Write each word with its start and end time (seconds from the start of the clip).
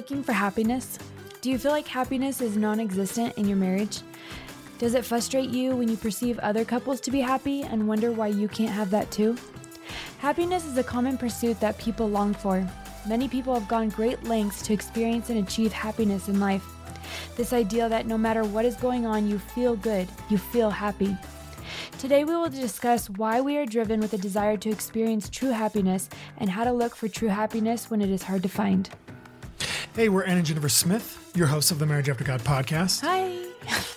Looking 0.00 0.22
for 0.22 0.32
happiness? 0.32 0.98
Do 1.42 1.50
you 1.50 1.58
feel 1.58 1.72
like 1.72 1.86
happiness 1.86 2.40
is 2.40 2.56
non 2.56 2.80
existent 2.80 3.36
in 3.36 3.46
your 3.46 3.58
marriage? 3.58 4.00
Does 4.78 4.94
it 4.94 5.04
frustrate 5.04 5.50
you 5.50 5.76
when 5.76 5.90
you 5.90 5.96
perceive 5.98 6.38
other 6.38 6.64
couples 6.64 7.02
to 7.02 7.10
be 7.10 7.20
happy 7.20 7.64
and 7.64 7.86
wonder 7.86 8.10
why 8.10 8.28
you 8.28 8.48
can't 8.48 8.70
have 8.70 8.88
that 8.92 9.10
too? 9.10 9.36
Happiness 10.16 10.64
is 10.64 10.78
a 10.78 10.82
common 10.82 11.18
pursuit 11.18 11.60
that 11.60 11.76
people 11.76 12.08
long 12.08 12.32
for. 12.32 12.66
Many 13.06 13.28
people 13.28 13.52
have 13.52 13.68
gone 13.68 13.90
great 13.90 14.24
lengths 14.24 14.62
to 14.62 14.72
experience 14.72 15.28
and 15.28 15.46
achieve 15.46 15.70
happiness 15.70 16.28
in 16.28 16.40
life. 16.40 16.64
This 17.36 17.52
ideal 17.52 17.90
that 17.90 18.06
no 18.06 18.16
matter 18.16 18.42
what 18.42 18.64
is 18.64 18.76
going 18.76 19.04
on, 19.04 19.28
you 19.28 19.38
feel 19.38 19.76
good, 19.76 20.08
you 20.30 20.38
feel 20.38 20.70
happy. 20.70 21.14
Today, 21.98 22.24
we 22.24 22.34
will 22.34 22.48
discuss 22.48 23.10
why 23.10 23.42
we 23.42 23.58
are 23.58 23.66
driven 23.66 24.00
with 24.00 24.14
a 24.14 24.18
desire 24.18 24.56
to 24.56 24.70
experience 24.70 25.28
true 25.28 25.50
happiness 25.50 26.08
and 26.38 26.48
how 26.48 26.64
to 26.64 26.72
look 26.72 26.96
for 26.96 27.06
true 27.06 27.28
happiness 27.28 27.90
when 27.90 28.00
it 28.00 28.08
is 28.08 28.22
hard 28.22 28.42
to 28.44 28.48
find. 28.48 28.88
Hey, 29.92 30.08
we're 30.08 30.22
Aaron 30.22 30.38
and 30.38 30.46
Jennifer 30.46 30.68
Smith, 30.68 31.32
your 31.34 31.48
hosts 31.48 31.72
of 31.72 31.80
the 31.80 31.84
Marriage 31.86 32.08
After 32.08 32.22
God 32.22 32.40
podcast. 32.42 33.00
Hi. 33.00 33.36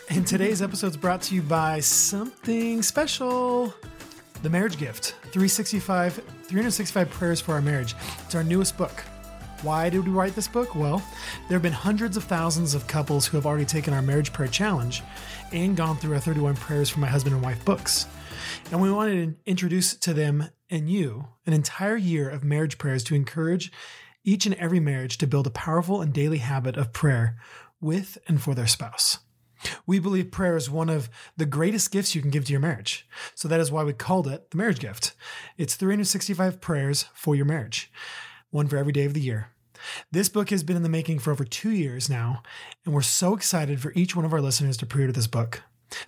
And 0.10 0.26
today's 0.26 0.60
episode 0.60 0.88
is 0.88 0.98
brought 0.98 1.22
to 1.24 1.36
you 1.36 1.44
by 1.44 1.82
something 1.82 2.82
special 2.82 3.72
The 4.42 4.50
Marriage 4.50 4.80
Gift 4.80 5.16
365, 5.22 6.16
365 6.16 7.10
Prayers 7.12 7.42
for 7.42 7.54
Our 7.54 7.62
Marriage. 7.62 7.94
It's 8.26 8.34
our 8.34 8.44
newest 8.44 8.76
book. 8.76 9.02
Why 9.62 9.92
did 9.92 10.06
we 10.06 10.12
write 10.12 10.34
this 10.34 10.48
book? 10.48 10.74
Well, 10.74 10.98
there 11.48 11.56
have 11.56 11.62
been 11.62 11.72
hundreds 11.72 12.18
of 12.18 12.24
thousands 12.24 12.74
of 12.74 12.88
couples 12.88 13.28
who 13.28 13.38
have 13.38 13.46
already 13.46 13.66
taken 13.66 13.94
our 13.94 14.02
marriage 14.02 14.34
prayer 14.34 14.50
challenge 14.50 15.04
and 15.52 15.78
gone 15.78 15.98
through 15.98 16.16
our 16.16 16.20
31 16.20 16.56
Prayers 16.56 16.90
for 16.90 17.02
My 17.02 17.08
Husband 17.08 17.36
and 17.36 17.44
Wife 17.44 17.64
books. 17.66 18.08
And 18.72 18.82
we 18.82 18.92
wanted 18.92 19.14
to 19.46 19.50
introduce 19.50 19.96
to 19.98 20.14
them 20.16 20.50
and 20.72 20.90
you 20.90 21.28
an 21.46 21.54
entire 21.54 21.96
year 21.96 22.30
of 22.30 22.44
marriage 22.44 22.80
prayers 22.80 23.04
to 23.06 23.16
encourage 23.16 23.72
each 24.24 24.46
and 24.46 24.56
every 24.56 24.80
marriage 24.80 25.18
to 25.18 25.28
build 25.28 25.48
a 25.48 25.52
powerful 25.52 26.02
and 26.02 26.14
daily 26.14 26.38
habit 26.40 26.78
of 26.78 26.94
prayer 26.94 27.38
with 27.82 28.18
and 28.28 28.42
for 28.42 28.56
their 28.56 28.68
spouse. 28.68 29.20
We 29.86 30.00
believe 30.00 30.32
prayer 30.32 30.58
is 30.58 30.70
one 30.70 30.90
of 30.90 31.10
the 31.38 31.46
greatest 31.46 31.92
gifts 31.92 32.16
you 32.16 32.22
can 32.22 32.32
give 32.32 32.46
to 32.46 32.52
your 32.52 32.62
marriage. 32.62 33.08
So 33.36 33.48
that 33.48 33.60
is 33.60 33.72
why 33.72 33.84
we 33.84 33.94
called 33.94 34.28
it 34.28 34.52
the 34.52 34.58
marriage 34.58 34.80
gift. 34.80 35.14
It's 35.58 35.76
365 35.76 36.60
prayers 36.60 37.06
for 37.14 37.36
your 37.36 37.46
marriage, 37.46 37.92
one 38.50 38.68
for 38.68 38.78
every 38.78 38.92
day 38.92 39.06
of 39.06 39.14
the 39.14 39.22
year. 39.22 39.50
This 40.12 40.30
book 40.30 40.50
has 40.50 40.64
been 40.64 40.78
in 40.78 40.84
the 40.84 40.90
making 40.90 41.20
for 41.20 41.32
over 41.32 41.44
two 41.44 41.72
years 41.72 42.10
now, 42.10 42.42
and 42.86 42.94
we're 42.94 43.02
so 43.02 43.36
excited 43.36 43.82
for 43.82 43.92
each 43.96 44.16
one 44.16 44.26
of 44.26 44.34
our 44.34 44.42
listeners 44.42 44.78
to 44.78 44.86
pre 44.86 45.04
order 45.04 45.14
this 45.14 45.28
book. 45.28 45.64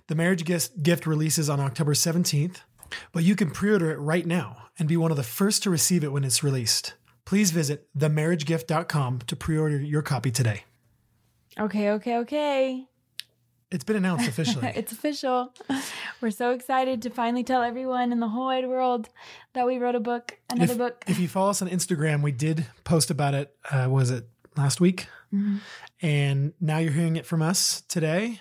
The 0.08 0.14
marriage 0.14 0.44
gift 0.44 1.06
releases 1.06 1.48
on 1.50 1.60
October 1.60 1.92
17th, 1.92 2.58
but 3.12 3.24
you 3.24 3.36
can 3.36 3.50
pre 3.50 3.72
order 3.72 3.90
it 3.90 3.98
right 3.98 4.26
now 4.26 4.68
and 4.78 4.88
be 4.88 4.96
one 4.96 5.10
of 5.10 5.16
the 5.16 5.22
first 5.22 5.62
to 5.62 5.70
receive 5.70 6.04
it 6.04 6.12
when 6.12 6.24
it's 6.24 6.42
released. 6.42 6.94
Please 7.26 7.50
visit 7.50 7.88
themarriagegift.com 7.98 9.18
to 9.26 9.36
pre 9.36 9.58
order 9.58 9.78
your 9.78 10.00
copy 10.00 10.30
today. 10.30 10.64
Okay, 11.58 11.90
okay, 11.90 12.18
okay. 12.18 12.86
It's 13.72 13.82
been 13.82 13.96
announced 13.96 14.28
officially. 14.28 14.72
it's 14.76 14.92
official. 14.92 15.52
We're 16.20 16.30
so 16.30 16.52
excited 16.52 17.02
to 17.02 17.10
finally 17.10 17.42
tell 17.42 17.62
everyone 17.62 18.12
in 18.12 18.20
the 18.20 18.28
whole 18.28 18.46
wide 18.46 18.68
world 18.68 19.08
that 19.54 19.66
we 19.66 19.78
wrote 19.78 19.96
a 19.96 20.00
book, 20.00 20.38
another 20.50 20.72
if, 20.72 20.78
book. 20.78 21.04
If 21.08 21.18
you 21.18 21.26
follow 21.26 21.50
us 21.50 21.60
on 21.60 21.68
Instagram, 21.68 22.22
we 22.22 22.30
did 22.30 22.64
post 22.84 23.10
about 23.10 23.34
it. 23.34 23.56
Uh, 23.68 23.88
was 23.90 24.10
it 24.10 24.28
last 24.56 24.80
week? 24.80 25.08
Mm-hmm. 25.34 25.56
And 26.02 26.52
now 26.60 26.78
you're 26.78 26.92
hearing 26.92 27.16
it 27.16 27.26
from 27.26 27.42
us 27.42 27.80
today. 27.88 28.40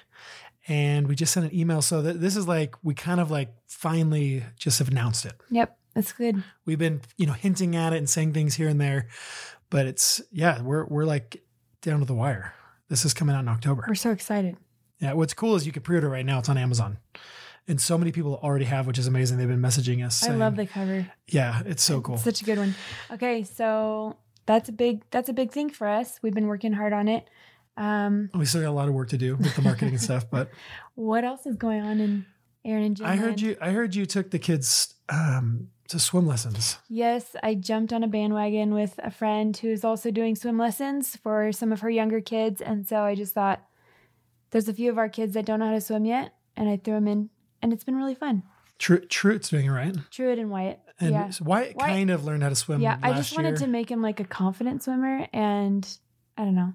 And 0.68 1.08
we 1.08 1.16
just 1.16 1.34
sent 1.34 1.52
an 1.52 1.58
email. 1.58 1.82
So 1.82 2.04
that 2.04 2.22
this 2.22 2.36
is 2.36 2.48
like, 2.48 2.76
we 2.84 2.94
kind 2.94 3.20
of 3.20 3.32
like 3.32 3.52
finally 3.68 4.44
just 4.58 4.78
have 4.78 4.90
announced 4.90 5.26
it. 5.26 5.34
Yep. 5.50 5.76
That's 5.96 6.12
good. 6.12 6.44
We've 6.66 6.78
been, 6.78 7.02
you 7.18 7.26
know, 7.26 7.34
hinting 7.34 7.76
at 7.76 7.94
it 7.94 7.98
and 7.98 8.10
saying 8.10 8.34
things 8.34 8.56
here 8.56 8.68
and 8.68 8.80
there, 8.80 9.08
but 9.70 9.86
it's, 9.88 10.22
yeah, 10.32 10.62
we're, 10.62 10.86
we're 10.86 11.06
like 11.06 11.42
down 11.82 12.00
to 12.00 12.06
the 12.06 12.14
wire. 12.14 12.54
This 12.90 13.06
is 13.06 13.14
coming 13.14 13.36
out 13.36 13.40
in 13.40 13.48
October. 13.48 13.86
We're 13.88 13.96
so 13.96 14.12
excited. 14.12 14.58
Yeah, 15.00 15.14
what's 15.14 15.34
cool 15.34 15.56
is 15.56 15.66
you 15.66 15.72
can 15.72 15.82
pre-order 15.82 16.10
right 16.10 16.26
now. 16.26 16.40
It's 16.40 16.50
on 16.50 16.58
Amazon, 16.58 16.98
and 17.68 17.82
so 17.82 17.98
many 17.98 18.12
people 18.12 18.40
already 18.42 18.66
have, 18.66 18.88
which 18.88 18.98
is 18.98 19.08
amazing. 19.08 19.38
They've 19.38 19.48
been 19.48 19.62
messaging 19.62 20.06
us. 20.06 20.28
I 20.28 20.34
love 20.36 20.56
the 20.56 20.66
cover. 20.66 21.12
Yeah, 21.28 21.64
it's 21.66 21.84
so 21.84 22.02
cool. 22.02 22.16
It's 22.16 22.24
such 22.24 22.42
a 22.42 22.46
good 22.46 22.58
one. 22.58 22.76
Okay, 23.12 23.44
so 23.44 24.18
that's 24.46 24.70
a 24.70 24.72
big 24.72 25.04
that's 25.12 25.30
a 25.30 25.34
big 25.34 25.52
thing 25.52 25.70
for 25.70 25.88
us. 25.88 26.20
We've 26.22 26.34
been 26.34 26.48
working 26.48 26.74
hard 26.74 26.94
on 26.94 27.08
it. 27.08 27.28
Um, 27.78 28.30
we 28.34 28.46
still 28.46 28.62
got 28.62 28.70
a 28.70 28.72
lot 28.72 28.88
of 28.88 28.94
work 28.94 29.10
to 29.10 29.18
do 29.18 29.36
with 29.36 29.56
the 29.56 29.62
marketing 29.62 29.96
and 29.96 30.02
stuff, 30.02 30.30
but 30.30 30.50
what 30.96 31.24
else 31.24 31.46
is 31.46 31.58
going 31.58 31.82
on 31.82 32.00
in 32.00 32.26
Aaron 32.64 32.84
and 32.84 32.98
Jen? 32.98 33.08
I 33.08 33.16
heard 33.18 33.42
you. 33.42 33.58
I 33.60 33.72
heard 33.72 33.96
you 33.96 34.06
took 34.06 34.32
the 34.32 34.40
kids 34.40 34.94
um, 35.10 35.70
to 35.90 36.00
swim 36.00 36.26
lessons. 36.26 36.78
Yes, 36.90 37.36
I 37.44 37.56
jumped 37.56 37.94
on 37.94 38.04
a 38.04 38.08
bandwagon 38.08 38.74
with 38.74 39.00
a 39.00 39.12
friend 39.12 39.56
who's 39.56 39.84
also 39.84 40.12
doing 40.12 40.36
swim 40.36 40.58
lessons 40.58 41.16
for 41.16 41.52
some 41.52 41.72
of 41.72 41.82
her 41.82 41.90
younger 41.90 42.22
kids, 42.22 42.62
and 42.62 42.88
so 42.88 43.02
I 43.02 43.16
just 43.16 43.34
thought 43.34 43.64
there's 44.52 44.68
a 44.68 44.74
few 44.74 44.90
of 44.90 44.98
our 44.98 45.10
kids 45.10 45.34
that 45.34 45.46
don't 45.46 45.60
know 45.60 45.68
how 45.68 45.74
to 45.74 45.82
swim 45.82 46.06
yet, 46.06 46.34
and 46.56 46.70
I 46.70 46.78
threw 46.78 46.96
them 46.96 47.08
in, 47.08 47.30
and 47.62 47.74
it's 47.74 47.84
been 47.84 47.96
really 47.96 48.16
fun. 48.16 48.44
True, 48.78 49.00
Truett's 49.00 49.50
doing 49.50 49.68
it 49.68 49.72
right. 49.72 49.96
Truett 50.12 50.40
and 50.40 50.50
Wyatt. 50.50 50.80
And 51.00 51.12
yeah. 51.12 51.32
Wyatt, 51.42 51.76
Wyatt 51.76 51.80
kind 51.80 52.10
of 52.10 52.26
learned 52.26 52.44
how 52.44 52.50
to 52.50 52.56
swim. 52.56 52.82
Yeah, 52.82 52.98
I 53.02 53.14
just 53.14 53.36
wanted 53.36 53.50
year. 53.50 53.60
to 53.60 53.68
make 53.68 53.90
him 53.90 54.02
like 54.02 54.20
a 54.20 54.26
confident 54.26 54.84
swimmer, 54.84 55.28
and 55.34 55.88
I 56.38 56.44
don't 56.44 56.56
know. 56.56 56.74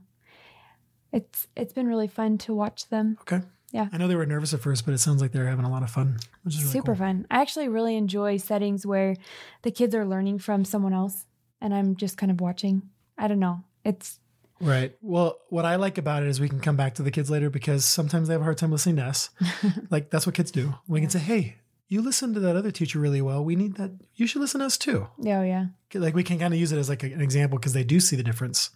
It's 1.12 1.48
it's 1.56 1.72
been 1.72 1.86
really 1.86 2.08
fun 2.08 2.38
to 2.38 2.54
watch 2.54 2.88
them. 2.88 3.16
Okay. 3.22 3.42
Yeah. 3.72 3.88
I 3.92 3.98
know 3.98 4.08
they 4.08 4.16
were 4.16 4.26
nervous 4.26 4.52
at 4.52 4.60
first, 4.60 4.84
but 4.84 4.94
it 4.94 4.98
sounds 4.98 5.20
like 5.20 5.32
they're 5.32 5.46
having 5.46 5.64
a 5.64 5.70
lot 5.70 5.82
of 5.82 5.90
fun, 5.90 6.18
which 6.42 6.54
is 6.54 6.62
really 6.62 6.72
super 6.72 6.92
cool. 6.92 7.06
fun. 7.06 7.26
I 7.30 7.40
actually 7.40 7.68
really 7.68 7.96
enjoy 7.96 8.36
settings 8.36 8.84
where 8.84 9.16
the 9.62 9.70
kids 9.70 9.94
are 9.94 10.04
learning 10.04 10.40
from 10.40 10.64
someone 10.64 10.92
else, 10.92 11.26
and 11.60 11.72
I'm 11.72 11.96
just 11.96 12.16
kind 12.16 12.32
of 12.32 12.40
watching. 12.40 12.82
I 13.16 13.28
don't 13.28 13.38
know. 13.38 13.62
It's 13.84 14.18
Right. 14.60 14.94
Well, 15.00 15.38
what 15.48 15.64
I 15.64 15.76
like 15.76 15.96
about 15.96 16.22
it 16.22 16.28
is 16.28 16.38
we 16.38 16.48
can 16.48 16.60
come 16.60 16.76
back 16.76 16.94
to 16.96 17.02
the 17.02 17.10
kids 17.10 17.30
later 17.30 17.48
because 17.48 17.84
sometimes 17.84 18.28
they 18.28 18.34
have 18.34 18.42
a 18.42 18.44
hard 18.44 18.58
time 18.58 18.70
listening 18.70 18.96
to 18.96 19.04
us. 19.04 19.30
like 19.90 20.10
that's 20.10 20.26
what 20.26 20.34
kids 20.34 20.50
do. 20.50 20.74
We 20.86 21.00
can 21.00 21.08
say, 21.08 21.18
"Hey, 21.18 21.56
you 21.88 22.02
listened 22.02 22.34
to 22.34 22.40
that 22.40 22.56
other 22.56 22.70
teacher 22.70 22.98
really 22.98 23.22
well. 23.22 23.42
We 23.42 23.56
need 23.56 23.76
that. 23.76 23.92
You 24.14 24.26
should 24.26 24.42
listen 24.42 24.60
to 24.60 24.66
us 24.66 24.76
too." 24.76 25.08
Oh 25.18 25.42
yeah. 25.42 25.66
Like 25.94 26.14
we 26.14 26.22
can 26.22 26.38
kind 26.38 26.52
of 26.52 26.60
use 26.60 26.72
it 26.72 26.78
as 26.78 26.90
like 26.90 27.02
an 27.02 27.22
example 27.22 27.58
because 27.58 27.72
they 27.72 27.84
do 27.84 28.00
see 28.00 28.16
the 28.16 28.22
difference. 28.22 28.70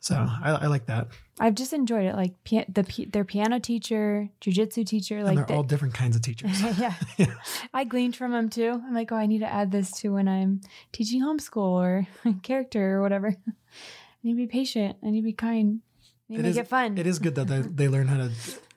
So 0.00 0.14
I, 0.14 0.52
I, 0.52 0.66
like 0.66 0.86
that. 0.86 1.08
I've 1.40 1.54
just 1.54 1.72
enjoyed 1.72 2.04
it. 2.04 2.14
Like 2.14 2.32
the 2.44 3.06
their 3.12 3.24
piano 3.24 3.60
teacher, 3.60 4.28
jujitsu 4.40 4.86
teacher, 4.86 5.22
like 5.22 5.30
and 5.30 5.38
they're 5.38 5.46
the, 5.46 5.54
all 5.54 5.62
different 5.62 5.94
kinds 5.94 6.16
of 6.16 6.22
teachers. 6.22 6.60
yeah. 6.78 6.94
yeah. 7.16 7.34
I 7.72 7.84
gleaned 7.84 8.16
from 8.16 8.32
them 8.32 8.48
too. 8.48 8.82
I'm 8.84 8.94
like, 8.94 9.12
oh, 9.12 9.16
I 9.16 9.26
need 9.26 9.40
to 9.40 9.52
add 9.52 9.70
this 9.70 9.90
to 10.00 10.12
when 10.12 10.28
I'm 10.28 10.60
teaching 10.92 11.22
homeschool 11.22 11.56
or 11.56 12.06
character 12.42 12.96
or 12.96 13.02
whatever. 13.02 13.28
I 13.28 13.52
need 14.22 14.32
to 14.32 14.36
be 14.36 14.46
patient. 14.46 14.96
I 15.02 15.10
need 15.10 15.20
to 15.20 15.24
be 15.24 15.32
kind. 15.32 15.80
I 16.28 16.32
need 16.32 16.36
to 16.38 16.42
make 16.42 16.50
is, 16.50 16.56
it 16.56 16.68
fun. 16.68 16.98
It 16.98 17.06
is 17.06 17.18
good 17.18 17.34
that 17.36 17.48
they, 17.48 17.60
they 17.60 17.88
learn 17.88 18.08
how 18.08 18.18
to, 18.18 18.30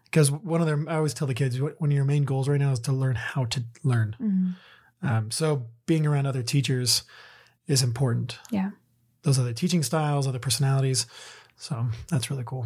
because 0.06 0.32
one 0.32 0.62
of 0.62 0.68
their, 0.68 0.84
I 0.88 0.98
always 0.98 1.14
tell 1.14 1.28
the 1.28 1.34
kids, 1.34 1.60
one 1.60 1.74
of 1.82 1.92
your 1.92 2.06
main 2.06 2.24
goals 2.24 2.48
right 2.48 2.60
now 2.60 2.72
is 2.72 2.80
to 2.82 2.92
learn 2.92 3.16
how 3.16 3.46
to 3.46 3.64
learn. 3.84 4.16
Mm-hmm. 4.22 5.08
Um, 5.08 5.32
so 5.32 5.66
being 5.86 6.06
around 6.06 6.28
other 6.28 6.44
teachers 6.44 7.04
is 7.68 7.82
important. 7.82 8.38
Yeah. 8.52 8.72
Those 9.24 9.40
other 9.40 9.54
teaching 9.54 9.84
styles, 9.84 10.28
other 10.28 10.40
personalities. 10.40 11.06
So 11.62 11.86
that's 12.08 12.32
really 12.32 12.44
cool. 12.44 12.66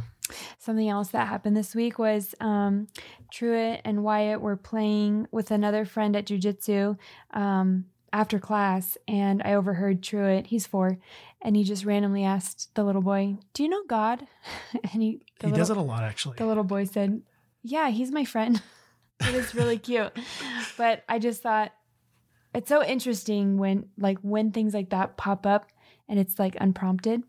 Something 0.57 0.87
else 0.87 1.09
that 1.09 1.27
happened 1.27 1.57
this 1.57 1.75
week 1.75 1.99
was 1.99 2.33
um, 2.39 2.87
Truett 3.29 3.81
and 3.83 4.05
Wyatt 4.05 4.39
were 4.39 4.55
playing 4.55 5.27
with 5.31 5.51
another 5.51 5.83
friend 5.83 6.15
at 6.15 6.25
jujitsu. 6.25 6.97
Um, 7.31 7.87
after 8.13 8.39
class 8.39 8.97
and 9.05 9.41
I 9.43 9.55
overheard 9.55 10.01
Truett, 10.01 10.47
he's 10.47 10.65
four, 10.65 10.97
and 11.41 11.57
he 11.57 11.65
just 11.65 11.83
randomly 11.83 12.23
asked 12.23 12.73
the 12.75 12.85
little 12.85 13.01
boy, 13.01 13.35
Do 13.53 13.63
you 13.63 13.69
know 13.69 13.83
God? 13.85 14.25
And 14.93 15.03
he, 15.03 15.09
he 15.09 15.47
little, 15.47 15.57
does 15.57 15.69
it 15.69 15.75
a 15.75 15.81
lot, 15.81 16.03
actually. 16.03 16.37
The 16.37 16.45
little 16.45 16.63
boy 16.63 16.85
said, 16.85 17.21
Yeah, 17.63 17.89
he's 17.89 18.11
my 18.11 18.23
friend. 18.23 18.61
it 19.19 19.35
was 19.35 19.53
really 19.53 19.77
cute. 19.77 20.17
But 20.77 21.03
I 21.09 21.19
just 21.19 21.43
thought 21.43 21.73
it's 22.53 22.69
so 22.69 22.81
interesting 22.81 23.57
when 23.57 23.89
like 23.97 24.19
when 24.19 24.53
things 24.53 24.73
like 24.73 24.91
that 24.91 25.17
pop 25.17 25.45
up 25.45 25.69
and 26.07 26.17
it's 26.17 26.39
like 26.39 26.55
unprompted. 26.61 27.23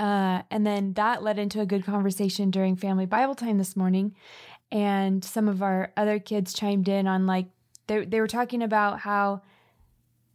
Uh, 0.00 0.42
and 0.50 0.66
then 0.66 0.94
that 0.94 1.22
led 1.22 1.38
into 1.38 1.60
a 1.60 1.66
good 1.66 1.84
conversation 1.84 2.50
during 2.50 2.74
family 2.74 3.04
Bible 3.06 3.34
time 3.34 3.58
this 3.58 3.76
morning. 3.76 4.14
And 4.72 5.22
some 5.24 5.46
of 5.46 5.62
our 5.62 5.92
other 5.96 6.18
kids 6.18 6.54
chimed 6.54 6.88
in 6.88 7.06
on 7.06 7.26
like 7.26 7.46
they 7.86 8.04
they 8.06 8.20
were 8.20 8.26
talking 8.28 8.62
about 8.62 9.00
how 9.00 9.42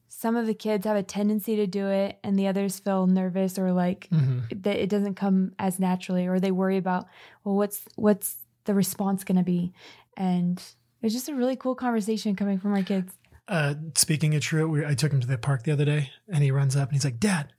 some 0.07 0.35
of 0.35 0.45
the 0.45 0.53
kids 0.53 0.85
have 0.85 0.95
a 0.95 1.03
tendency 1.03 1.55
to 1.55 1.67
do 1.67 1.87
it 1.87 2.19
and 2.23 2.37
the 2.37 2.47
others 2.47 2.79
feel 2.79 3.07
nervous 3.07 3.57
or 3.59 3.71
like 3.71 4.07
Mhm. 4.11 4.63
that 4.63 4.77
it 4.81 4.89
doesn't 4.89 5.15
come 5.15 5.53
as 5.59 5.79
naturally 5.79 6.25
or 6.27 6.39
they 6.39 6.51
worry 6.51 6.77
about 6.77 7.07
well 7.43 7.55
what's 7.55 7.83
what's 7.95 8.37
the 8.65 8.73
response 8.73 9.23
going 9.23 9.37
to 9.37 9.43
be 9.43 9.73
and 10.15 10.61
it's 11.01 11.13
just 11.13 11.27
a 11.27 11.35
really 11.35 11.55
cool 11.55 11.75
conversation 11.75 12.35
coming 12.35 12.59
from 12.59 12.73
our 12.73 12.83
kids 12.83 13.13
Uh, 13.47 13.75
speaking 13.95 14.33
of 14.35 14.41
Truett, 14.41 14.69
we, 14.69 14.85
I 14.85 14.95
took 14.95 15.11
him 15.11 15.19
to 15.21 15.27
the 15.27 15.37
park 15.37 15.63
the 15.63 15.71
other 15.71 15.85
day, 15.85 16.09
and 16.29 16.43
he 16.43 16.49
runs 16.49 16.75
up 16.75 16.89
and 16.89 16.95
he's 16.95 17.05
like, 17.05 17.19
"Dad," 17.19 17.53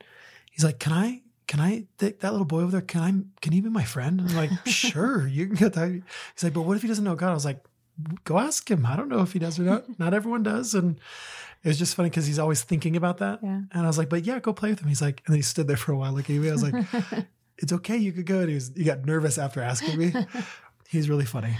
he's 0.50 0.64
like, 0.64 0.81
"Can 0.81 0.93
I, 0.93 1.23
can 1.46 1.60
I, 1.60 1.87
th- 1.98 2.19
that 2.20 2.32
little 2.32 2.46
boy 2.46 2.62
over 2.62 2.72
there, 2.72 2.81
can 2.81 3.00
I, 3.02 3.40
can 3.40 3.52
he 3.52 3.60
be 3.60 3.69
my 3.69 3.84
friend?" 3.84 4.20
And 4.20 4.31
I'm 4.31 4.37
like, 4.37 4.50
"Sure, 4.66 5.26
you 5.26 5.46
can 5.46 5.54
get 5.56 5.72
that." 5.75 5.90
He's 6.34 6.44
like, 6.44 6.52
"But 6.54 6.62
what 6.62 6.76
if 6.76 6.82
he 6.82 6.88
doesn't 6.88 7.04
know 7.04 7.14
God?" 7.14 7.31
I 7.31 7.34
was 7.34 7.44
like, 7.44 7.64
"Go 8.25 8.38
ask 8.38 8.69
him. 8.70 8.84
I 8.87 8.96
don't 8.96 9.08
know 9.08 9.20
if 9.22 9.32
he 9.32 9.38
does 9.38 9.58
or 9.58 9.62
not. 9.62 9.84
Not 9.98 10.14
everyone 10.14 10.43
does." 10.43 10.75
And 10.75 10.98
it 11.64 11.69
was 11.69 11.78
just 11.78 11.94
funny 11.94 12.08
because 12.10 12.26
he's 12.26 12.38
always 12.38 12.62
thinking 12.62 12.96
about 12.96 13.19
that. 13.19 13.40
yeah 13.43 13.60
And 13.72 13.82
I 13.82 13.87
was 13.87 13.98
like, 13.98 14.08
"But 14.08 14.25
yeah, 14.25 14.38
go 14.40 14.52
play 14.52 14.70
with 14.70 14.81
him." 14.81 14.88
He's 14.88 15.02
like, 15.02 15.22
and 15.26 15.32
then 15.32 15.38
he 15.38 15.43
stood 15.43 15.69
there 15.69 15.76
for 15.76 15.93
a 15.93 15.96
while 15.96 16.12
looking 16.12 16.37
at 16.37 16.43
me. 16.43 16.48
I 16.48 16.52
was 16.52 16.62
like, 16.62 16.84
"It's 17.58 17.72
okay, 17.72 17.96
you 17.96 18.12
could 18.12 18.26
go." 18.26 18.40
And 18.40 18.48
he 18.48 18.54
was, 18.54 18.72
he 18.76 18.84
got 18.84 19.04
nervous 19.04 19.38
after 19.38 19.60
asking 19.62 19.98
me. 19.98 20.12
He's 20.88 21.08
really 21.08 21.25
funny. 21.25 21.56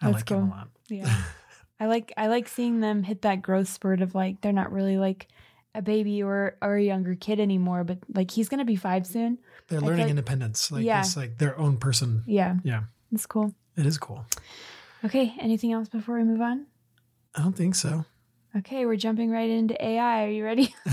I 0.00 0.06
That's 0.10 0.14
like 0.16 0.28
him 0.28 0.44
a 0.48 0.50
lot. 0.50 0.68
yeah 0.88 1.22
i 1.80 1.86
like 1.86 2.12
i 2.16 2.26
like 2.28 2.48
seeing 2.48 2.80
them 2.80 3.02
hit 3.02 3.20
that 3.22 3.42
growth 3.42 3.68
spurt 3.68 4.00
of 4.00 4.14
like 4.14 4.40
they're 4.40 4.52
not 4.52 4.72
really 4.72 4.96
like 4.98 5.28
a 5.76 5.82
baby 5.82 6.22
or 6.22 6.56
or 6.62 6.76
a 6.76 6.82
younger 6.82 7.14
kid 7.14 7.38
anymore 7.38 7.84
but 7.84 7.98
like 8.14 8.30
he's 8.30 8.48
gonna 8.48 8.64
be 8.64 8.76
five 8.76 9.06
soon 9.06 9.38
They're 9.68 9.80
learning 9.80 10.06
feel- 10.06 10.10
independence, 10.10 10.70
like 10.72 10.84
Yeah. 10.84 11.00
it's 11.00 11.16
like 11.16 11.38
their 11.38 11.58
own 11.58 11.76
person. 11.76 12.22
yeah 12.26 12.56
Yeah, 12.64 12.84
it's 13.12 13.26
cool 13.26 13.52
it 13.76 13.84
is 13.86 13.98
cool. 13.98 14.24
okay 15.04 15.34
anything 15.38 15.72
else 15.72 15.88
before 15.88 16.16
we 16.18 16.24
move 16.24 16.40
on 16.40 16.66
I 17.34 17.42
don't 17.42 17.56
think 17.56 17.74
so. 17.74 18.04
okay 18.56 18.86
we're 18.86 18.96
jumping 18.96 19.30
right 19.30 19.50
into 19.50 19.74
ai 19.84 20.24
are 20.24 20.30
you 20.30 20.44
ready 20.44 20.74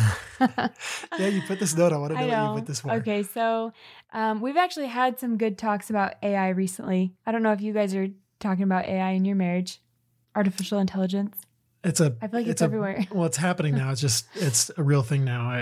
Yeah, 1.19 1.27
you 1.29 1.41
put 1.43 1.59
this 1.59 1.75
note. 1.77 1.93
I 1.93 1.97
want 1.97 2.11
to 2.13 2.19
know, 2.19 2.25
what 2.27 2.31
know. 2.35 2.49
you 2.55 2.59
put 2.59 2.67
this 2.67 2.79
for. 2.81 2.91
Okay, 2.93 3.23
so 3.23 3.71
um, 4.11 4.41
we've 4.41 4.57
actually 4.57 4.87
had 4.87 5.19
some 5.19 5.37
good 5.37 5.57
talks 5.57 5.89
about 5.89 6.15
AI 6.21 6.49
recently. 6.49 7.13
I 7.25 7.31
don't 7.31 7.43
know 7.43 7.53
if 7.53 7.61
you 7.61 7.71
guys 7.71 7.95
are 7.95 8.07
talking 8.39 8.63
about 8.63 8.85
AI 8.85 9.11
in 9.11 9.23
your 9.23 9.37
marriage, 9.37 9.79
artificial 10.35 10.79
intelligence. 10.79 11.37
It's 11.83 11.99
a. 11.99 12.15
I 12.21 12.27
feel 12.27 12.39
like 12.39 12.47
it's 12.47 12.61
a- 12.61 12.65
everywhere. 12.65 13.05
Well, 13.11 13.25
it's 13.25 13.37
happening 13.37 13.75
now. 13.75 13.91
It's 13.91 14.01
just 14.01 14.25
it's 14.35 14.71
a 14.77 14.83
real 14.83 15.03
thing 15.03 15.23
now. 15.25 15.49
I, 15.49 15.57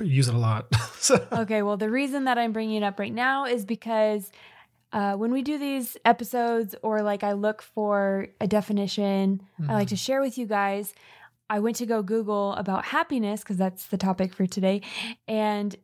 I 0.00 0.02
use 0.04 0.28
it 0.28 0.34
a 0.34 0.38
lot. 0.38 0.74
so 0.98 1.26
Okay, 1.32 1.62
well, 1.62 1.76
the 1.76 1.90
reason 1.90 2.24
that 2.24 2.38
I'm 2.38 2.52
bringing 2.52 2.76
it 2.76 2.82
up 2.82 2.98
right 2.98 3.12
now 3.12 3.44
is 3.44 3.64
because 3.64 4.30
uh, 4.92 5.14
when 5.14 5.32
we 5.32 5.42
do 5.42 5.58
these 5.58 5.96
episodes, 6.04 6.74
or 6.82 7.02
like 7.02 7.22
I 7.22 7.32
look 7.32 7.60
for 7.62 8.28
a 8.40 8.46
definition, 8.46 9.42
I 9.68 9.74
like 9.74 9.88
to 9.88 9.96
share 9.96 10.20
with 10.20 10.38
you 10.38 10.46
guys. 10.46 10.94
I 11.50 11.60
went 11.60 11.76
to 11.76 11.86
go 11.86 12.02
Google 12.02 12.54
about 12.54 12.86
happiness 12.86 13.40
because 13.40 13.56
that's 13.56 13.86
the 13.86 13.96
topic 13.98 14.34
for 14.34 14.46
today, 14.46 14.82
and 15.28 15.76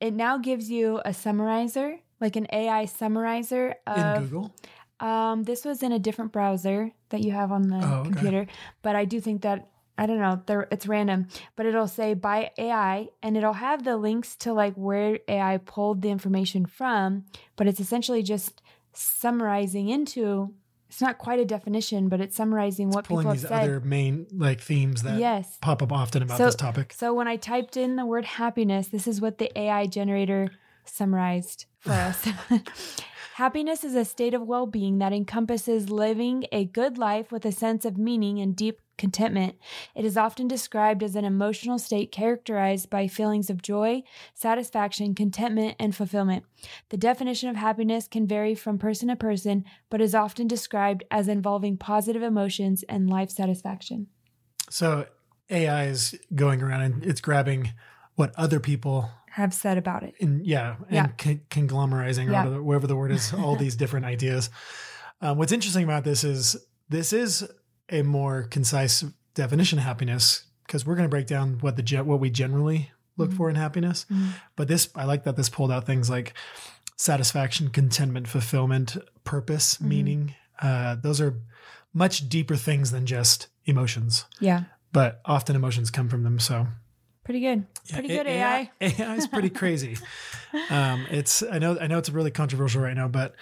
it 0.00 0.14
now 0.14 0.38
gives 0.38 0.70
you 0.70 1.00
a 1.04 1.12
summarizer, 1.12 1.98
like 2.20 2.36
an 2.36 2.46
AI 2.52 2.86
summarizer 2.86 3.74
in 3.86 3.92
of 4.02 4.30
Google, 4.30 4.54
Um, 5.00 5.44
this 5.44 5.64
was 5.64 5.82
in 5.82 5.92
a 5.92 5.98
different 5.98 6.30
browser 6.32 6.92
that 7.08 7.20
you 7.22 7.32
have 7.32 7.50
on 7.52 7.62
the 7.68 7.76
Oh, 7.76 8.00
okay. 8.00 8.10
computer, 8.10 8.46
but 8.82 8.94
I 8.96 9.04
do 9.06 9.20
think 9.20 9.42
that 9.42 9.68
I 9.98 10.06
don't 10.06 10.18
know, 10.18 10.40
there 10.46 10.66
it's 10.70 10.86
random, 10.86 11.28
but 11.56 11.66
it'll 11.66 11.86
say 11.88 12.14
by 12.14 12.52
AI 12.56 13.08
and 13.22 13.36
it'll 13.36 13.52
have 13.52 13.84
the 13.84 13.98
links 13.98 14.34
to 14.36 14.52
like 14.54 14.72
where 14.74 15.18
AI 15.28 15.58
pulled 15.58 16.00
the 16.00 16.08
information 16.08 16.64
from, 16.64 17.24
but 17.56 17.66
it's 17.66 17.80
essentially 17.80 18.22
just 18.22 18.62
summarizing 18.94 19.88
into 19.88 20.54
it's 20.88 21.00
not 21.00 21.18
quite 21.18 21.38
a 21.38 21.44
definition, 21.44 22.08
but 22.08 22.20
it's 22.20 22.34
summarizing 22.34 22.90
what 22.90 23.04
pulling 23.04 23.22
people 23.24 23.32
these 23.34 23.42
have 23.42 23.50
said. 23.50 23.62
other 23.62 23.78
main 23.80 24.26
like 24.32 24.60
themes 24.60 25.02
that 25.04 25.20
yes. 25.20 25.56
pop 25.60 25.82
up 25.82 25.92
often 25.92 26.22
about 26.22 26.38
So- 26.38 26.46
this 26.46 26.56
topic. 26.56 26.92
So 26.92 27.14
when 27.14 27.28
I 27.28 27.36
typed 27.36 27.76
in 27.76 27.94
the 27.96 28.04
word 28.04 28.24
happiness, 28.24 28.88
this 28.88 29.06
is 29.06 29.20
what 29.20 29.38
the 29.38 29.56
AI 29.56 29.86
generator 29.86 30.48
summarized 30.84 31.66
for 31.78 31.92
us. 31.92 32.26
happiness 33.40 33.84
is 33.84 33.94
a 33.94 34.04
state 34.04 34.34
of 34.34 34.42
well 34.42 34.66
being 34.66 34.98
that 34.98 35.14
encompasses 35.14 35.88
living 35.88 36.44
a 36.52 36.62
good 36.66 36.98
life 36.98 37.32
with 37.32 37.46
a 37.46 37.50
sense 37.50 37.86
of 37.86 37.96
meaning 37.96 38.38
and 38.38 38.54
deep 38.54 38.82
contentment. 38.98 39.56
It 39.94 40.04
is 40.04 40.18
often 40.18 40.46
described 40.46 41.02
as 41.02 41.16
an 41.16 41.24
emotional 41.24 41.78
state 41.78 42.12
characterized 42.12 42.90
by 42.90 43.06
feelings 43.06 43.48
of 43.48 43.62
joy, 43.62 44.02
satisfaction, 44.34 45.14
contentment, 45.14 45.76
and 45.80 45.96
fulfillment. 45.96 46.44
The 46.90 46.98
definition 46.98 47.48
of 47.48 47.56
happiness 47.56 48.06
can 48.06 48.26
vary 48.26 48.54
from 48.54 48.76
person 48.76 49.08
to 49.08 49.16
person, 49.16 49.64
but 49.88 50.02
is 50.02 50.14
often 50.14 50.46
described 50.46 51.04
as 51.10 51.26
involving 51.26 51.78
positive 51.78 52.22
emotions 52.22 52.84
and 52.90 53.08
life 53.08 53.30
satisfaction. 53.30 54.08
So 54.68 55.06
AI 55.48 55.86
is 55.86 56.14
going 56.34 56.60
around 56.60 56.82
and 56.82 57.06
it's 57.06 57.22
grabbing 57.22 57.72
what 58.16 58.34
other 58.36 58.60
people 58.60 59.08
Have 59.34 59.54
said 59.54 59.78
about 59.78 60.02
it. 60.02 60.14
in 60.18 60.42
yeah 60.44 60.76
and 60.88 60.94
Yeah. 60.94 61.06
con- 61.18 61.40
conglomerizing 61.50 62.28
or 62.28 62.32
Yeah. 62.32 62.44
whatever, 62.44 62.62
whatever 62.62 62.86
the 62.86 62.96
word 62.96 63.12
is 63.12 63.32
all 63.42 63.56
these 63.56 63.76
different 63.76 64.06
ideas 64.06 64.50
um, 65.20 65.38
what's 65.38 65.52
interesting 65.52 65.84
about 65.84 66.04
this 66.04 66.24
is 66.24 66.56
this 66.88 67.12
is 67.12 67.46
a 67.90 68.02
more 68.02 68.44
concise 68.44 69.04
definition 69.34 69.78
of 69.78 69.84
happiness 69.84 70.44
because 70.66 70.84
we're 70.86 70.96
going 70.96 71.08
to 71.08 71.10
break 71.16 71.26
down 71.26 71.58
what 71.60 71.76
the 71.76 71.82
gen- 71.82 72.06
what 72.06 72.20
we 72.20 72.30
generally 72.30 72.90
look 73.16 73.30
Mhm. 73.30 73.36
for 73.36 73.50
in 73.50 73.56
happiness 73.56 74.06
Mhm. 74.10 74.32
but 74.56 74.66
this 74.68 74.88
i 74.94 75.04
like 75.04 75.24
that 75.24 75.36
this 75.36 75.48
pulled 75.48 75.70
out 75.72 75.86
things 75.86 76.08
like 76.10 76.34
satisfaction 76.96 77.68
contentment 77.70 78.28
fulfillment 78.28 78.96
purpose 79.24 79.76
Mhm. 79.76 79.86
meaning 79.86 80.34
uh, 80.60 80.94
those 80.96 81.20
are 81.20 81.34
much 81.94 82.28
deeper 82.28 82.56
things 82.56 82.90
than 82.90 83.06
just 83.06 83.48
emotions 83.64 84.26
Yeah. 84.40 84.64
but 84.92 85.20
often 85.24 85.56
emotions 85.56 85.90
come 85.90 86.08
from 86.08 86.22
them 86.24 86.38
so 86.38 86.66
Pretty 87.24 87.40
good. 87.40 87.66
Pretty 87.92 88.08
good 88.08 88.26
AI. 88.26 88.70
AI 88.80 89.14
is 89.16 89.26
pretty 89.26 89.50
crazy. 89.50 89.96
um, 90.70 91.06
it's 91.10 91.42
I 91.42 91.58
know 91.58 91.78
I 91.78 91.86
know 91.86 91.98
it's 91.98 92.10
really 92.10 92.30
controversial 92.30 92.80
right 92.82 92.96
now, 92.96 93.08
but 93.08 93.34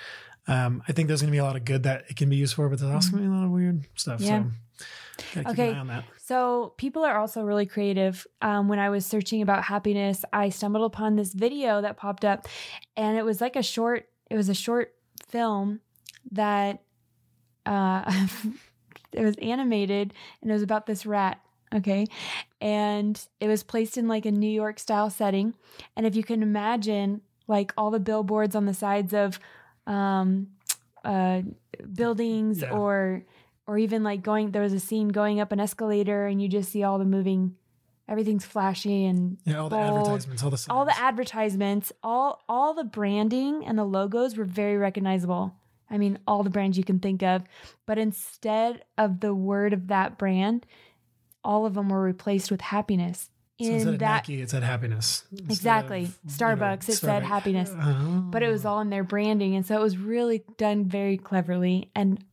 um, 0.46 0.82
I 0.88 0.92
think 0.92 1.08
there's 1.08 1.20
going 1.20 1.30
to 1.30 1.34
be 1.34 1.38
a 1.38 1.44
lot 1.44 1.56
of 1.56 1.64
good 1.64 1.84
that 1.84 2.04
it 2.08 2.16
can 2.16 2.28
be 2.28 2.36
used 2.36 2.54
for, 2.54 2.68
but 2.68 2.78
there's 2.80 2.92
also 2.92 3.12
going 3.12 3.24
to 3.24 3.28
be 3.28 3.34
a 3.34 3.38
lot 3.38 3.44
of 3.44 3.50
weird 3.50 3.84
stuff. 3.94 4.20
Yeah. 4.20 4.44
So 4.44 5.40
Okay. 5.50 5.70
an 5.70 5.76
eye 5.76 5.78
on 5.80 5.86
that. 5.88 6.04
So 6.16 6.74
people 6.76 7.04
are 7.04 7.18
also 7.18 7.42
really 7.42 7.66
creative. 7.66 8.26
Um, 8.40 8.68
when 8.68 8.78
I 8.78 8.90
was 8.90 9.04
searching 9.04 9.42
about 9.42 9.64
happiness, 9.64 10.24
I 10.32 10.48
stumbled 10.50 10.84
upon 10.84 11.16
this 11.16 11.32
video 11.32 11.80
that 11.82 11.96
popped 11.96 12.24
up, 12.24 12.46
and 12.96 13.16
it 13.18 13.24
was 13.24 13.40
like 13.40 13.56
a 13.56 13.62
short. 13.62 14.08
It 14.30 14.36
was 14.36 14.48
a 14.48 14.54
short 14.54 14.94
film 15.28 15.80
that 16.32 16.82
uh, 17.66 18.10
it 19.12 19.22
was 19.24 19.36
animated, 19.42 20.14
and 20.42 20.50
it 20.50 20.54
was 20.54 20.62
about 20.62 20.86
this 20.86 21.04
rat. 21.06 21.40
Okay, 21.74 22.06
and 22.60 23.20
it 23.40 23.48
was 23.48 23.62
placed 23.62 23.98
in 23.98 24.08
like 24.08 24.24
a 24.26 24.30
New 24.30 24.50
York 24.50 24.78
style 24.78 25.10
setting, 25.10 25.54
and 25.96 26.06
if 26.06 26.16
you 26.16 26.24
can 26.24 26.42
imagine, 26.42 27.20
like 27.46 27.72
all 27.76 27.90
the 27.90 28.00
billboards 28.00 28.54
on 28.56 28.64
the 28.66 28.74
sides 28.74 29.12
of 29.12 29.38
um, 29.86 30.48
uh, 31.04 31.42
buildings 31.94 32.62
Yeah. 32.62 32.70
or 32.70 33.24
or 33.66 33.76
even 33.78 34.02
like 34.02 34.22
going 34.22 34.50
there 34.52 34.62
was 34.62 34.72
a 34.72 34.80
scene 34.80 35.08
going 35.08 35.40
up 35.40 35.52
an 35.52 35.60
escalator 35.60 36.26
and 36.26 36.40
you 36.40 36.48
just 36.48 36.72
see 36.72 36.82
all 36.82 36.98
the 36.98 37.04
moving 37.04 37.54
everything's 38.08 38.44
flashy 38.44 39.04
and 39.04 39.36
Yeah, 39.44 39.58
all 39.58 39.68
the 39.68 39.76
advertisements, 39.78 40.42
all 40.42 40.50
the 40.50 40.56
signs. 40.56 40.74
all 40.74 40.84
the 40.86 40.98
advertisements 40.98 41.92
all 42.02 42.42
all 42.48 42.72
the 42.74 42.84
branding 42.84 43.64
and 43.66 43.78
the 43.78 43.84
logos 43.84 44.36
were 44.36 44.44
very 44.44 44.76
recognizable. 44.78 45.54
I 45.90 45.96
mean 45.98 46.18
all 46.26 46.42
the 46.42 46.50
brands 46.50 46.76
you 46.76 46.84
can 46.84 46.98
think 46.98 47.22
of. 47.22 47.44
But 47.86 47.98
instead 47.98 48.84
of 48.98 49.20
the 49.20 49.34
word 49.34 49.72
of 49.72 49.88
that 49.88 50.18
brand 50.18 50.66
all 51.44 51.66
of 51.66 51.74
them 51.74 51.88
were 51.88 52.02
replaced 52.02 52.50
with 52.50 52.60
happiness 52.60 53.30
so 53.60 53.66
in 53.66 53.88
of 53.88 53.98
that 53.98 54.28
Nike, 54.28 54.40
it 54.40 54.50
said 54.50 54.62
happiness. 54.62 55.24
Exactly. 55.32 56.04
of, 56.04 56.18
you 56.22 56.30
know, 56.30 56.32
Starbucks, 56.32 56.88
it 56.88 56.92
said 56.92 57.24
happiness. 57.24 57.72
Oh. 57.76 58.24
but 58.30 58.44
it 58.44 58.48
was 58.52 58.64
all 58.64 58.80
in 58.80 58.88
their 58.90 59.02
branding 59.02 59.56
and 59.56 59.66
so 59.66 59.74
it 59.74 59.82
was 59.82 59.96
really 59.98 60.44
done 60.58 60.84
very 60.84 61.16
cleverly 61.18 61.90
and 61.96 62.24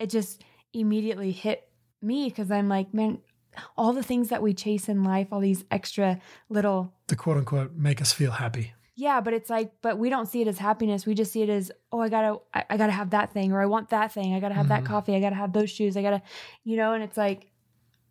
it 0.00 0.10
just 0.10 0.42
immediately 0.72 1.30
hit 1.32 1.68
me 2.02 2.28
because 2.28 2.50
i'm 2.50 2.68
like 2.68 2.92
man 2.92 3.18
all 3.76 3.92
the 3.92 4.02
things 4.02 4.28
that 4.28 4.42
we 4.42 4.52
chase 4.52 4.88
in 4.88 5.02
life 5.04 5.28
all 5.32 5.40
these 5.40 5.64
extra 5.70 6.18
little 6.48 6.92
the 7.06 7.16
quote 7.16 7.36
unquote 7.38 7.72
make 7.74 8.02
us 8.02 8.12
feel 8.12 8.32
happy. 8.32 8.74
yeah 8.96 9.20
but 9.20 9.32
it's 9.32 9.48
like 9.48 9.72
but 9.82 9.98
we 9.98 10.10
don't 10.10 10.26
see 10.26 10.42
it 10.42 10.48
as 10.48 10.58
happiness 10.58 11.06
we 11.06 11.14
just 11.14 11.32
see 11.32 11.42
it 11.42 11.48
as 11.48 11.70
oh 11.92 12.00
i 12.00 12.08
gotta 12.08 12.38
i, 12.52 12.64
I 12.70 12.76
gotta 12.76 12.92
have 12.92 13.10
that 13.10 13.32
thing 13.32 13.52
or 13.52 13.60
i 13.62 13.66
want 13.66 13.88
that 13.90 14.12
thing 14.12 14.34
i 14.34 14.40
gotta 14.40 14.54
have 14.54 14.66
Mhm. 14.66 14.70
that 14.70 14.84
coffee 14.84 15.14
i 15.14 15.20
gotta 15.20 15.36
have 15.36 15.52
those 15.52 15.70
shoes 15.70 15.96
i 15.96 16.02
gotta 16.02 16.20
you 16.64 16.76
know 16.76 16.92
and 16.92 17.02
it's 17.02 17.16
like 17.16 17.50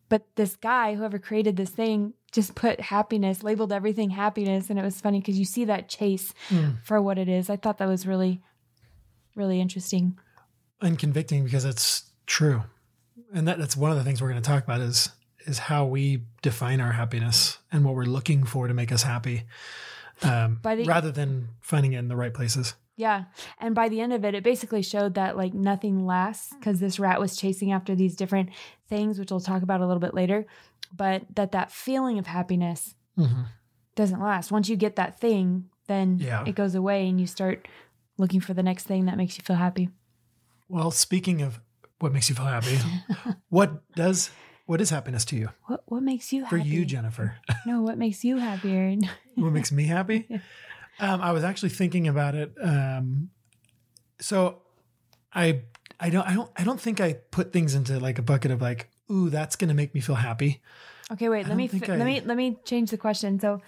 but 0.09 0.23
this 0.35 0.55
guy, 0.55 0.95
whoever 0.95 1.17
created 1.19 1.55
this 1.57 1.69
thing, 1.71 2.13
just 2.31 2.53
put 2.55 2.79
happiness, 2.81 3.43
labeled 3.43 3.71
everything 3.71 4.09
happiness. 4.11 4.69
And 4.69 4.77
it 4.77 4.83
was 4.83 4.99
funny 5.01 5.19
because 5.19 5.39
you 5.39 5.45
see 5.45 5.65
that 5.65 5.87
chase 5.89 6.33
Mm. 6.49 6.83
for 6.83 7.01
what 7.01 7.17
it 7.17 7.27
is. 7.29 7.49
I 7.49 7.55
thought 7.55 7.77
that 7.79 7.87
was 7.87 8.05
really, 8.05 8.41
really 9.35 9.59
interesting. 9.61 10.17
and 10.81 10.99
convicting 10.99 11.43
because 11.45 11.63
it's 11.65 12.11
true. 12.27 12.61
And 13.33 13.47
that, 13.47 13.57
that's 13.57 13.77
one 13.77 13.91
of 13.91 13.97
the 13.97 14.03
things 14.03 14.21
we're 14.21 14.29
going 14.29 14.41
to 14.41 14.47
talk 14.47 14.63
about 14.63 14.81
is 14.81 15.09
is 15.47 15.59
how 15.59 15.85
we 15.85 16.23
define 16.41 16.81
our 16.81 16.91
happiness 16.91 17.59
and 17.71 17.85
what 17.85 17.93
we're 17.95 18.03
looking 18.05 18.43
for 18.43 18.67
to 18.67 18.73
make 18.73 18.91
us 18.91 19.03
happy, 19.03 19.43
um, 20.23 20.59
the- 20.63 20.83
rather 20.85 21.11
than 21.11 21.47
finding 21.61 21.93
it 21.93 21.99
in 21.99 22.07
the 22.07 22.15
right 22.15 22.33
places. 22.33 22.73
Yeah. 22.97 23.25
And 23.59 23.75
by 23.75 23.89
the 23.89 23.99
end 24.01 24.13
of 24.13 24.23
it, 24.23 24.35
it 24.35 24.43
basically 24.43 24.81
showed 24.81 25.15
that 25.15 25.35
like 25.35 25.53
nothing 25.53 26.05
lasts 26.05 26.53
because 26.57 26.79
this 26.79 26.99
rat 26.99 27.19
was 27.19 27.35
chasing 27.35 27.71
after 27.71 27.93
these 27.95 28.15
different 28.15 28.49
things, 28.87 29.19
which 29.19 29.31
we'll 29.31 29.39
talk 29.41 29.63
about 29.63 29.81
a 29.81 29.85
little 29.87 29.99
bit 29.99 30.13
later. 30.13 30.45
But 30.95 31.23
that 31.35 31.51
that 31.51 31.71
feeling 31.71 32.17
of 32.19 32.27
happiness 32.27 32.95
Mhm. 33.17 33.47
doesn't 33.95 34.21
last. 34.21 34.51
Once 34.51 34.69
you 34.69 34.75
get 34.77 34.95
that 34.95 35.19
thing, 35.19 35.69
then 35.87 36.19
Yeah. 36.19 36.43
it 36.45 36.55
goes 36.55 36.73
away 36.75 37.07
and 37.09 37.19
you 37.19 37.27
start 37.27 37.67
looking 38.17 38.39
for 38.39 38.53
the 38.53 38.63
next 38.63 38.85
thing 38.87 39.05
that 39.05 39.17
makes 39.17 39.37
you 39.37 39.43
feel 39.43 39.57
happy. 39.57 39.89
Well, 40.69 40.89
speaking 40.91 41.41
of 41.41 41.59
what 41.99 42.13
makes 42.13 42.29
you 42.29 42.35
feel 42.35 42.45
happy, 42.45 42.77
what 43.49 43.83
does 43.95 44.31
what 44.67 44.81
is 44.81 44.89
happiness 44.89 45.25
to 45.25 45.35
you? 45.35 45.49
What 45.65 45.83
what 45.85 46.01
makes 46.01 46.31
you 46.33 46.45
For 46.47 46.57
you, 46.57 46.85
Jennifer, 46.85 47.35
No, 47.65 47.81
what 47.81 47.97
makes 47.97 48.23
you 48.23 48.37
happier? 48.37 48.95
what 49.35 49.51
makes 49.51 49.71
me 49.71 49.83
happy? 49.85 50.27
Um, 50.99 51.21
I 51.21 51.31
was 51.31 51.43
actually 51.43 51.69
thinking 51.69 52.07
about 52.07 52.35
it. 52.35 52.53
Um, 52.61 53.29
so 54.19 54.61
I 55.33 55.61
I 55.99 56.09
don't 56.09 56.25
I 56.27 56.33
don't 56.33 56.51
I 56.55 56.63
don't 56.63 56.79
think 56.79 57.01
I 57.01 57.13
put 57.13 57.51
things 57.51 57.75
into 57.75 57.99
like 57.99 58.17
a 58.19 58.21
bucket 58.21 58.51
of 58.51 58.61
like, 58.61 58.89
ooh, 59.11 59.29
that's 59.29 59.55
gonna 59.55 59.73
make 59.73 59.93
me 59.93 60.01
feel 60.01 60.15
happy. 60.15 60.61
Okay, 61.11 61.29
wait. 61.29 61.45
I 61.45 61.49
Let 61.49 61.57
me 61.57 61.67
fi- 61.67 61.93
I- 61.93 61.97
let 61.97 62.05
me 62.05 62.21
let 62.21 62.37
me 62.37 62.57
change 62.65 62.91
the 62.91 62.97
question. 62.97 63.39
So, 63.39 63.61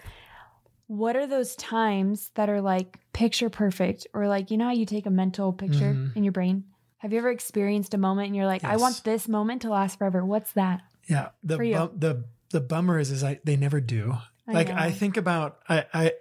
what 0.87 1.15
are 1.15 1.27
those 1.27 1.55
times 1.55 2.31
that 2.35 2.49
are 2.49 2.61
like 2.61 2.97
picture 3.13 3.49
perfect, 3.49 4.07
or 4.13 4.27
like 4.27 4.49
you 4.51 4.57
know 4.57 4.65
how 4.65 4.71
you 4.71 4.85
take 4.85 5.05
a 5.05 5.09
mental 5.11 5.51
picture 5.53 5.93
Mhm. 5.93 6.15
in 6.15 6.23
your 6.23 6.31
brain? 6.33 6.63
Have 6.99 7.11
you 7.13 7.19
ever 7.19 7.29
experienced 7.29 7.93
a 7.93 7.97
moment 7.97 8.27
and 8.27 8.35
you're 8.35 8.47
like, 8.47 8.63
I 8.63 8.77
want 8.77 9.03
this 9.03 9.27
moment 9.27 9.61
to 9.63 9.69
last 9.69 9.99
forever? 9.99 10.25
What's 10.25 10.53
that? 10.53 10.81
Yeah. 11.07 11.29
The 11.43 11.57
bum, 11.57 11.91
the 11.97 12.23
the 12.49 12.61
bummer 12.61 12.97
is 12.99 13.11
is 13.11 13.23
I 13.23 13.39
they 13.43 13.55
never 13.57 13.79
do. 13.81 14.15
I 14.47 14.53
like 14.53 14.69
know. 14.69 14.75
I 14.77 14.91
think 14.91 15.17
about 15.17 15.59
I 15.69 15.85
I 15.93 16.11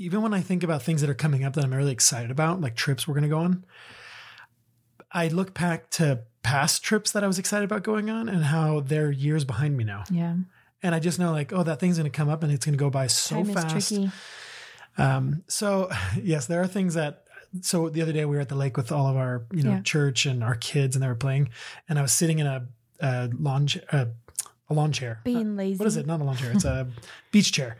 even 0.00 0.22
when 0.22 0.32
I 0.32 0.40
think 0.40 0.62
about 0.62 0.82
things 0.82 1.02
that 1.02 1.10
are 1.10 1.14
coming 1.14 1.44
up 1.44 1.52
that 1.54 1.62
I'm 1.64 1.72
really 1.74 1.92
excited 1.92 2.30
about, 2.30 2.60
like 2.60 2.74
trips 2.74 3.06
we're 3.06 3.14
gonna 3.14 3.28
go 3.28 3.40
on, 3.40 3.64
I 5.12 5.28
look 5.28 5.52
back 5.54 5.90
to 5.90 6.20
past 6.42 6.82
trips 6.82 7.12
that 7.12 7.22
I 7.22 7.26
was 7.26 7.38
excited 7.38 7.64
about 7.64 7.82
going 7.82 8.08
on 8.08 8.28
and 8.28 8.44
how 8.44 8.80
they're 8.80 9.10
years 9.10 9.44
behind 9.44 9.76
me 9.76 9.84
now. 9.84 10.04
Yeah, 10.10 10.36
And 10.82 10.94
I 10.94 11.00
just 11.00 11.18
know 11.18 11.32
like, 11.32 11.52
oh, 11.52 11.62
that 11.64 11.80
thing's 11.80 11.98
gonna 11.98 12.08
come 12.10 12.28
up 12.30 12.42
and 12.42 12.50
it's 12.50 12.64
gonna 12.64 12.76
go 12.78 12.88
by 12.90 13.08
so 13.08 13.36
time 13.44 13.54
fast. 13.54 13.92
Um, 14.96 15.42
so 15.48 15.90
yes, 16.22 16.46
there 16.46 16.60
are 16.62 16.66
things 16.66 16.94
that. 16.94 17.24
So 17.62 17.88
the 17.88 18.00
other 18.00 18.12
day 18.12 18.24
we 18.24 18.36
were 18.36 18.40
at 18.42 18.48
the 18.48 18.54
lake 18.54 18.76
with 18.76 18.92
all 18.92 19.08
of 19.08 19.16
our, 19.16 19.44
you 19.52 19.64
know, 19.64 19.72
Yeah. 19.72 19.82
church 19.82 20.24
and 20.24 20.42
our 20.44 20.54
kids, 20.54 20.94
and 20.94 21.02
they 21.02 21.08
were 21.08 21.16
playing, 21.16 21.48
and 21.88 21.98
I 21.98 22.02
was 22.02 22.12
sitting 22.12 22.38
in 22.38 22.46
a, 22.46 22.68
a 23.00 23.28
lawn, 23.36 23.66
a, 23.90 24.06
a 24.68 24.74
lawn 24.74 24.92
chair. 24.92 25.20
Being 25.24 25.56
lazy. 25.56 25.76
What 25.76 25.88
is 25.88 25.96
it? 25.96 26.06
Not 26.06 26.20
a 26.20 26.24
lawn 26.24 26.36
chair. 26.36 26.52
It's 26.52 26.64
a 26.64 26.86
beach 27.32 27.50
chair. 27.50 27.76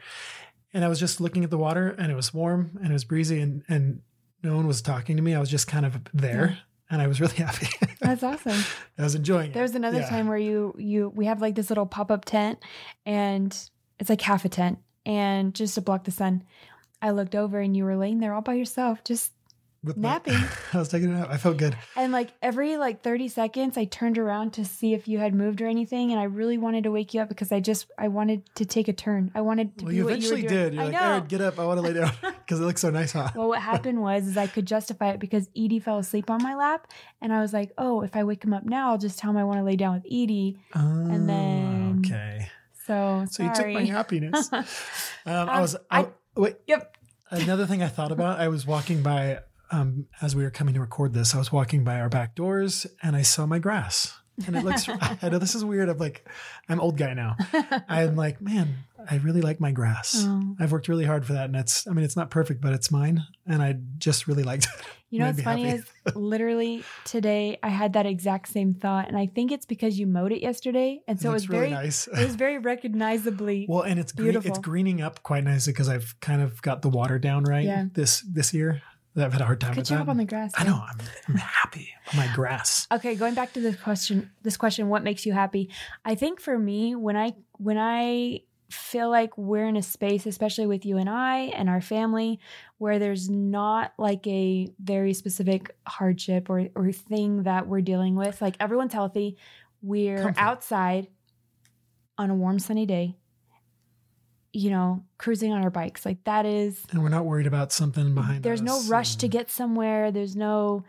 And 0.73 0.85
I 0.85 0.89
was 0.89 1.01
just 1.01 1.21
looking 1.21 1.43
at 1.45 1.51
the 1.51 1.59
water, 1.59 1.95
and 1.99 2.13
it 2.13 2.15
was 2.15 2.33
warm 2.33 2.79
and 2.83 2.91
it 2.91 2.93
was 2.93 3.05
breezy, 3.05 3.41
and 3.41 3.63
and 3.69 4.03
no 4.43 4.57
one 4.57 4.67
was 4.67 4.81
talking 4.83 5.17
to 5.17 5.23
me. 5.23 5.35
I 5.35 5.41
was 5.41 5.51
just 5.51 5.67
kind 5.67 5.85
of 5.85 5.99
there, 6.15 6.59
and 6.89 7.03
I 7.03 7.07
was 7.07 7.21
really 7.21 7.37
happy. 7.47 7.69
That's 8.01 8.23
awesome. 8.23 8.63
I 8.99 9.03
was 9.03 9.15
enjoying 9.15 9.51
it. 9.51 9.55
There 9.55 9.63
was 9.65 9.75
another 9.75 9.99
Yeah. 9.99 10.09
time 10.09 10.29
where 10.29 10.39
you 10.39 10.75
you 10.79 11.09
we 11.15 11.27
have 11.27 11.41
like 11.43 11.55
this 11.57 11.71
little 11.71 11.87
pop 11.87 12.11
up 12.11 12.25
tent, 12.25 12.59
and 13.05 13.57
it's 13.99 14.09
like 14.11 14.21
half 14.21 14.45
a 14.45 14.49
tent, 14.49 14.79
and 15.05 15.55
just 15.55 15.75
to 15.75 15.81
block 15.81 16.05
the 16.05 16.11
sun. 16.11 16.45
I 17.03 17.11
looked 17.13 17.35
over 17.35 17.59
and 17.61 17.75
you 17.75 17.85
were 17.85 17.97
laying 17.97 18.21
there 18.21 18.35
all 18.35 18.43
by 18.43 18.55
yourself, 18.55 19.03
just 19.05 19.33
With 19.83 19.97
my- 19.97 20.11
napping. 20.11 20.35
I 20.75 20.79
was 20.79 20.89
taking 20.91 21.11
a 21.11 21.19
nap. 21.21 21.29
I 21.31 21.39
felt 21.39 21.57
good. 21.57 21.75
And 21.97 22.13
like 22.13 22.31
every 22.43 22.77
like 22.77 23.03
30 23.03 23.29
seconds, 23.29 23.79
I 23.79 23.87
turned 23.87 24.19
around 24.19 24.53
to 24.55 24.65
see 24.65 24.93
if 24.93 25.09
you 25.09 25.19
had 25.19 25.35
moved 25.35 25.63
or 25.63 25.67
anything. 25.67 26.11
And 26.11 26.21
I 26.21 26.25
really 26.25 26.59
wanted 26.59 26.85
to 26.85 26.91
wake 26.91 27.15
you 27.15 27.21
up 27.23 27.29
because 27.31 27.51
I 27.51 27.61
just, 27.61 27.87
I 27.99 28.09
wanted 28.09 28.43
to 28.57 28.67
take 28.67 28.89
a 28.89 28.93
turn. 28.93 29.31
I 29.35 29.41
wanted 29.41 29.79
to 29.79 29.85
Well, 29.87 29.95
you 29.95 30.07
eventually 30.09 30.43
you 30.43 30.49
did. 30.49 30.75
You're 30.75 30.83
I 30.83 30.87
like, 30.87 30.93
know. 30.95 31.01
Aaron, 31.01 31.25
get 31.27 31.41
up. 31.41 31.59
I 31.59 31.65
want 31.65 31.79
to 31.79 31.83
lay 31.83 31.95
down 31.95 32.13
because 32.23 32.61
it 32.61 32.65
looks 32.65 32.83
so 32.83 32.91
nice, 32.91 33.13
huh? 33.13 33.31
well, 33.35 33.49
what 33.49 33.63
happened 33.63 34.03
was, 34.09 34.27
is 34.27 34.37
I 34.37 34.47
could 34.49 34.67
justify 34.67 35.11
it 35.13 35.19
because 35.21 35.49
Edie 35.57 35.81
fell 35.81 35.97
asleep 35.99 36.29
on 36.29 36.43
my 36.43 36.55
lap. 36.55 36.87
And 37.23 37.33
I 37.33 37.41
was 37.41 37.53
like, 37.55 37.73
oh, 37.79 38.03
if 38.03 38.15
I 38.15 38.25
wake 38.25 38.45
him 38.45 38.53
up 38.53 38.65
now, 38.65 38.91
I'll 38.91 38.99
just 38.99 39.19
tell 39.19 39.31
him 39.31 39.39
I 39.39 39.45
want 39.45 39.61
to 39.61 39.65
lay 39.65 39.77
down 39.77 39.95
with 39.95 40.05
Edie. 40.07 40.59
and 40.75 41.27
then- 41.29 42.03
okay. 42.05 42.49
So, 42.87 43.25
So 43.31 43.45
you 43.45 43.55
took 43.55 43.67
my 43.69 43.85
happiness. 43.85 44.53
Um, 44.53 44.65
I 45.25 45.33
Um, 45.55 45.61
was. 45.61 45.77
I, 45.91 46.01
I- 46.03 46.07
wait. 46.37 46.57
Yep. 46.67 46.97
Another 47.31 47.65
thing 47.67 47.83
I 47.83 47.89
thought 47.89 48.11
about. 48.11 48.41
I 48.41 48.49
was 48.49 48.67
walking 48.67 49.03
by 49.03 49.39
um, 49.71 50.07
as 50.21 50.35
we 50.37 50.43
were 50.43 50.51
coming 50.51 50.75
to 50.75 50.81
record 50.81 51.15
this. 51.15 51.35
I 51.35 51.39
was 51.39 51.53
walking 51.53 51.85
by 51.85 52.01
our 52.01 52.09
back 52.09 52.35
doors 52.35 52.87
and 53.03 53.17
I 53.17 53.23
saw 53.23 53.47
my 53.47 53.59
grass. 53.59 54.17
And 54.47 54.57
it 54.57 54.65
looks. 54.65 54.89
I 55.23 55.29
know 55.29 55.39
this 55.39 55.55
is 55.55 55.65
weird. 55.65 55.89
I'm 55.89 55.99
like, 55.99 56.27
I'm 56.69 56.81
old 56.81 56.97
guy 56.97 57.13
now. 57.13 57.37
I'm 57.89 58.17
like, 58.17 58.41
man, 58.41 58.75
I 59.11 59.17
really 59.17 59.43
like 59.43 59.61
my 59.61 59.71
grass. 59.71 60.25
Oh. 60.27 60.57
I've 60.59 60.73
worked 60.73 60.89
really 60.89 61.05
hard 61.05 61.27
for 61.27 61.35
that, 61.35 61.45
and 61.47 61.57
it's. 61.57 61.87
I 61.87 61.93
mean, 61.93 62.07
it's 62.07 62.17
not 62.17 62.31
perfect, 62.31 62.63
but 62.63 62.73
it's 62.73 62.91
mine, 62.91 63.23
and 63.47 63.61
I 63.63 63.77
just 63.99 64.27
really 64.27 64.43
liked 64.43 64.65
it. 64.65 64.87
You 65.11 65.19
know 65.19 65.27
what's 65.27 65.43
funny 65.43 65.65
happy. 65.65 65.83
is 66.07 66.15
literally 66.15 66.85
today 67.05 67.59
I 67.65 67.69
had 67.69 67.95
that 67.95 68.07
exact 68.07 68.49
same 68.49 68.75
thought, 68.75 69.09
and 69.09 69.19
I 69.19 69.27
think 69.27 69.51
it's 69.51 69.67
because 69.67 69.99
you 69.99 70.07
mowed 70.07 70.31
it 70.31 70.41
yesterday, 70.41 71.03
and 71.09 71.21
so 71.21 71.31
it, 71.31 71.33
looks 71.33 71.43
was 71.43 71.49
really 71.49 71.71
very, 71.71 71.71
nice. 71.85 72.07
it 72.07 72.25
was 72.25 72.37
very 72.37 72.59
recognizably. 72.59 73.67
Well, 73.69 73.83
and 73.83 73.99
it's 73.99 74.13
green, 74.13 74.37
it's 74.37 74.59
greening 74.59 75.03
up 75.03 75.23
quite 75.25 75.43
nicely 75.43 75.73
because 75.73 75.89
I've 75.89 76.15
kind 76.21 76.41
of 76.41 76.63
got 76.63 76.83
the 76.83 76.89
water 76.89 77.19
down 77.19 77.43
right 77.43 77.65
Yeah. 77.65 77.87
this 77.93 78.21
this 78.21 78.55
year. 78.55 78.83
I've 79.17 79.33
had 79.33 79.43
a 79.43 79.45
hard 79.45 79.61
time 79.61 79.71
Good 79.73 79.79
with 79.81 79.89
job 79.89 80.07
that. 80.07 80.11
on 80.11 80.17
the 80.19 80.25
grass. 80.25 80.53
I 80.57 80.65
know. 80.65 80.83
I'm, 80.87 80.99
I'm 81.29 81.35
happy 81.35 81.89
on 82.13 82.17
my 82.19 82.33
grass. 82.35 82.87
Okay, 82.93 83.15
going 83.15 83.35
back 83.35 83.53
to 83.55 83.61
this 83.61 83.77
question, 83.77 84.31
this 84.43 84.57
question, 84.57 84.89
what 84.89 85.03
makes 85.03 85.27
you 85.27 85.33
happy? 85.33 85.71
I 86.05 86.15
think 86.15 86.41
for 86.41 86.59
me, 86.59 86.95
when 86.95 87.17
I 87.17 87.35
when 87.59 87.77
I 87.79 88.41
feel 88.71 89.11
like 89.11 89.37
we're 89.37 89.67
in 89.67 89.77
a 89.77 89.83
space, 89.83 90.27
especially 90.27 90.67
with 90.67 90.87
you 90.87 90.97
and 90.97 91.09
I 91.11 91.51
and 91.55 91.69
our 91.69 91.81
family, 91.81 92.39
where 92.79 92.99
there's 93.01 93.29
not 93.29 93.93
like 93.99 94.25
a 94.29 94.69
very 94.81 95.13
specific 95.13 95.75
hardship 95.87 96.49
or 96.49 96.69
or 96.77 96.93
thing 96.93 97.43
that 97.45 97.67
we're 97.67 97.81
dealing 97.81 98.15
with. 98.15 98.41
Like 98.41 98.57
everyone's 98.61 98.93
healthy, 98.93 99.37
we're 99.83 100.23
Comfort. 100.23 100.41
outside 100.41 101.09
on 102.17 102.31
a 102.31 102.35
warm 102.35 102.59
sunny 102.59 102.87
day. 102.87 103.17
You 104.53 104.71
know, 104.71 105.05
cruising 105.19 105.53
on 105.53 105.63
our 105.63 105.71
bikes. 105.71 106.05
Like 106.05 106.25
that 106.25 106.45
is 106.47 106.83
And 106.91 107.03
we're 107.03 107.09
not 107.09 107.25
worried 107.25 107.47
about 107.47 107.71
something 107.73 108.15
behind 108.15 108.43
there's 108.43 108.63
no 108.63 108.79
us 108.79 108.89
rush 108.89 109.17
to 109.17 109.29
get 109.29 109.49
somewhere. 109.51 110.11
There's 110.11 110.35
no 110.35 110.83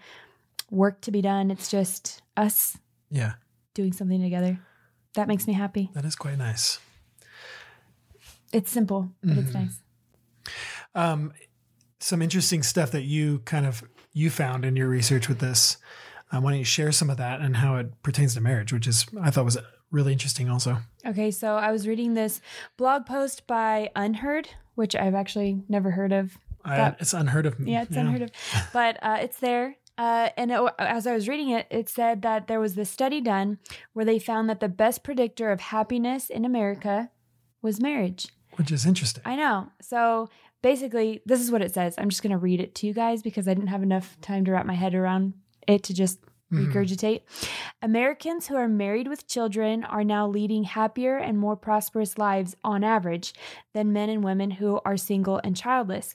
work 0.72 1.02
to 1.02 1.12
be 1.12 1.22
done. 1.22 1.52
It's 1.52 1.70
just 1.70 2.22
us 2.38 2.78
Yeah, 3.12 3.34
doing 3.74 3.94
something 3.94 4.22
together. 4.22 4.60
That 5.14 5.28
makes 5.28 5.46
me 5.46 5.54
happy. 5.54 5.92
that 5.94 6.06
is 6.06 6.16
quite 6.16 6.38
nice. 6.38 6.80
It's 8.54 8.72
simple, 8.72 9.12
but 9.24 9.38
it's 9.38 9.52
Mhm. 9.52 9.54
nice. 9.54 9.80
Um, 10.96 11.34
some 12.00 12.22
interesting 12.22 12.64
stuff 12.64 12.92
that 12.92 13.04
you 13.04 13.40
kind 13.40 13.66
of 13.66 13.84
you 14.14 14.30
found 14.30 14.66
in 14.66 14.76
your 14.76 14.90
research 14.90 15.30
with 15.30 15.40
this. 15.40 15.78
Uh, 16.32 16.42
why 16.42 16.52
don't 16.52 16.60
you 16.60 16.66
share 16.66 16.92
some 16.92 17.10
of 17.10 17.18
that 17.18 17.40
and 17.42 17.58
how 17.58 17.76
it 17.78 18.02
pertains 18.04 18.34
to 18.34 18.42
marriage, 18.42 18.74
which 18.74 18.88
is 18.88 19.06
I 19.22 19.30
thought 19.32 19.46
was 19.46 19.58
really 19.92 20.12
interesting 20.14 20.50
also. 20.50 20.78
Okay, 21.06 21.32
so 21.32 21.56
I 21.56 21.72
was 21.72 21.88
reading 21.88 22.14
this 22.14 22.42
blog 22.78 23.06
post 23.06 23.46
by 23.48 23.92
UnHerd, 23.96 24.48
which 24.76 24.96
I've 24.96 25.16
actually 25.16 25.64
never 25.68 25.92
heard 25.92 26.12
of. 26.12 26.38
I, 26.64 26.96
it's 27.00 27.14
unheard 27.14 27.46
of. 27.46 27.60
Yeah, 27.60 27.84
it's 27.84 27.96
unheard 27.96 28.22
of, 28.22 28.32
but 28.74 28.98
uh, 29.02 29.18
it's 29.22 29.40
there. 29.40 29.76
Uh, 29.98 30.30
and 30.38 30.52
it, 30.52 30.60
as 30.80 31.06
I 31.06 31.14
was 31.14 31.28
reading 31.28 31.50
it, 31.50 31.68
it 31.70 31.90
said 31.90 32.22
that 32.22 32.48
there 32.48 32.60
was 32.60 32.76
this 32.76 32.90
study 32.90 33.22
done 33.22 33.60
where 33.94 34.06
they 34.06 34.20
found 34.20 34.50
that 34.50 34.60
the 34.60 34.70
best 34.70 35.04
predictor 35.04 35.52
of 35.52 35.60
happiness 35.60 36.30
in 36.30 36.46
America 36.46 37.10
was 37.62 37.82
marriage. 37.82 38.28
which 38.56 38.72
is 38.72 38.86
interesting. 38.86 39.22
I 39.26 39.36
know. 39.36 39.68
So 39.82 40.30
basically, 40.62 41.22
this 41.26 41.42
is 41.42 41.52
what 41.52 41.62
it 41.62 41.74
says. 41.74 41.96
I'm 41.98 42.10
just 42.10 42.24
going 42.24 42.32
to 42.32 42.38
read 42.38 42.60
it 42.60 42.74
to 42.76 42.88
you 42.88 42.94
guys 42.94 43.22
because 43.22 43.48
I 43.48 43.54
didn't 43.54 43.68
have 43.68 43.84
enough 43.84 44.18
time 44.22 44.46
to 44.46 44.52
wrap 44.52 44.66
my 44.66 44.74
head 44.74 44.96
around 44.96 45.34
it 45.68 45.84
to 45.84 45.94
just 45.94 46.20
Mhm. 46.52 46.72
regurgitate. 46.74 47.22
Americans 47.82 48.48
who 48.48 48.56
are 48.56 48.68
married 48.68 49.08
with 49.08 49.28
children 49.28 49.84
are 49.84 50.04
now 50.04 50.28
leading 50.28 50.64
happier 50.66 51.18
and 51.18 51.38
more 51.40 51.56
prosperous 51.56 52.18
lives 52.18 52.56
on 52.64 52.84
average 52.84 53.34
than 53.74 53.94
men 53.94 54.10
and 54.10 54.24
women 54.24 54.52
who 54.52 54.80
are 54.86 54.98
single 54.98 55.40
and 55.44 55.56
childless. 55.56 56.14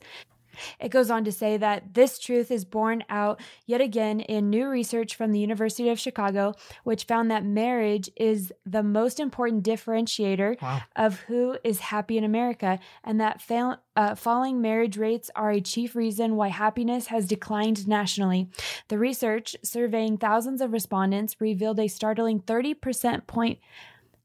It 0.80 0.90
goes 0.90 1.10
on 1.10 1.24
to 1.24 1.32
say 1.32 1.56
that 1.56 1.94
this 1.94 2.18
truth 2.18 2.50
is 2.50 2.64
borne 2.64 3.04
out 3.08 3.40
yet 3.66 3.80
again 3.80 4.20
in 4.20 4.50
new 4.50 4.66
research 4.68 5.14
from 5.14 5.32
the 5.32 5.38
University 5.38 5.88
of 5.88 5.98
Chicago, 5.98 6.54
which 6.84 7.04
found 7.04 7.30
that 7.30 7.44
marriage 7.44 8.10
is 8.16 8.52
the 8.64 8.82
most 8.82 9.20
important 9.20 9.64
differentiator 9.64 10.60
Wow. 10.62 10.82
of 10.96 11.20
who 11.20 11.56
is 11.64 11.80
happy 11.80 12.18
in 12.18 12.24
America, 12.24 12.78
and 13.04 13.20
that 13.20 13.40
fail, 13.40 13.76
uh, 13.96 14.14
falling 14.14 14.60
marriage 14.60 14.96
rates 14.96 15.30
are 15.34 15.50
a 15.50 15.60
chief 15.60 15.94
reason 15.96 16.36
why 16.36 16.48
happiness 16.48 17.06
has 17.08 17.26
declined 17.26 17.86
nationally. 17.88 18.48
The 18.88 18.98
research, 18.98 19.56
surveying 19.62 20.18
thousands 20.18 20.60
of 20.60 20.72
respondents, 20.72 21.40
revealed 21.40 21.78
a 21.80 21.88
startling 21.88 22.40
30% 22.40 23.26
point 23.26 23.58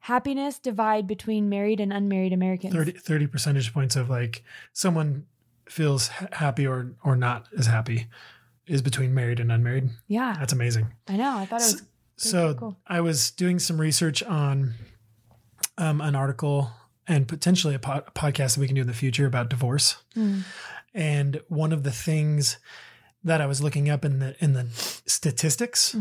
happiness 0.06 0.58
divide 0.60 1.06
between 1.08 1.48
married 1.48 1.80
and 1.80 1.94
unmarried 1.94 2.34
Americans? 2.34 2.74
30, 2.74 2.94
30 2.94 3.28
percentage 3.28 3.74
points 3.74 3.96
of 3.96 4.10
like 4.10 4.44
someone 4.74 5.26
feels 5.72 6.10
ha- 6.10 6.28
happy 6.32 6.68
or 6.68 6.92
or 7.04 7.16
not 7.16 7.48
as 7.58 7.66
happy 7.66 8.08
is 8.68 8.82
between 8.82 9.14
married 9.14 9.40
and 9.40 9.52
unmarried. 9.52 9.90
Yeah, 10.08 10.36
That's 10.40 10.54
amazing. 10.54 10.88
I 11.08 11.18
know. 11.18 11.38
I 11.38 11.46
thought 11.46 11.62
it 11.62 11.66
was. 11.66 11.84
So 12.18 12.54
cool. 12.54 12.78
I 12.86 13.02
was 13.02 13.32
doing 13.32 13.58
some 13.58 13.82
research 13.82 14.22
on 14.22 14.76
um, 15.78 16.02
an 16.02 16.16
article 16.16 16.70
and 17.08 17.28
potentially 17.28 17.74
a, 17.74 17.78
a 17.78 18.12
podcast 18.12 18.56
that 18.56 18.60
we 18.60 18.68
can 18.68 18.76
do 18.76 18.82
in 18.82 18.88
the 18.88 18.94
future 18.94 19.26
about 19.26 19.50
divorce. 19.50 19.98
Mm. 20.16 20.44
And 20.94 21.42
one 21.48 21.74
of 21.74 21.82
the 21.84 21.92
things 21.92 22.60
that 23.24 23.42
I 23.42 23.48
was 23.48 23.62
looking 23.62 23.90
up 23.90 24.06
in 24.06 24.20
the 24.20 24.36
in 24.40 24.54
the 24.54 24.68
statistics 25.06 25.96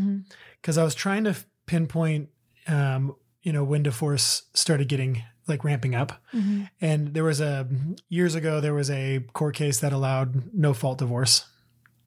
because 0.61 0.77
I 0.77 0.85
was 0.85 0.95
trying 0.95 1.25
to 1.25 1.37
pinpoint, 1.67 2.29
um, 2.67 3.15
you 3.43 3.53
know, 3.53 3.65
when 3.65 3.83
divorce 3.83 4.43
started 4.53 4.89
getting 4.89 5.23
like 5.51 5.63
ramping 5.65 5.95
up. 5.95 6.23
Mhm. 6.33 6.71
And 6.81 7.13
there 7.15 7.25
was 7.25 7.41
a 7.41 7.69
years 8.09 8.35
ago 8.35 8.61
there 8.61 8.73
was 8.75 8.89
a 8.91 9.21
court 9.35 9.55
case 9.55 9.81
that 9.81 9.93
allowed 9.93 10.55
no 10.55 10.73
fault 10.73 10.99
divorce. 10.99 11.45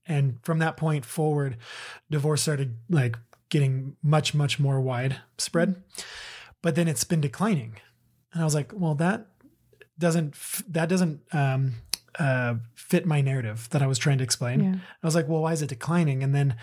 And 0.07 0.39
from 0.43 0.59
that 0.59 0.75
point 0.77 1.05
forward, 1.05 1.57
divorce 2.09 2.41
started 2.41 2.77
like 2.89 3.17
getting 3.49 3.95
much, 4.01 4.33
much 4.33 4.59
more 4.59 4.81
widespread. 4.81 5.81
But 6.63 6.75
then 6.75 6.87
it's 6.87 7.03
been 7.03 7.21
declining. 7.21 7.75
And 8.33 8.41
I 8.41 8.45
was 8.45 8.55
like, 8.55 8.71
well, 8.75 8.95
that 8.95 9.27
doesn't 9.99 10.35
that 10.67 10.89
doesn't 10.89 11.21
um, 11.33 11.73
uh, 12.17 12.55
fit 12.73 13.05
my 13.05 13.21
narrative 13.21 13.67
that 13.71 13.81
I 13.81 13.87
was 13.87 13.97
trying 13.99 14.17
to 14.17 14.23
explain. 14.23 14.63
Yeah. 14.63 14.75
I 14.75 15.05
was 15.07 15.15
like, 15.15 15.27
well, 15.27 15.41
why 15.41 15.53
is 15.53 15.61
it 15.61 15.69
declining? 15.69 16.23
And 16.23 16.33
then 16.33 16.55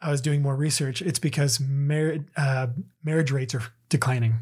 I 0.00 0.10
was 0.10 0.20
doing 0.20 0.42
more 0.42 0.54
research. 0.56 1.00
It's 1.02 1.18
because 1.18 1.60
mar- 1.60 2.18
uh, 2.36 2.68
marriage 3.02 3.30
rates 3.30 3.54
are 3.54 3.62
declining. 3.88 4.34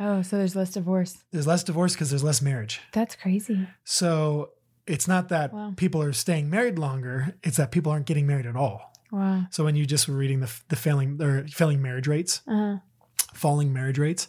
Oh, 0.00 0.22
so 0.22 0.36
there's 0.38 0.56
less 0.56 0.72
divorce. 0.72 1.18
There's 1.30 1.46
less 1.46 1.62
divorce 1.62 1.92
because 1.94 2.10
there's 2.10 2.24
less 2.24 2.42
marriage. 2.42 2.80
That's 2.92 3.14
crazy. 3.16 3.68
So 3.84 4.50
it's 4.86 5.06
not 5.06 5.28
that 5.28 5.52
Wow. 5.52 5.72
people 5.76 6.02
are 6.02 6.12
staying 6.12 6.50
married 6.50 6.78
longer; 6.78 7.34
it's 7.42 7.56
that 7.58 7.70
people 7.70 7.92
aren't 7.92 8.06
getting 8.06 8.26
married 8.26 8.46
at 8.46 8.56
all. 8.56 8.92
Wow. 9.12 9.46
So 9.50 9.62
when 9.64 9.76
you 9.76 9.86
just 9.86 10.08
were 10.08 10.16
reading 10.16 10.40
the 10.40 10.52
the 10.68 10.76
failing 10.76 11.20
or 11.22 11.46
failing 11.48 11.80
marriage 11.80 12.08
rates, 12.08 12.42
Uh-huh. 12.46 12.78
falling 13.34 13.72
marriage 13.72 13.98
rates, 13.98 14.28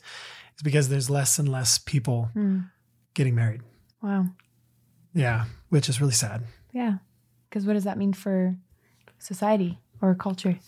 it's 0.53 0.61
because 0.63 0.89
there's 0.89 1.09
less 1.09 1.39
and 1.39 1.49
less 1.49 1.77
people 1.79 2.29
Mm. 2.35 2.69
getting 3.15 3.33
married. 3.35 3.61
Wow. 4.01 4.27
Yeah, 5.13 5.45
which 5.69 5.89
is 5.89 5.99
really 5.99 6.13
sad. 6.13 6.43
Yeah. 6.71 6.97
Because 7.49 7.65
what 7.65 7.73
does 7.73 7.85
that 7.85 7.97
mean 7.97 8.13
for 8.13 8.55
society 9.17 9.79
or 10.01 10.13
culture? 10.13 10.59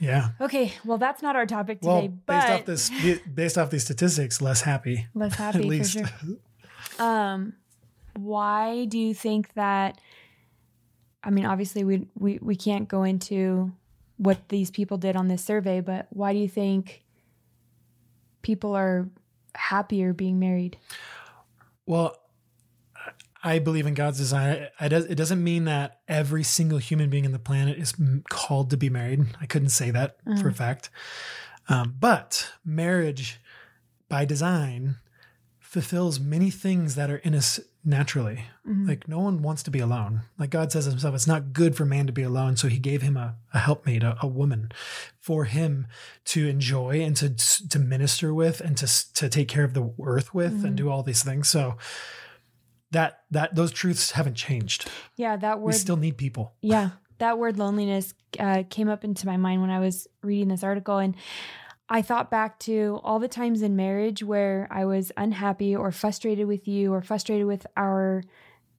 Yeah. 0.00 0.30
Okay. 0.40 0.72
Well, 0.84 0.98
that's 0.98 1.22
not 1.22 1.34
our 1.36 1.46
topic 1.46 1.80
today. 1.80 1.88
Well, 1.90 2.00
today, 2.02 2.14
based 2.26 2.46
but 2.46 2.50
off 2.60 2.64
this, 2.66 2.90
based 3.34 3.58
off 3.58 3.70
these 3.70 3.84
statistics, 3.84 4.40
less 4.40 4.62
happy. 4.62 5.06
less 5.14 5.32
At 5.40 5.54
happy 5.54 5.58
for 5.60 5.64
least. 5.64 5.92
sure. 5.92 6.06
Um, 6.98 7.52
why 8.16 8.84
do 8.86 8.98
you 8.98 9.14
think 9.14 9.52
that? 9.54 10.00
I 11.22 11.30
mean, 11.30 11.44
obviously, 11.44 11.84
we 11.84 12.06
we 12.16 12.38
we 12.42 12.56
can't 12.56 12.88
go 12.88 13.04
into 13.04 13.72
what 14.16 14.48
these 14.48 14.70
people 14.70 14.96
did 14.98 15.14
on 15.14 15.28
this 15.28 15.44
survey, 15.44 15.80
but 15.80 16.06
why 16.10 16.32
do 16.32 16.38
you 16.40 16.48
think 16.48 17.04
people 18.42 18.74
are 18.74 19.08
happier 19.54 20.12
being 20.12 20.38
married? 20.40 20.76
Well, 21.86 22.16
I 23.42 23.58
believe 23.58 23.86
in 23.86 23.94
God's 23.94 24.18
design. 24.18 24.68
It, 24.80 24.88
does, 24.88 25.04
it 25.06 25.14
doesn't 25.14 25.42
mean 25.42 25.64
that 25.64 26.00
every 26.08 26.42
single 26.42 26.78
human 26.78 27.08
being 27.10 27.24
in 27.24 27.32
the 27.32 27.38
planet 27.38 27.78
is 27.78 27.94
called 28.28 28.70
to 28.70 28.76
be 28.76 28.90
married. 28.90 29.24
I 29.40 29.46
couldn't 29.46 29.68
say 29.68 29.90
that 29.90 30.16
for 30.24 30.48
mm. 30.48 30.50
a 30.50 30.54
fact. 30.54 30.90
Um, 31.68 31.94
but 31.98 32.50
marriage, 32.64 33.40
by 34.08 34.24
design, 34.24 34.96
fulfills 35.60 36.18
many 36.18 36.50
things 36.50 36.94
that 36.94 37.10
are 37.10 37.18
in 37.18 37.34
us 37.34 37.60
naturally. 37.84 38.44
Mm-hmm. 38.66 38.88
Like 38.88 39.06
no 39.06 39.18
one 39.18 39.42
wants 39.42 39.62
to 39.64 39.70
be 39.70 39.80
alone. 39.80 40.22
Like 40.38 40.50
God 40.50 40.72
says 40.72 40.86
himself, 40.86 41.14
it's 41.14 41.26
not 41.26 41.52
good 41.52 41.76
for 41.76 41.84
man 41.84 42.06
to 42.06 42.12
be 42.12 42.22
alone. 42.22 42.56
So 42.56 42.68
he 42.68 42.78
gave 42.78 43.02
him 43.02 43.16
a, 43.16 43.36
a 43.52 43.58
helpmate, 43.58 44.02
a, 44.02 44.16
a 44.22 44.26
woman, 44.26 44.72
for 45.20 45.44
him 45.44 45.86
to 46.26 46.48
enjoy 46.48 47.00
and 47.02 47.14
to 47.18 47.30
to 47.68 47.78
minister 47.78 48.32
with 48.32 48.60
and 48.60 48.76
to 48.78 49.12
to 49.14 49.28
take 49.28 49.48
care 49.48 49.64
of 49.64 49.74
the 49.74 49.92
earth 50.02 50.32
with 50.32 50.52
and 50.52 50.62
mm-hmm. 50.62 50.74
do 50.76 50.90
all 50.90 51.02
these 51.02 51.22
things. 51.22 51.48
So 51.48 51.76
that 52.90 53.20
that 53.30 53.54
those 53.54 53.72
truths 53.72 54.12
haven't 54.12 54.34
changed. 54.34 54.88
Yeah, 55.16 55.36
that 55.36 55.60
word. 55.60 55.68
We 55.68 55.72
still 55.74 55.96
need 55.96 56.16
people. 56.16 56.54
yeah, 56.60 56.90
that 57.18 57.38
word 57.38 57.58
loneliness 57.58 58.14
uh, 58.38 58.62
came 58.70 58.88
up 58.88 59.04
into 59.04 59.26
my 59.26 59.36
mind 59.36 59.60
when 59.60 59.70
I 59.70 59.80
was 59.80 60.06
reading 60.22 60.48
this 60.48 60.62
article, 60.62 60.98
and 60.98 61.16
I 61.88 62.02
thought 62.02 62.30
back 62.30 62.58
to 62.60 63.00
all 63.02 63.18
the 63.18 63.28
times 63.28 63.62
in 63.62 63.74
marriage 63.74 64.22
where 64.22 64.68
I 64.70 64.84
was 64.84 65.10
unhappy 65.16 65.74
or 65.74 65.90
frustrated 65.90 66.46
with 66.46 66.68
you 66.68 66.92
or 66.92 67.00
frustrated 67.00 67.46
with 67.46 67.66
our 67.76 68.22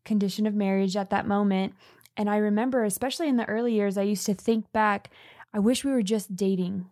condition 0.05 0.45
of 0.45 0.53
marriage 0.53 0.95
at 0.95 1.09
that 1.09 1.27
moment. 1.27 1.73
And 2.15 2.29
I 2.29 2.37
remember, 2.37 2.83
especially 2.83 3.27
in 3.27 3.37
the 3.37 3.47
early 3.47 3.73
years, 3.73 3.97
I 3.97 4.03
used 4.03 4.25
to 4.27 4.33
think 4.33 4.71
back, 4.71 5.09
I 5.53 5.59
wish 5.59 5.83
we 5.83 5.91
were 5.91 6.03
just 6.03 6.35
dating. 6.35 6.85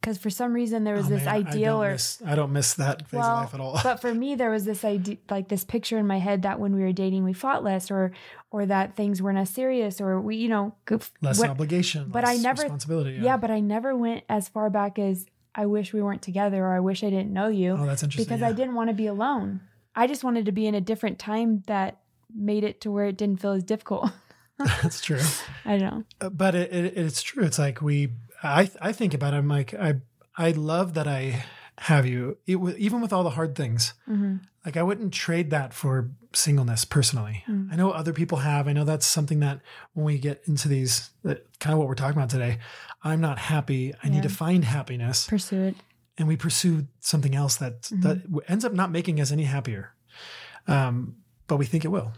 Because 0.00 0.16
for 0.16 0.30
some 0.30 0.54
reason 0.54 0.84
there 0.84 0.94
was 0.94 1.06
Oh, 1.06 1.10
this 1.10 1.24
man, 1.26 1.34
ideal 1.46 1.74
don't 1.78 1.86
or 1.86 1.90
miss, 1.92 2.22
I 2.24 2.34
don't 2.34 2.52
miss 2.52 2.72
that 2.74 3.06
phase 3.08 3.20
of 3.20 3.26
life 3.26 3.52
at 3.54 3.60
all. 3.60 3.78
but 3.82 4.00
for 4.00 4.14
me, 4.14 4.34
there 4.34 4.50
was 4.50 4.64
this 4.64 4.82
idea, 4.84 5.18
like 5.28 5.48
this 5.48 5.62
picture 5.64 5.98
in 5.98 6.06
my 6.06 6.18
head 6.18 6.42
that 6.42 6.58
when 6.58 6.74
we 6.74 6.80
were 6.82 6.92
dating, 6.92 7.22
we 7.24 7.34
fought 7.34 7.62
less, 7.62 7.90
or 7.90 8.12
or 8.50 8.64
that 8.66 8.96
things 8.96 9.20
weren't 9.20 9.36
as 9.38 9.50
serious, 9.50 10.00
or 10.00 10.18
we, 10.20 10.36
you 10.36 10.48
know, 10.48 10.74
less 11.20 11.38
what- 11.38 11.50
obligation, 11.50 12.08
but 12.10 12.24
I 12.24 12.32
less 12.34 12.42
never- 12.42 12.62
responsibility. 12.62 13.18
yeah. 13.20 13.36
But 13.36 13.50
I 13.50 13.60
never 13.60 13.94
went 13.94 14.24
as 14.28 14.48
far 14.48 14.70
back 14.70 14.98
as 14.98 15.26
I 15.54 15.66
wish 15.66 15.92
we 15.92 16.00
weren't 16.00 16.22
together, 16.22 16.64
or 16.64 16.74
I 16.74 16.80
wish 16.80 17.04
I 17.04 17.10
didn't 17.10 17.32
know 17.32 17.48
you, 17.48 17.72
Oh, 17.78 17.84
that's 17.84 18.02
interesting. 18.02 18.24
because 18.24 18.40
yeah. 18.40 18.48
I 18.48 18.52
didn't 18.52 18.74
want 18.76 18.88
to 18.88 18.94
be 18.94 19.06
alone. 19.06 19.60
I 19.94 20.06
just 20.06 20.24
wanted 20.24 20.46
to 20.46 20.52
be 20.52 20.66
in 20.66 20.74
a 20.74 20.80
different 20.80 21.18
time 21.18 21.62
that 21.66 21.98
made 22.34 22.64
it 22.64 22.80
to 22.82 22.90
where 22.90 23.04
it 23.06 23.18
didn't 23.18 23.40
feel 23.42 23.52
as 23.52 23.64
difficult. 23.64 24.10
that's 24.82 25.00
true. 25.00 25.18
I 25.64 25.78
don't 25.78 25.80
know. 25.80 26.04
Uh, 26.20 26.28
but 26.30 26.54
it, 26.54 26.72
it, 26.72 26.96
it's 26.98 27.22
true. 27.22 27.44
It's 27.44 27.58
like 27.58 27.80
we, 27.82 28.10
I, 28.42 28.70
I 28.80 28.92
think 28.92 29.14
about 29.14 29.34
it. 29.34 29.38
I'm 29.38 29.48
like, 29.48 29.74
I, 29.74 29.96
I 30.36 30.50
love 30.52 30.94
that 30.94 31.06
I 31.06 31.44
have 31.78 32.06
you, 32.06 32.38
it, 32.46 32.56
even 32.78 33.00
with 33.00 33.12
all 33.12 33.22
the 33.24 33.30
hard 33.30 33.54
things. 33.54 33.94
hmm 34.06 34.36
Like 34.64 34.76
I 34.76 34.82
wouldn't 34.82 35.12
trade 35.14 35.50
that 35.50 35.72
for 35.72 36.10
singleness 36.32 36.84
personally. 36.84 37.44
Mm. 37.48 37.72
I 37.72 37.76
know 37.76 37.90
other 37.90 38.12
people 38.12 38.38
have. 38.38 38.68
I 38.68 38.72
know 38.72 38.84
that's 38.84 39.06
something 39.06 39.40
that 39.40 39.60
when 39.94 40.04
we 40.06 40.18
get 40.18 40.42
into 40.46 40.68
these, 40.68 41.10
that 41.24 41.46
kind 41.58 41.72
of 41.72 41.78
what 41.78 41.88
we're 41.88 41.94
talking 41.94 42.16
about 42.18 42.30
today. 42.30 42.58
I'm 43.02 43.20
not 43.20 43.38
happy. 43.38 43.94
I 44.02 44.08
need 44.10 44.22
to 44.24 44.28
find 44.28 44.64
happiness, 44.64 45.26
Pursue 45.26 45.62
it. 45.68 45.76
and 46.18 46.28
we 46.28 46.36
pursue 46.36 46.86
something 47.00 47.34
else 47.34 47.56
that 47.56 47.82
Mm-hmm. 47.82 48.02
that 48.02 48.50
ends 48.50 48.64
up 48.66 48.72
not 48.74 48.90
making 48.92 49.20
us 49.20 49.32
any 49.32 49.44
happier. 49.44 49.94
Um, 50.68 51.16
but 51.46 51.56
we 51.56 51.66
think 51.66 51.84
it 51.84 51.88
will. 51.88 52.12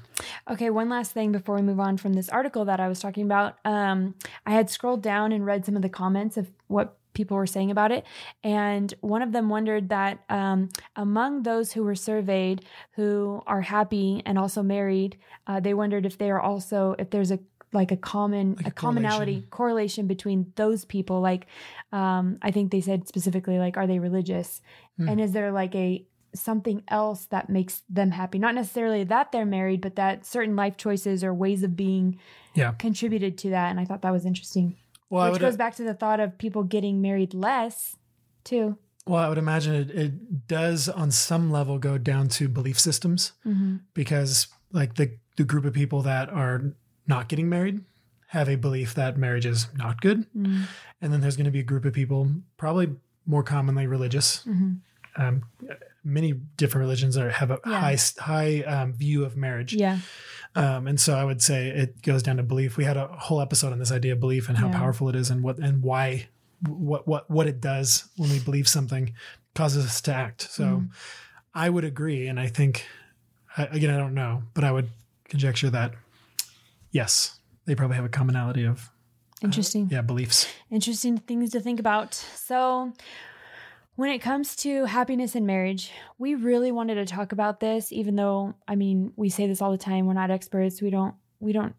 Okay, 0.50 0.70
one 0.70 0.88
last 0.88 1.12
thing 1.12 1.30
before 1.32 1.54
we 1.56 1.62
move 1.62 1.78
on 1.80 1.96
from 1.96 2.14
this 2.14 2.28
article 2.28 2.64
that 2.64 2.80
I 2.80 2.88
was 2.88 3.00
talking 3.00 3.24
about. 3.24 3.56
Um, 3.64 4.14
I 4.44 4.50
had 4.52 4.68
scrolled 4.70 5.02
down 5.02 5.32
and 5.32 5.46
read 5.46 5.64
some 5.64 5.76
of 5.76 5.82
the 5.82 5.88
comments 5.88 6.36
of 6.36 6.50
what 6.66 6.96
people 7.14 7.36
were 7.36 7.46
saying 7.46 7.70
about 7.70 7.92
it. 7.92 8.04
And 8.42 8.92
one 9.02 9.22
of 9.22 9.32
them 9.32 9.48
wondered 9.50 9.90
that 9.90 10.18
um, 10.28 10.70
among 10.96 11.42
those 11.42 11.72
who 11.72 11.84
were 11.84 11.94
surveyed 11.94 12.64
who 12.92 13.42
are 13.46 13.60
happy 13.60 14.22
and 14.26 14.38
also 14.38 14.62
married, 14.62 15.16
uh, 15.46 15.60
they 15.60 15.74
wondered 15.74 16.06
if 16.06 16.18
they 16.18 16.30
are 16.30 16.40
also, 16.40 16.96
if 16.98 17.10
there's 17.10 17.30
a 17.30 17.38
like 17.74 17.90
a 17.90 17.96
common 17.96 18.54
Like 18.56 18.66
a 18.66 18.70
commonality 18.70 19.32
correlation. 19.32 19.48
correlation 19.50 20.06
between 20.06 20.52
those 20.56 20.84
people 20.84 21.22
like 21.22 21.46
um 21.90 22.36
i 22.42 22.50
think 22.50 22.70
they 22.70 22.82
said 22.82 23.08
specifically 23.08 23.58
like 23.58 23.78
are 23.78 23.86
they 23.86 23.98
religious 23.98 24.60
Hmm. 24.98 25.08
and 25.08 25.20
is 25.22 25.32
there 25.32 25.50
like 25.52 25.74
a 25.74 26.04
something 26.34 26.82
else 26.88 27.26
that 27.26 27.50
makes 27.50 27.82
them 27.88 28.10
happy 28.10 28.38
not 28.38 28.54
necessarily 28.54 29.04
that 29.04 29.32
they're 29.32 29.46
married 29.46 29.80
but 29.80 29.96
that 29.96 30.24
certain 30.24 30.56
life 30.56 30.76
choices 30.76 31.22
or 31.22 31.32
ways 31.34 31.62
of 31.62 31.76
being 31.76 32.18
Yeah. 32.54 32.72
contributed 32.72 33.36
to 33.38 33.50
that 33.50 33.70
and 33.70 33.78
i 33.78 33.84
thought 33.84 34.02
that 34.02 34.12
was 34.12 34.26
interesting 34.26 34.76
Well, 35.10 35.30
which 35.30 35.40
goes 35.40 35.56
back 35.56 35.74
to 35.76 35.84
the 35.84 35.94
thought 35.94 36.20
of 36.20 36.38
people 36.38 36.62
getting 36.62 37.00
married 37.02 37.34
less 37.34 37.96
too 38.44 38.78
well, 39.04 39.22
I 39.22 39.28
would 39.28 39.38
imagine 39.38 39.74
it, 39.74 39.90
it 39.90 40.46
does 40.46 40.88
on 40.88 41.10
some 41.10 41.50
level 41.50 41.78
go 41.78 41.98
down 41.98 42.28
to 42.28 42.48
belief 42.48 42.78
systems 42.78 43.32
mm-hmm. 43.44 43.76
because 43.94 44.46
like 44.70 44.94
the, 44.94 45.16
the 45.36 45.44
group 45.44 45.64
of 45.64 45.72
people 45.72 46.02
that 46.02 46.28
are 46.30 46.74
not 47.06 47.28
getting 47.28 47.48
married 47.48 47.84
have 48.28 48.48
a 48.48 48.56
belief 48.56 48.94
that 48.94 49.18
marriage 49.18 49.44
is 49.44 49.66
not 49.76 50.00
good. 50.00 50.20
Mm-hmm. 50.36 50.62
And 51.00 51.12
then 51.12 51.20
there's 51.20 51.36
going 51.36 51.46
to 51.46 51.50
be 51.50 51.60
a 51.60 51.64
group 51.64 51.84
of 51.84 51.92
people, 51.92 52.30
probably 52.56 52.90
more 53.26 53.42
commonly 53.42 53.86
religious. 53.86 54.44
Mm-hmm. 54.46 55.22
Um, 55.22 55.42
many 56.04 56.32
different 56.56 56.82
religions 56.82 57.16
are, 57.16 57.30
have 57.30 57.50
a 57.50 57.58
Yeah. 57.66 57.80
high 57.80 57.98
high 58.18 58.60
um, 58.62 58.92
view 58.92 59.24
of 59.24 59.36
marriage. 59.36 59.72
yeah 59.74 59.98
Um, 60.54 60.86
and 60.86 61.00
so 61.00 61.14
I 61.16 61.24
would 61.24 61.40
say 61.42 61.68
it 61.68 62.02
goes 62.02 62.22
down 62.22 62.36
to 62.36 62.42
belief. 62.42 62.76
We 62.76 62.84
had 62.84 62.96
a 62.96 63.06
whole 63.08 63.40
episode 63.40 63.72
on 63.72 63.78
this 63.78 63.90
idea 63.92 64.12
of 64.12 64.20
belief 64.20 64.48
and 64.48 64.58
how 64.58 64.66
Yeah. 64.68 64.78
powerful 64.78 65.08
it 65.08 65.16
is 65.16 65.30
and 65.30 65.42
what 65.42 65.58
and 65.58 65.82
why 65.82 66.28
what 66.66 67.06
what 67.08 67.30
what 67.30 67.46
it 67.46 67.60
does 67.60 68.04
when 68.16 68.30
we 68.30 68.38
believe 68.40 68.68
something 68.68 69.12
causes 69.54 69.84
us 69.86 70.00
to 70.02 70.14
act. 70.14 70.42
So 70.50 70.64
Mm-hmm. 70.64 70.86
I 71.54 71.68
would 71.70 71.84
agree, 71.84 72.28
and 72.28 72.38
I 72.40 72.48
think 72.48 72.84
again 73.56 73.90
I 73.94 73.98
don't 73.98 74.14
know, 74.14 74.42
but 74.54 74.64
I 74.64 74.72
would 74.72 74.88
conjecture 75.28 75.70
that 75.70 75.92
yes, 76.90 77.38
they 77.66 77.74
probably 77.74 77.96
have 77.96 78.04
a 78.04 78.08
commonality 78.08 78.64
of 78.64 78.90
interesting 79.42 79.88
yeah 79.90 80.02
beliefs. 80.02 80.46
interesting 80.70 81.18
things 81.18 81.50
to 81.50 81.60
think 81.60 81.80
about. 81.80 82.14
So, 82.14 82.92
When 83.94 84.10
it 84.10 84.20
comes 84.20 84.56
to 84.56 84.86
happiness 84.86 85.34
in 85.34 85.44
marriage, 85.44 85.90
we 86.18 86.34
really 86.34 86.72
wanted 86.72 86.94
to 86.94 87.04
talk 87.04 87.32
about 87.32 87.60
this, 87.60 87.92
even 87.92 88.16
though, 88.16 88.54
I 88.66 88.74
mean, 88.74 89.12
we 89.16 89.28
say 89.28 89.46
this 89.46 89.60
all 89.60 89.70
the 89.70 89.76
time. 89.78 90.06
We're 90.06 90.14
not 90.14 90.30
experts. 90.30 90.80
We 90.80 90.88
don't, 90.88 91.14
we 91.40 91.52
don't, 91.52 91.74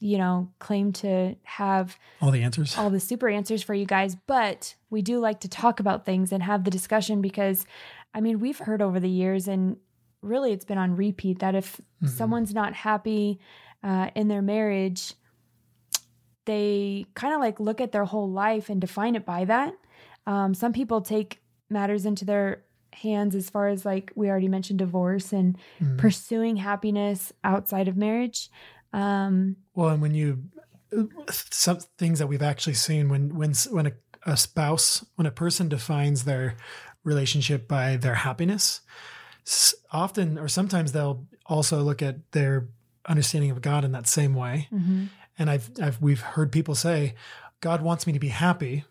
you 0.00 0.18
know, 0.18 0.52
claim 0.58 0.92
to 0.94 1.34
have 1.44 1.96
All 2.20 2.30
the 2.30 2.42
answers. 2.42 2.76
all 2.76 2.90
the 2.90 3.00
super 3.00 3.28
answers 3.28 3.62
for 3.62 3.72
you 3.74 3.86
guys, 3.86 4.16
but 4.26 4.74
we 4.90 5.00
do 5.00 5.18
like 5.18 5.40
to 5.40 5.48
talk 5.48 5.80
about 5.80 6.04
things 6.04 6.30
and 6.30 6.42
have 6.42 6.64
the 6.64 6.70
discussion 6.70 7.22
because, 7.22 7.64
I 8.14 8.20
mean, 8.20 8.38
we've 8.38 8.58
heard 8.58 8.82
over 8.82 9.00
the 9.00 9.08
years, 9.08 9.48
and 9.48 9.78
really 10.20 10.52
it's 10.52 10.66
been 10.66 10.78
on 10.78 10.94
repeat 10.94 11.38
that 11.38 11.54
if 11.54 11.80
Mhm. 12.02 12.08
someone's 12.10 12.52
not 12.52 12.74
happy 12.74 13.40
uh, 13.82 14.10
in 14.14 14.28
their 14.28 14.42
marriage, 14.42 15.14
they 16.44 17.06
kind 17.14 17.32
of 17.32 17.40
like 17.40 17.58
look 17.58 17.80
at 17.80 17.92
their 17.92 18.04
whole 18.04 18.30
life 18.30 18.68
and 18.68 18.78
define 18.78 19.14
it 19.16 19.24
by 19.24 19.46
that. 19.46 19.74
Um, 20.30 20.54
some 20.54 20.72
people 20.72 21.00
take 21.00 21.42
matters 21.68 22.06
into 22.06 22.24
their 22.24 22.62
hands 22.92 23.34
as 23.34 23.50
far 23.50 23.68
as 23.68 23.84
like 23.84 24.12
we 24.14 24.28
already 24.28 24.48
mentioned 24.48 24.78
divorce 24.78 25.32
and 25.32 25.56
Mhm. 25.80 25.98
pursuing 25.98 26.56
happiness 26.56 27.32
outside 27.42 27.88
of 27.88 27.96
marriage. 27.96 28.48
Um, 28.92 29.56
Well, 29.74 29.88
and 29.90 30.02
when 30.02 30.14
you 30.14 30.44
some 31.30 31.78
things 31.98 32.18
that 32.18 32.26
we've 32.26 32.42
actually 32.52 32.74
seen 32.74 33.08
when 33.08 33.34
when 33.40 33.52
when 33.70 33.86
a, 33.86 33.92
a 34.26 34.36
spouse 34.36 35.04
when 35.16 35.26
a 35.26 35.30
person 35.30 35.68
defines 35.68 36.24
their 36.24 36.56
relationship 37.04 37.68
by 37.68 37.96
their 37.96 38.16
happiness, 38.16 38.80
often 39.92 40.38
or 40.38 40.48
sometimes 40.48 40.92
they'll 40.92 41.26
also 41.46 41.82
look 41.82 42.02
at 42.02 42.30
their 42.32 42.68
understanding 43.08 43.50
of 43.50 43.62
God 43.62 43.84
in 43.84 43.92
that 43.92 44.06
same 44.06 44.34
way. 44.34 44.68
mhm, 44.72 45.08
And 45.38 45.48
I've, 45.48 45.70
I've 45.82 46.00
we've 46.02 46.20
heard 46.20 46.52
people 46.52 46.74
say, 46.74 47.14
God 47.60 47.82
wants 47.82 48.06
me 48.06 48.12
to 48.12 48.18
be 48.18 48.28
happy, 48.28 48.84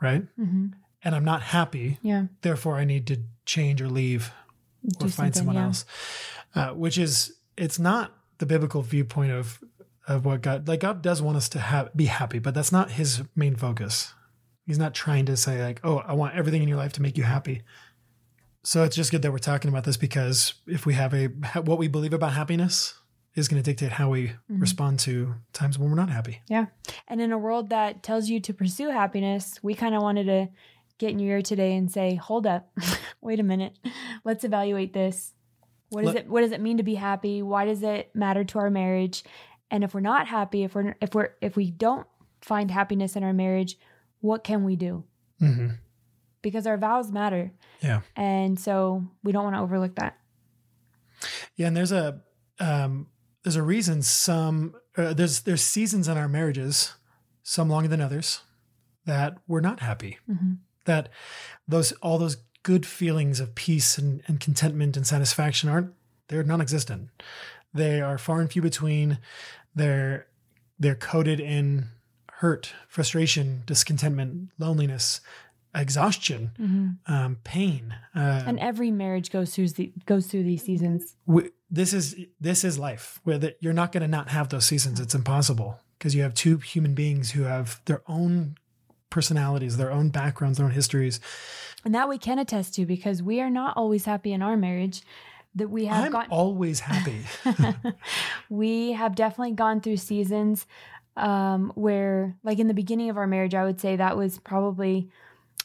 right? 0.00 0.24
mhm. 0.38 0.72
And 1.02 1.14
I'm 1.14 1.24
not 1.24 1.40
happy, 1.40 1.98
yeah, 2.02 2.26
therefore 2.42 2.76
I 2.76 2.84
need 2.84 3.06
to 3.06 3.22
change 3.46 3.80
or 3.80 3.88
leave 3.88 4.32
or 5.00 5.08
find 5.08 5.34
someone 5.34 5.56
yeah. 5.56 5.64
else. 5.64 5.84
Uh, 6.54 6.70
which 6.70 6.98
is 6.98 7.36
it's 7.56 7.78
not 7.78 8.12
the 8.38 8.46
biblical 8.46 8.82
viewpoint 8.82 9.32
of 9.32 9.62
of 10.08 10.24
what 10.24 10.42
God 10.42 10.68
like 10.68 10.80
God 10.80 11.02
does 11.02 11.22
want 11.22 11.36
us 11.36 11.48
to 11.50 11.58
have 11.58 11.94
be 11.94 12.06
happy, 12.06 12.38
but 12.38 12.54
that's 12.54 12.72
not 12.72 12.92
his 12.92 13.22
main 13.34 13.56
focus. 13.56 14.12
He's 14.66 14.78
not 14.78 14.94
trying 14.94 15.26
to 15.26 15.36
say 15.36 15.62
like, 15.62 15.80
"Oh, 15.84 15.98
I 15.98 16.12
want 16.12 16.34
everything 16.34 16.62
in 16.62 16.68
your 16.68 16.76
life 16.76 16.92
to 16.94 17.02
make 17.02 17.16
you 17.16 17.24
happy." 17.24 17.62
So 18.62 18.82
it's 18.82 18.94
just 18.94 19.10
good 19.10 19.22
that 19.22 19.32
we're 19.32 19.38
talking 19.38 19.70
about 19.70 19.84
this 19.84 19.96
because 19.96 20.54
if 20.66 20.84
we 20.84 20.94
have 20.94 21.14
a 21.14 21.28
what 21.60 21.78
we 21.78 21.88
believe 21.88 22.12
about 22.12 22.34
happiness 22.34 22.94
is 23.34 23.48
going 23.48 23.62
to 23.62 23.70
dictate 23.70 23.92
how 23.92 24.10
we 24.10 24.28
Mhm. 24.50 24.60
respond 24.60 24.98
to 25.00 25.34
times 25.52 25.78
when 25.78 25.88
we're 25.88 25.96
not 25.96 26.10
happy. 26.10 26.42
Yeah. 26.48 26.66
And 27.08 27.20
in 27.20 27.30
a 27.32 27.38
world 27.38 27.70
that 27.70 28.02
tells 28.02 28.28
you 28.28 28.40
to 28.40 28.52
pursue 28.52 28.90
happiness, 28.90 29.62
we 29.62 29.74
kind 29.74 29.94
of 29.94 30.02
wanted 30.02 30.24
to 30.24 30.48
get 30.98 31.10
in 31.12 31.18
your 31.18 31.36
ear 31.36 31.42
today 31.42 31.76
and 31.76 31.90
say, 31.90 32.16
"Hold 32.16 32.46
up, 32.46 32.70
wait 33.22 33.40
a 33.40 33.42
minute, 33.44 33.78
let's 34.24 34.44
evaluate 34.44 34.92
this. 34.92 35.34
What 35.90 36.04
does 36.04 36.14
it 36.14 36.28
What 36.28 36.40
does 36.42 36.52
it 36.52 36.60
mean 36.60 36.76
to 36.76 36.82
be 36.82 36.94
happy? 36.96 37.42
Why 37.42 37.64
does 37.64 37.82
it 37.82 38.14
matter 38.14 38.44
to 38.44 38.58
our 38.58 38.70
marriage? 38.70 39.22
And 39.70 39.84
if 39.84 39.94
we're 39.94 40.00
not 40.00 40.26
happy, 40.26 40.64
if 40.64 40.74
we're 40.74 40.94
if 41.00 41.14
we're 41.14 41.30
if 41.40 41.56
we 41.56 41.70
don't 41.70 42.06
find 42.42 42.70
happiness 42.70 43.16
in 43.16 43.22
our 43.22 43.32
marriage, 43.32 43.78
what 44.20 44.42
can 44.44 44.64
we 44.64 44.76
do? 44.76 45.04
hmm 45.38 45.68
Because 46.42 46.66
our 46.66 46.76
vows 46.76 47.10
matter, 47.12 47.52
Yeah. 47.82 48.00
and 48.16 48.58
so 48.58 49.04
we 49.22 49.30
don't 49.32 49.44
want 49.44 49.56
to 49.56 49.60
overlook 49.60 49.94
that. 49.96 50.16
Yeah, 51.56 51.68
and 51.68 51.76
there's 51.76 51.92
a 51.92 52.20
um, 52.58 53.06
there's 53.42 53.56
a 53.56 53.62
reason 53.62 54.02
some 54.02 54.74
uh, 54.96 55.12
there's 55.14 55.42
there's 55.42 55.62
seasons 55.62 56.08
in 56.08 56.16
our 56.18 56.28
marriages, 56.28 56.94
some 57.42 57.68
longer 57.68 57.88
than 57.88 58.00
others, 58.00 58.40
that 59.06 59.36
we're 59.46 59.60
not 59.60 59.80
happy. 59.80 60.18
Mhm. 60.30 60.58
That 60.84 61.08
those 61.68 61.92
all 62.02 62.18
those 62.18 62.36
good 62.62 62.84
feelings 62.84 63.40
of 63.40 63.54
peace 63.54 63.96
and, 63.98 64.22
and 64.26 64.38
contentment 64.40 64.96
and 64.96 65.06
satisfaction 65.06 65.68
aren't 65.68 65.92
they're 66.28 66.42
non-existent. 66.44 67.08
They 67.72 68.00
are 68.00 68.18
far 68.18 68.40
and 68.40 68.50
few 68.50 68.62
between. 68.62 69.18
They're 69.74 70.26
they're 70.78 70.94
coded 70.96 71.40
in 71.40 71.88
hurt, 72.40 72.72
frustration, 72.88 73.62
discontentment, 73.66 74.50
loneliness, 74.58 75.20
exhaustion, 75.74 76.50
Mhm. 76.58 76.98
um, 77.06 77.36
pain. 77.44 77.94
Uh, 78.14 78.42
And 78.46 78.58
every 78.58 78.90
marriage 78.90 79.30
goes 79.30 79.54
through 79.54 79.68
the, 79.70 79.92
goes 80.06 80.26
through 80.26 80.44
these 80.44 80.62
seasons. 80.64 81.16
we, 81.26 81.50
this 81.70 81.92
is 81.92 82.16
this 82.40 82.64
is 82.64 82.78
life 82.78 83.20
where 83.24 83.38
that 83.38 83.56
you're 83.60 83.72
not 83.72 83.92
going 83.92 84.02
to 84.02 84.08
not 84.08 84.28
have 84.28 84.48
those 84.48 84.64
seasons 84.64 85.00
it's 85.00 85.14
impossible 85.14 85.80
because 85.98 86.14
you 86.14 86.22
have 86.22 86.34
two 86.34 86.58
human 86.58 86.94
beings 86.94 87.32
who 87.32 87.42
have 87.42 87.80
their 87.84 88.02
own 88.06 88.56
personalities 89.10 89.76
their 89.76 89.92
own 89.92 90.08
backgrounds 90.08 90.58
their 90.58 90.66
own 90.66 90.72
histories 90.72 91.20
And 91.84 91.94
that 91.94 92.08
we 92.08 92.18
can 92.18 92.38
attest 92.38 92.74
to 92.74 92.86
because 92.86 93.22
we 93.22 93.40
are 93.40 93.50
not 93.50 93.76
always 93.76 94.04
happy 94.04 94.32
in 94.32 94.42
our 94.42 94.56
marriage. 94.56 95.02
That 95.56 95.68
we 95.68 95.86
have 95.86 96.04
i'm 96.04 96.12
gotten 96.12 96.30
always 96.30 96.78
happy 96.78 97.24
we 98.50 98.92
have 98.92 99.16
definitely 99.16 99.52
gone 99.54 99.80
through 99.80 99.96
seasons 99.96 100.64
um, 101.16 101.72
where, 101.74 102.36
like 102.42 102.58
in 102.58 102.68
the 102.68 102.74
beginning 102.74 103.10
of 103.10 103.16
our 103.16 103.26
marriage, 103.26 103.54
I 103.54 103.64
would 103.64 103.80
say 103.80 103.96
that 103.96 104.16
was 104.16 104.38
probably 104.38 105.08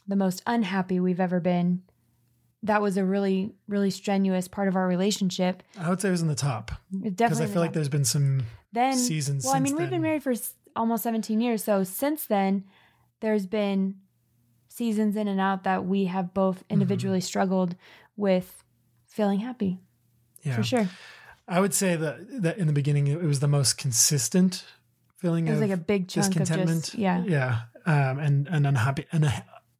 the 0.07 0.15
most 0.15 0.43
unhappy 0.45 0.99
we've 0.99 1.19
ever 1.19 1.39
been. 1.39 1.81
That 2.65 2.81
was 2.81 2.97
a 2.97 3.05
really, 3.05 3.53
really 3.67 3.89
strenuous 3.91 4.47
part 4.47 4.67
of 4.67 4.75
our 4.75 4.87
relationship. 4.87 5.63
i 5.79 5.89
would 5.89 6.01
say 6.01 6.09
it 6.09 6.11
was 6.11 6.21
in 6.21 6.27
the 6.27 6.35
top 6.35 6.71
It 7.03 7.15
because 7.15 7.39
i 7.41 7.45
feel 7.45 7.61
like 7.61 7.73
there's 7.73 7.89
been 7.89 8.05
some 8.05 8.43
then 8.73 8.95
seasons 8.97 9.45
Well, 9.45 9.55
I 9.55 9.59
mean, 9.59 9.73
we've 9.75 9.83
then. 9.89 10.01
been 10.01 10.01
married 10.01 10.23
for 10.23 10.33
almost 10.75 11.03
17 11.03 11.39
years, 11.39 11.63
so 11.63 11.83
since 11.85 12.25
then, 12.25 12.65
there's 13.21 13.45
been 13.45 13.95
seasons 14.67 15.15
in 15.15 15.27
and 15.29 15.39
out 15.39 15.63
that 15.63 15.85
we 15.85 16.05
have 16.05 16.33
both 16.33 16.57
Mm-hmm. 16.57 16.73
individually 16.73 17.21
struggled 17.21 17.75
with 18.17 18.63
feeling 19.07 19.39
happy 19.39 19.79
yeah 20.43 20.55
for 20.57 20.63
sure. 20.63 20.89
i 21.47 21.59
would 21.61 21.73
say 21.73 21.95
that 21.95 22.41
that 22.43 22.57
in 22.57 22.67
the 22.67 22.73
beginning 22.73 23.07
it 23.07 23.21
was 23.21 23.39
the 23.39 23.47
most 23.47 23.77
consistent 23.77 24.65
feeling 25.17 25.47
It 25.47 25.51
was 25.51 25.61
like 25.61 25.71
a 25.71 25.77
big 25.77 26.07
chunk 26.09 26.27
of 26.27 26.33
discontentment 26.33 26.83
just 26.85 26.95
yeah. 26.95 27.23
yeah 27.25 27.59
um, 27.85 28.19
and 28.19 28.47
and 28.49 28.67
unhappy 28.67 29.05
and 29.13 29.23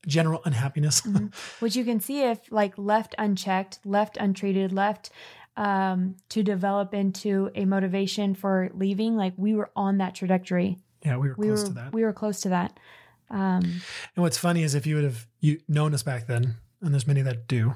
general 0.08 0.42
unhappiness 0.46 1.02
Mhm. 1.02 1.34
which 1.62 1.76
you 1.76 1.84
can 1.86 2.00
see 2.00 2.22
if 2.24 2.40
like 2.52 2.74
left 2.78 3.16
unchecked 3.18 3.80
left 3.86 4.18
untreated 4.18 4.72
left 4.72 5.10
um, 5.58 6.16
to 6.30 6.44
develop 6.44 6.94
into 6.94 7.50
a 7.56 7.66
motivation 7.66 8.36
for 8.36 8.70
leaving 8.74 9.16
like 9.16 9.34
we 9.38 9.54
were 9.56 9.72
on 9.76 9.98
that 10.00 10.14
trajectory 10.16 10.78
yeah 11.06 11.18
we 11.18 11.30
were 11.30 11.36
we 11.38 11.48
close 11.48 11.62
were 11.62 11.68
to 11.70 11.74
that 11.74 11.94
we 11.94 12.04
were 12.04 12.14
close 12.14 12.42
to 12.42 12.50
that 12.50 12.78
um, 13.30 13.64
And 14.16 14.22
what's 14.24 14.38
funny 14.38 14.62
is 14.64 14.76
if 14.76 14.86
you 14.86 14.96
would 14.96 15.04
have 15.04 15.26
you 15.40 15.60
known 15.68 15.94
us 15.96 16.04
back 16.04 16.28
then, 16.28 16.56
and 16.82 16.94
there's 16.94 17.08
many 17.08 17.24
that 17.24 17.48
do, 17.48 17.74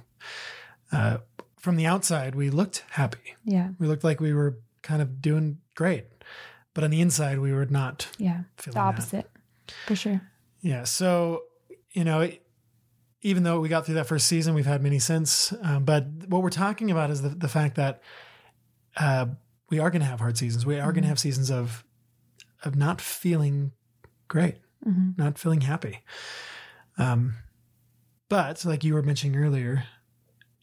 uh, 0.92 1.18
from 1.58 1.76
the 1.76 1.86
outside 1.88 2.36
we 2.36 2.50
looked 2.52 2.84
happy. 2.92 3.36
yeah 3.46 3.70
We 3.80 3.88
looked 3.88 4.04
like 4.04 4.20
we 4.22 4.34
were 4.34 4.60
kind 4.84 5.02
of 5.02 5.22
doing 5.22 5.58
great, 5.76 6.06
but 6.74 6.84
on 6.84 6.92
the 6.92 7.02
inside 7.02 7.40
we 7.40 7.52
were 7.52 7.66
not 7.66 8.08
yeah 8.20 8.42
feeling 8.58 8.74
the 8.76 8.80
that. 8.80 8.80
opposite 8.80 9.30
for 9.88 9.96
sure 9.96 10.22
Yeah. 10.62 10.84
So 10.84 11.44
you 11.92 12.04
know, 12.04 12.30
even 13.22 13.44
though 13.44 13.60
we 13.60 13.68
got 13.70 13.86
through 13.86 13.96
that 13.96 14.08
first 14.08 14.28
season, 14.28 14.54
we've 14.56 14.66
had 14.66 14.82
many 14.82 15.00
since. 15.00 15.54
Um, 15.62 15.84
but 15.86 16.06
what 16.28 16.42
we're 16.44 16.50
talking 16.50 16.92
about 16.92 17.10
is 17.10 17.22
the 17.22 17.30
the 17.30 17.48
fact 17.50 17.76
that 17.76 18.02
uh, 18.98 19.28
we 19.70 19.80
are 19.80 19.90
going 19.90 20.02
to 20.02 20.06
have 20.08 20.20
hard 20.20 20.38
seasons. 20.38 20.66
We 20.66 20.80
are 20.80 20.92
going 20.92 21.02
Mhm. 21.04 21.08
to 21.08 21.08
have 21.10 21.20
seasons 21.20 21.52
of 21.52 21.84
of 22.64 22.76
not 22.76 23.00
feeling 23.02 23.72
great. 24.28 24.58
hmm 24.84 25.10
not 25.18 25.38
feeling 25.38 25.62
happy. 25.62 26.00
Um, 26.98 27.36
but 28.30 28.64
like 28.66 28.84
you 28.84 28.94
were 28.94 29.02
mentioning 29.02 29.36
earlier, 29.38 29.84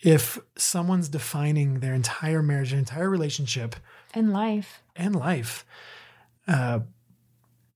if 0.00 0.38
someone's 0.56 1.08
defining 1.08 1.80
their 1.80 1.92
entire 1.94 2.42
marriage, 2.42 2.70
their 2.70 2.78
entire 2.78 3.10
relationship, 3.10 3.76
and 4.14 4.32
life 4.32 4.82
and 4.94 5.14
life 5.16 5.64
uh, 6.48 6.80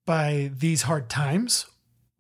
by 0.07 0.51
these 0.55 0.83
hard 0.83 1.09
times 1.11 1.67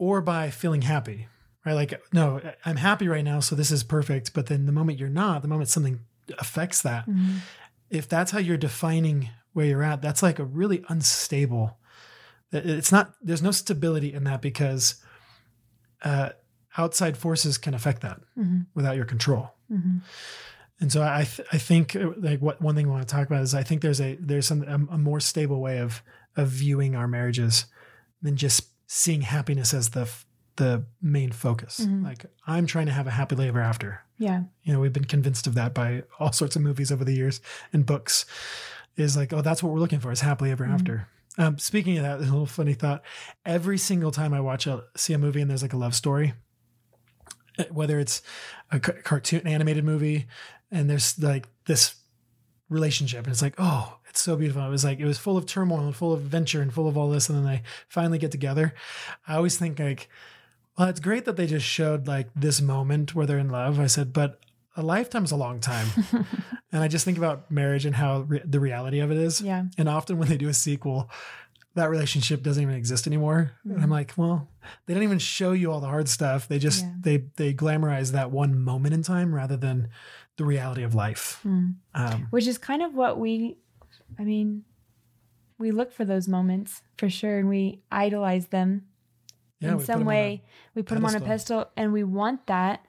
or 0.00 0.20
by 0.22 0.48
feeling 0.50 0.80
happy, 0.82 1.28
right? 1.64 1.74
Like, 1.74 2.00
no, 2.12 2.40
I'm 2.64 2.76
happy 2.76 3.06
right 3.06 3.22
now, 3.24 3.40
so 3.40 3.54
this 3.54 3.70
is 3.70 3.82
perfect. 3.84 4.32
But 4.32 4.46
then 4.46 4.64
the 4.64 4.72
moment 4.72 4.98
you're 4.98 5.10
not, 5.10 5.42
the 5.42 5.48
moment 5.48 5.68
something 5.68 6.00
affects 6.38 6.80
that, 6.82 7.06
Mhm. 7.06 7.40
if 7.90 8.08
that's 8.08 8.30
how 8.30 8.38
you're 8.38 8.56
defining 8.56 9.28
where 9.52 9.66
you're 9.66 9.82
at, 9.82 10.00
that's 10.00 10.22
like 10.22 10.38
a 10.38 10.44
really 10.44 10.82
unstable. 10.88 11.76
It's 12.50 12.90
not. 12.90 13.14
There's 13.22 13.42
no 13.42 13.50
stability 13.50 14.12
in 14.12 14.24
that 14.24 14.40
because 14.42 14.94
uh, 16.02 16.30
outside 16.78 17.16
forces 17.18 17.58
can 17.58 17.74
affect 17.74 18.00
that 18.02 18.20
Mhm. 18.38 18.66
without 18.74 18.96
your 18.96 19.04
control. 19.04 19.52
Mhm. 19.70 20.00
And 20.80 20.90
so 20.90 21.02
I 21.02 21.24
th- 21.24 21.46
I 21.52 21.58
think 21.58 21.94
uh, 21.94 22.12
like 22.16 22.40
what 22.40 22.62
one 22.62 22.74
thing 22.74 22.86
I 22.86 22.88
want 22.88 23.06
to 23.06 23.14
talk 23.14 23.26
about 23.26 23.42
is 23.42 23.54
I 23.54 23.62
think 23.62 23.82
there's 23.82 24.00
a 24.00 24.16
there's 24.16 24.46
some 24.46 24.62
a, 24.62 24.94
a 24.94 24.98
more 24.98 25.20
stable 25.20 25.60
way 25.60 25.78
of 25.78 26.02
of 26.36 26.48
viewing 26.48 26.96
our 26.96 27.06
marriages 27.06 27.66
than 28.22 28.36
just 28.36 28.62
seeing 28.92 29.20
happiness 29.20 29.72
as 29.72 29.90
the 29.90 30.00
f- 30.00 30.26
the 30.56 30.84
main 31.00 31.30
focus. 31.30 31.78
Mhm. 31.80 32.02
Like 32.02 32.26
I'm 32.44 32.66
trying 32.66 32.86
to 32.86 32.92
have 32.92 33.06
a 33.06 33.10
happy 33.12 33.36
ever 33.46 33.60
after. 33.60 34.00
yeah 34.18 34.42
You 34.64 34.72
know, 34.72 34.80
we've 34.80 34.92
been 34.92 35.04
convinced 35.04 35.46
of 35.46 35.54
that 35.54 35.72
by 35.74 36.02
all 36.18 36.32
sorts 36.32 36.56
of 36.56 36.62
movies 36.62 36.90
over 36.90 37.04
the 37.04 37.14
years 37.14 37.40
and 37.72 37.86
books. 37.86 38.26
Is 38.96 39.16
like, 39.16 39.32
oh, 39.32 39.42
that's 39.42 39.62
what 39.62 39.72
we're 39.72 39.78
looking 39.78 40.00
for 40.00 40.10
is 40.10 40.20
happily 40.22 40.50
ever 40.50 40.66
Mhm. 40.66 40.74
after. 40.74 41.06
Um, 41.38 41.56
speaking 41.58 41.96
of 41.98 42.02
that, 42.02 42.16
a 42.18 42.22
little 42.22 42.44
funny 42.46 42.74
thought. 42.74 43.02
Every 43.46 43.78
single 43.78 44.10
time 44.10 44.34
I 44.34 44.40
watch 44.40 44.66
a 44.66 44.82
see 44.96 45.12
a 45.14 45.18
movie 45.18 45.40
and 45.40 45.48
there's 45.48 45.62
like 45.62 45.72
a 45.72 45.76
love 45.78 45.94
story, 45.94 46.34
whether 47.70 48.00
it's 48.00 48.20
a 48.72 48.80
ca- 48.80 49.00
cartoon 49.04 49.46
animated 49.46 49.84
movie 49.84 50.26
and 50.72 50.90
there's 50.90 51.16
like 51.22 51.46
this 51.66 51.94
relationship 52.68 53.24
and 53.24 53.32
it's 53.32 53.42
like 53.42 53.54
oh 53.58 53.98
it's 54.10 54.20
so 54.20 54.36
beautiful. 54.36 54.62
It 54.64 54.68
was 54.70 54.84
like 54.84 54.98
it 55.00 55.04
was 55.06 55.18
full 55.18 55.36
of 55.36 55.46
turmoil 55.46 55.80
and 55.86 55.96
full 55.96 56.12
of 56.12 56.20
adventure 56.20 56.60
and 56.60 56.72
full 56.72 56.88
of 56.88 56.96
all 56.98 57.08
this 57.10 57.28
and 57.28 57.38
then 57.38 57.44
they 57.44 57.62
finally 57.88 58.18
get 58.18 58.30
together. 58.30 58.74
I 59.26 59.34
always 59.36 59.56
think 59.58 59.78
like 59.78 60.08
well 60.78 60.88
it's 60.88 61.00
great 61.00 61.24
that 61.24 61.36
they 61.36 61.46
just 61.46 61.66
showed 61.66 62.06
like 62.06 62.28
this 62.34 62.60
moment 62.60 63.14
where 63.14 63.26
they're 63.26 63.38
in 63.38 63.50
love. 63.50 63.80
I 63.80 63.86
said 63.86 64.12
but 64.12 64.40
a 64.76 64.82
lifetime's 64.82 65.32
a 65.32 65.36
long 65.36 65.60
time. 65.60 65.86
And 66.72 66.84
i 66.84 66.86
just 66.86 67.04
think 67.04 67.18
about 67.18 67.50
marriage 67.50 67.84
and 67.84 67.96
how 67.96 68.20
re- 68.20 68.42
the 68.44 68.60
reality 68.60 69.00
of 69.00 69.10
it 69.10 69.16
is. 69.18 69.40
Yeah. 69.40 69.64
and 69.76 69.88
often 69.88 70.18
when 70.18 70.28
they 70.28 70.36
do 70.36 70.48
a 70.48 70.54
sequel 70.54 71.10
that 71.74 71.90
relationship 71.90 72.42
doesn't 72.44 72.62
even 72.62 72.74
exist 72.76 73.06
anymore. 73.08 73.52
And 73.64 73.82
i'm 73.82 73.90
like 73.90 74.12
well 74.16 74.48
they 74.86 74.94
don't 74.94 75.02
even 75.02 75.18
show 75.18 75.50
you 75.52 75.72
all 75.72 75.80
the 75.80 75.88
hard 75.88 76.08
stuff. 76.08 76.46
They 76.46 76.60
just 76.60 76.84
Yeah. 76.84 76.92
they 77.00 77.16
they 77.36 77.52
glamorize 77.54 78.12
that 78.12 78.30
one 78.30 78.56
moment 78.60 78.94
in 78.94 79.02
time 79.02 79.34
rather 79.34 79.56
than 79.56 79.88
the 80.36 80.44
reality 80.44 80.84
of 80.84 80.94
life. 80.94 81.40
Mm. 81.44 81.74
um, 81.94 82.26
Which 82.30 82.46
is 82.46 82.56
kind 82.56 82.80
of 82.82 82.94
what 82.94 83.18
we, 83.18 83.58
I 84.18 84.24
mean, 84.24 84.64
we 85.58 85.70
look 85.70 85.92
for 85.92 86.04
those 86.04 86.28
moments 86.28 86.82
for 86.96 87.08
sure 87.10 87.38
and 87.38 87.48
we 87.48 87.82
idolize 87.90 88.46
them 88.48 88.86
yeah, 89.60 89.72
in 89.72 89.80
some 89.80 90.04
way. 90.04 90.42
we 90.74 90.82
put 90.82 90.94
them 90.94 91.04
on 91.04 91.14
a 91.14 91.20
pedestal. 91.20 91.70
and 91.76 91.92
we 91.92 92.02
want 92.04 92.46
that. 92.46 92.84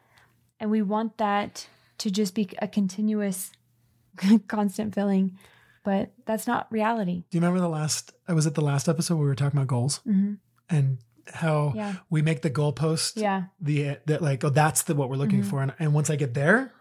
And 0.59 0.69
we 0.71 0.81
want 0.81 1.17
that 1.17 1.67
to 1.99 2.11
just 2.11 2.35
be 2.35 2.49
a 2.59 2.67
continuous, 2.67 3.51
constant 4.47 4.93
feeling. 4.95 5.37
But 5.83 6.11
that's 6.25 6.45
not 6.45 6.71
reality. 6.71 7.23
Do 7.31 7.37
you 7.37 7.41
remember 7.41 7.59
the 7.59 7.67
last? 7.69 8.13
I 8.27 8.33
Was 8.33 8.45
at 8.45 8.53
the 8.53 8.61
last 8.61 8.87
episode 8.87 9.15
where 9.15 9.23
we 9.23 9.29
were 9.29 9.35
talking 9.35 9.57
about 9.57 9.67
goals 9.67 9.97
hmm 10.05 10.33
and 10.69 10.99
how 11.33 11.73
Yeah. 11.75 11.95
we 12.09 12.21
make 12.21 12.41
the 12.41 12.49
goalpost 12.49 13.13
Yeah. 13.19 13.43
the 13.59 13.97
that 14.05 14.21
like 14.21 14.43
oh 14.43 14.49
that's 14.49 14.83
the 14.83 14.95
what 14.95 15.09
we're 15.09 15.15
looking 15.17 15.41
Mhm. 15.41 15.45
for 15.45 15.61
and, 15.61 15.73
and 15.79 15.93
once 15.93 16.09
I 16.09 16.15
get 16.15 16.33
there, 16.35 16.71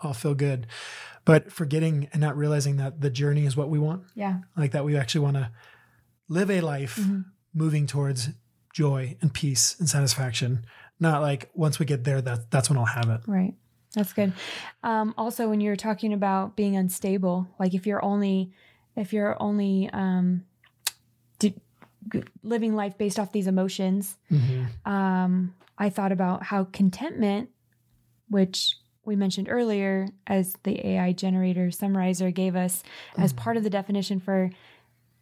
I'll 0.00 0.14
feel 0.14 0.34
good. 0.34 0.66
But 1.24 1.52
forgetting 1.52 2.08
and 2.12 2.20
not 2.20 2.36
realizing 2.36 2.76
that 2.76 3.00
the 3.00 3.10
journey 3.10 3.44
is 3.46 3.56
what 3.56 3.68
we 3.68 3.78
want, 3.78 4.04
Yeah. 4.14 4.40
like 4.56 4.72
that 4.72 4.84
we 4.84 4.96
actually 4.96 5.22
want 5.22 5.36
to 5.36 5.50
live 6.28 6.50
a 6.50 6.60
life 6.60 6.96
Mhm. 6.96 7.24
moving 7.54 7.86
towards 7.86 8.30
joy 8.72 9.16
and 9.20 9.32
peace 9.32 9.78
and 9.78 9.88
satisfaction. 9.88 10.64
Not 11.00 11.20
like 11.22 11.50
once 11.54 11.78
we 11.78 11.86
get 11.86 12.04
there, 12.04 12.20
that 12.22 12.50
that's 12.50 12.68
when 12.70 12.78
I'll 12.78 12.84
have 12.84 13.08
it. 13.10 13.20
Right. 13.26 13.54
That's 13.94 14.12
good. 14.12 14.32
Um, 14.82 15.14
also, 15.16 15.48
when 15.48 15.60
you're 15.60 15.76
talking 15.76 16.12
about 16.12 16.56
being 16.56 16.76
unstable, 16.76 17.48
like 17.58 17.74
if 17.74 17.86
you're 17.86 18.04
only, 18.04 18.52
if 18.96 19.12
you're 19.12 19.40
only 19.42 19.88
um, 19.92 20.44
d- 21.38 21.54
living 22.42 22.74
life 22.74 22.96
based 22.98 23.18
off 23.18 23.32
these 23.32 23.46
emotions, 23.46 24.16
Mm-hmm. 24.30 24.90
um, 24.90 25.54
I 25.78 25.90
thought 25.90 26.12
about 26.12 26.42
how 26.42 26.64
contentment, 26.64 27.50
which 28.28 28.76
we 29.08 29.16
mentioned 29.16 29.48
earlier, 29.50 30.06
as 30.26 30.54
the 30.62 30.86
AI 30.86 31.12
generator 31.12 31.70
summarizer 31.70 32.30
gave 32.30 32.54
us 32.54 32.82
as 33.16 33.32
part 33.32 33.56
of 33.56 33.64
the 33.64 33.70
definition 33.70 34.20
for 34.20 34.50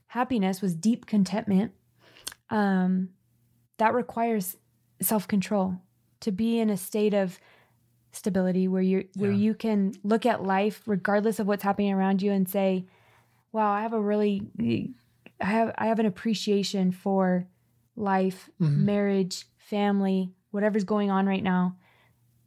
happiness, 0.08 0.60
was 0.60 0.74
deep 0.74 1.06
contentment. 1.06 1.72
Um, 2.50 3.10
that 3.78 3.94
requires 3.94 4.56
self 5.00 5.26
control 5.28 5.76
to 6.20 6.32
be 6.32 6.58
in 6.58 6.68
a 6.68 6.76
state 6.76 7.14
of 7.14 7.38
stability 8.12 8.66
where 8.66 8.82
you 8.82 9.06
where 9.16 9.30
Yeah. 9.30 9.36
you 9.38 9.54
can 9.54 9.92
look 10.02 10.26
at 10.26 10.42
life 10.42 10.82
regardless 10.86 11.38
of 11.38 11.46
what's 11.46 11.62
happening 11.62 11.92
around 11.92 12.22
you 12.22 12.32
and 12.32 12.48
say, 12.48 12.86
"Wow, 13.52 13.70
I 13.70 13.82
have 13.82 13.92
a 13.92 14.00
really 14.00 14.42
I 15.40 15.44
have 15.44 15.72
I 15.78 15.86
have 15.86 15.98
an 15.98 16.06
appreciation 16.06 16.90
for 16.92 17.46
life, 17.94 18.50
Mhm. 18.60 18.76
marriage, 18.78 19.46
family, 19.58 20.32
whatever's 20.50 20.84
going 20.84 21.10
on 21.10 21.26
right 21.26 21.42
now 21.42 21.76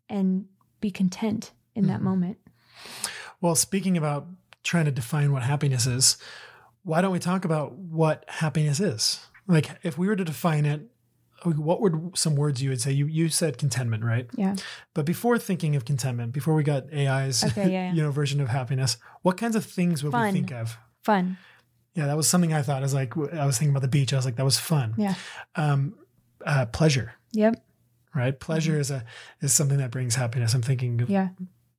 and 0.09 0.47
be 0.79 0.91
content 0.91 1.51
in 1.75 1.87
that 1.87 1.99
Mhm. 1.99 2.03
moment." 2.03 2.37
Well, 3.41 3.55
speaking 3.55 3.97
about 3.97 4.27
trying 4.63 4.85
to 4.85 4.91
define 4.91 5.31
what 5.31 5.43
happiness 5.43 5.85
is, 5.87 6.17
why 6.83 7.01
don't 7.01 7.11
we 7.11 7.19
talk 7.19 7.45
about 7.45 7.73
what 7.77 8.25
happiness 8.27 8.79
is? 8.79 9.19
Like, 9.47 9.69
if 9.83 9.97
we 9.97 10.07
were 10.07 10.15
to 10.15 10.25
define 10.25 10.65
it, 10.65 10.89
what 11.43 11.79
would 11.81 12.17
some 12.17 12.35
words 12.35 12.61
you 12.61 12.69
would 12.69 12.81
say? 12.81 12.91
You 12.91 13.05
you 13.05 13.29
said 13.29 13.57
contentment, 13.57 14.03
right? 14.03 14.29
Yeah. 14.35 14.55
But 14.93 15.05
before 15.05 15.37
thinking 15.37 15.75
of 15.77 15.85
contentment, 15.85 16.33
before 16.33 16.53
we 16.53 16.63
got 16.63 16.91
AI's 16.93 17.43
Okay, 17.45 17.71
yeah, 17.71 17.85
yeah. 17.87 17.93
you 17.95 18.01
know 18.03 18.11
version 18.11 18.41
of 18.41 18.49
happiness, 18.49 18.97
what 19.21 19.37
kinds 19.37 19.55
of 19.55 19.63
things 19.65 20.03
would 20.03 20.11
Fun. 20.11 20.25
we 20.25 20.31
think 20.33 20.51
of? 20.51 20.77
Fun. 21.03 21.37
Yeah, 21.95 22.07
that 22.07 22.17
was 22.17 22.27
something 22.29 22.53
I 22.53 22.61
thought. 22.61 22.79
I 22.79 22.81
was 22.81 22.93
like, 22.93 23.15
I 23.17 23.45
was 23.45 23.57
thinking 23.57 23.71
about 23.71 23.81
the 23.81 23.87
beach. 23.87 24.11
I 24.13 24.17
was 24.17 24.25
like, 24.25 24.35
that 24.35 24.45
was 24.45 24.59
fun. 24.59 24.93
Yeah. 24.97 25.15
Um, 25.55 25.95
uh, 26.45 26.65
pleasure, 26.67 27.13
Yep. 27.31 27.63
Right? 28.19 28.39
Pleasure 28.39 28.79
is 28.79 28.91
a 28.91 29.03
is 29.41 29.53
something 29.53 29.77
that 29.79 29.89
brings 29.91 30.15
happiness. 30.15 30.53
I'm 30.53 30.61
thinking 30.61 31.01
of 31.01 31.07
Mm-hmm. 31.07 31.13
Yeah. 31.13 31.29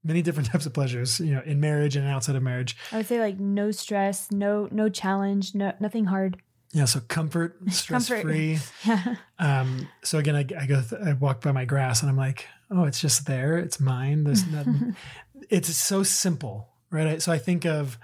many 0.02 0.22
different 0.22 0.48
types 0.52 0.66
of 0.66 0.72
pleasures. 0.72 1.20
You 1.20 1.34
know, 1.34 1.42
in 1.44 1.60
marriage 1.60 1.94
and 1.96 2.06
outside 2.08 2.34
of 2.36 2.42
marriage. 2.42 2.76
I 2.90 2.96
would 2.96 3.06
say 3.06 3.20
like 3.20 3.38
no 3.38 3.70
stress, 3.70 4.30
no 4.32 4.68
no 4.72 4.88
challenge, 4.88 5.54
no 5.54 5.72
nothing 5.78 6.06
hard. 6.06 6.38
Yeah, 6.72 6.84
so 6.86 7.00
comfort, 7.00 7.56
stress 7.70 8.08
free. 8.08 8.58
Yeah. 8.86 9.16
Um, 9.40 9.88
so 10.04 10.18
again, 10.18 10.36
I, 10.36 10.40
I 10.40 10.66
go, 10.66 10.82
th- 10.82 11.00
I 11.02 11.14
walk 11.14 11.40
by 11.40 11.50
my 11.50 11.64
grass, 11.64 12.02
and 12.02 12.10
I'm 12.10 12.16
like, 12.18 12.46
oh, 12.70 12.84
it's 12.84 13.00
just 13.00 13.26
there. 13.26 13.56
It's 13.56 13.80
mine. 13.80 14.22
There's 14.24 14.46
nothing. 14.46 14.94
it's 15.48 15.74
so 15.74 16.02
simple, 16.02 16.68
right? 16.90 17.06
I- 17.06 17.18
So 17.18 17.32
I 17.32 17.38
think 17.38 17.64
of, 17.64 17.98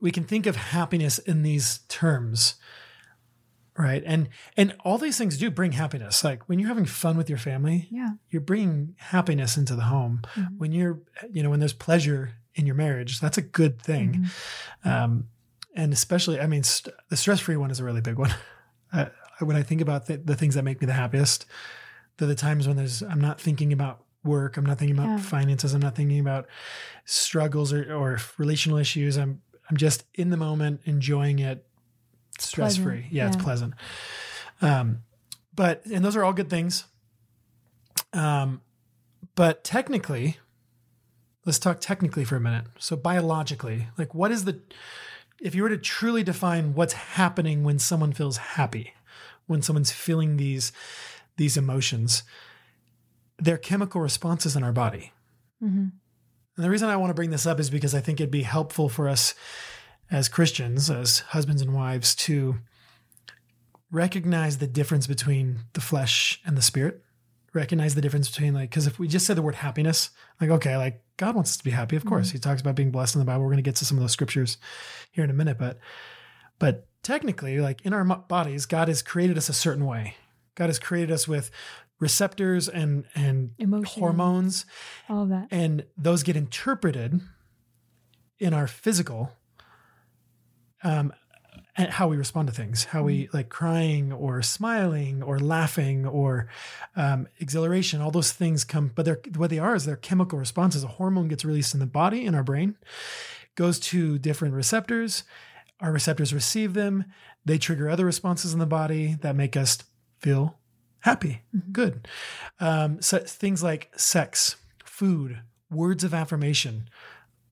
we 0.00 0.12
can 0.12 0.22
think 0.24 0.46
of 0.46 0.54
happiness 0.56 1.18
in 1.18 1.42
these 1.42 1.80
terms, 1.88 2.54
right? 3.76 4.02
And 4.06 4.28
and 4.56 4.76
all 4.84 4.98
these 4.98 5.18
things 5.18 5.36
do 5.38 5.50
bring 5.50 5.72
happiness. 5.72 6.22
Like 6.24 6.48
when 6.48 6.58
you're 6.58 6.68
having 6.68 6.84
fun 6.86 7.16
with 7.16 7.28
your 7.28 7.38
family, 7.38 7.88
yeah. 7.90 8.10
you're 8.30 8.40
bringing 8.42 8.94
happiness 8.98 9.56
into 9.56 9.74
the 9.74 9.82
home. 9.84 10.22
Mhm. 10.34 10.58
When 10.58 10.72
you're, 10.72 11.00
you 11.30 11.42
know, 11.42 11.50
when 11.50 11.60
there's 11.60 11.72
pleasure 11.72 12.32
in 12.54 12.66
your 12.66 12.76
marriage, 12.76 13.20
that's 13.20 13.38
a 13.38 13.42
good 13.42 13.80
thing. 13.82 14.30
Mhm. 14.84 14.90
Um, 14.90 15.28
and 15.74 15.92
especially, 15.92 16.38
I 16.40 16.46
mean, 16.46 16.62
st- 16.62 16.94
the 17.08 17.16
stress 17.16 17.40
free 17.40 17.56
one 17.56 17.70
is 17.72 17.80
a 17.80 17.84
really 17.84 18.00
big 18.00 18.16
one. 18.18 18.32
Uh, 18.92 19.06
when 19.40 19.56
I 19.56 19.64
think 19.64 19.80
about 19.80 20.06
the, 20.06 20.18
the 20.18 20.36
things 20.36 20.54
that 20.54 20.62
make 20.62 20.80
me 20.80 20.86
the 20.86 20.92
happiest, 20.92 21.46
they're 22.16 22.28
the 22.28 22.36
times 22.36 22.68
when 22.68 22.76
there's, 22.76 23.02
I'm 23.02 23.20
not 23.20 23.40
thinking 23.40 23.72
about 23.72 24.04
work, 24.22 24.56
I'm 24.56 24.64
not 24.64 24.78
thinking 24.78 24.96
about 24.96 25.08
Yeah. 25.08 25.16
finances, 25.18 25.74
I'm 25.74 25.80
not 25.80 25.96
thinking 25.96 26.20
about 26.20 26.46
struggles 27.04 27.72
or, 27.72 27.92
or 27.92 28.18
relational 28.38 28.78
issues. 28.78 29.16
I'm, 29.16 29.42
I'm 29.68 29.76
just 29.76 30.04
in 30.14 30.30
the 30.30 30.36
moment, 30.36 30.82
enjoying 30.84 31.40
it, 31.40 31.66
stress 32.38 32.76
free. 32.76 32.84
Pleasant, 32.84 33.12
Yeah, 33.12 33.26
it's 33.28 33.36
pleasant. 33.36 33.74
Um, 34.60 35.02
but, 35.54 35.84
and 35.86 36.04
those 36.04 36.16
are 36.16 36.24
all 36.24 36.32
good 36.32 36.50
things. 36.50 36.84
Um, 38.12 38.60
but 39.34 39.64
technically, 39.64 40.38
let's 41.44 41.58
talk 41.58 41.80
technically 41.80 42.24
for 42.24 42.36
a 42.36 42.40
minute. 42.40 42.66
So 42.78 42.96
biologically, 42.96 43.88
like 43.98 44.14
what 44.14 44.30
is 44.30 44.44
the 44.44 44.60
if 45.40 45.54
you 45.54 45.62
were 45.62 45.68
to 45.68 45.76
truly 45.76 46.22
define 46.22 46.74
what's 46.74 46.92
happening 46.94 47.64
when 47.64 47.78
someone 47.78 48.12
feels 48.12 48.36
happy, 48.38 48.94
when 49.46 49.60
someone's 49.62 49.90
feeling 49.90 50.36
these 50.36 50.72
these 51.36 51.56
emotions, 51.56 52.22
they're 53.38 53.58
chemical 53.58 54.00
responses 54.00 54.56
in 54.56 54.62
our 54.62 54.72
body. 54.72 55.12
Mhm. 55.62 55.92
And 56.56 56.64
the 56.64 56.70
reason 56.70 56.88
I 56.88 56.96
want 56.96 57.10
to 57.10 57.14
bring 57.14 57.30
this 57.30 57.46
up 57.46 57.58
is 57.58 57.68
because 57.68 57.94
I 57.94 58.00
think 58.00 58.20
it'd 58.20 58.30
be 58.30 58.42
helpful 58.42 58.88
for 58.88 59.08
us 59.08 59.34
as 60.10 60.28
Christians, 60.28 60.90
as 60.90 61.20
husbands 61.20 61.62
and 61.62 61.74
wives, 61.74 62.14
to 62.16 62.56
recognize 63.90 64.58
the 64.58 64.66
difference 64.66 65.06
between 65.06 65.60
the 65.72 65.80
flesh 65.80 66.40
and 66.44 66.56
the 66.56 66.62
spirit. 66.62 67.02
Recognize 67.52 67.94
the 67.94 68.00
difference 68.00 68.28
between 68.28 68.52
like, 68.52 68.70
because 68.70 68.86
if 68.88 68.98
we 68.98 69.06
just 69.06 69.26
said 69.26 69.36
the 69.36 69.42
word 69.42 69.54
happiness, 69.54 70.10
like, 70.40 70.50
okay, 70.50 70.76
like 70.76 71.02
God 71.16 71.36
wants 71.36 71.52
us 71.52 71.56
to 71.58 71.64
be 71.64 71.70
happy, 71.70 71.94
of 71.94 72.04
course. 72.04 72.28
Mm-hmm. 72.28 72.36
He 72.36 72.40
talks 72.40 72.60
about 72.60 72.74
being 72.74 72.90
blessed 72.90 73.14
in 73.14 73.20
the 73.20 73.24
Bible. 73.24 73.42
We're 73.42 73.50
going 73.50 73.58
to 73.58 73.62
get 73.62 73.76
to 73.76 73.84
some 73.84 73.96
of 73.96 74.02
those 74.02 74.10
scriptures 74.12 74.58
here 75.12 75.22
in 75.22 75.30
a 75.30 75.34
minute, 75.34 75.58
but 75.58 75.78
but 76.58 76.88
technically, 77.02 77.60
like 77.60 77.82
in 77.82 77.92
our 77.92 78.04
bodies, 78.04 78.66
God 78.66 78.88
has 78.88 79.02
created 79.02 79.38
us 79.38 79.48
a 79.48 79.52
certain 79.52 79.86
way. 79.86 80.16
God 80.56 80.66
has 80.66 80.78
created 80.80 81.12
us 81.12 81.28
with 81.28 81.50
receptors 82.00 82.68
and 82.68 83.04
and 83.14 83.52
Emotion. 83.58 84.00
hormones 84.00 84.66
All 85.08 85.22
of 85.22 85.28
that. 85.28 85.46
and 85.52 85.84
those 85.96 86.24
get 86.24 86.36
interpreted 86.36 87.20
in 88.40 88.52
our 88.52 88.66
physical 88.66 89.32
um 90.84 91.12
and 91.76 91.90
how 91.90 92.06
we 92.06 92.16
respond 92.16 92.46
to 92.46 92.54
things 92.54 92.84
how 92.84 93.02
we 93.02 93.28
like 93.32 93.48
crying 93.48 94.12
or 94.12 94.40
smiling 94.42 95.22
or 95.22 95.38
laughing 95.40 96.06
or 96.06 96.48
um, 96.94 97.26
exhilaration 97.40 98.00
all 98.00 98.12
those 98.12 98.32
things 98.32 98.62
come 98.64 98.92
but 98.94 99.04
they're 99.04 99.20
what 99.36 99.50
they 99.50 99.58
are 99.58 99.74
is 99.74 99.84
they're 99.84 99.96
chemical 99.96 100.38
responses. 100.38 100.84
A 100.84 100.88
hormone 100.88 101.28
gets 101.28 101.44
released 101.44 101.74
in 101.74 101.80
the 101.80 101.86
body 101.86 102.24
in 102.24 102.34
our 102.34 102.44
brain 102.44 102.76
goes 103.56 103.78
to 103.78 104.18
different 104.18 104.54
receptors. 104.54 105.22
Our 105.80 105.92
receptors 105.92 106.32
receive 106.32 106.74
them. 106.74 107.04
They 107.44 107.58
trigger 107.58 107.88
other 107.88 108.04
responses 108.04 108.52
in 108.52 108.58
the 108.58 108.66
body 108.66 109.16
that 109.20 109.36
make 109.36 109.56
us 109.56 109.78
feel 110.20 110.58
happy 111.00 111.42
good. 111.72 112.08
Um, 112.60 113.02
so 113.02 113.18
things 113.18 113.62
like 113.62 113.90
sex 113.96 114.56
food 114.84 115.40
words 115.70 116.04
of 116.04 116.14
affirmation 116.14 116.88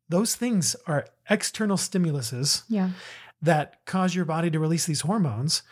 those 0.09 0.37
things 0.37 0.77
are 0.87 1.07
external 1.31 1.77
stimuluses 1.77 2.63
Yeah. 2.69 2.91
That 3.43 3.85
cause 3.87 4.15
your 4.15 4.25
body 4.25 4.51
to 4.51 4.61
release 4.61 4.87
these 4.87 5.01
hormones 5.03 5.63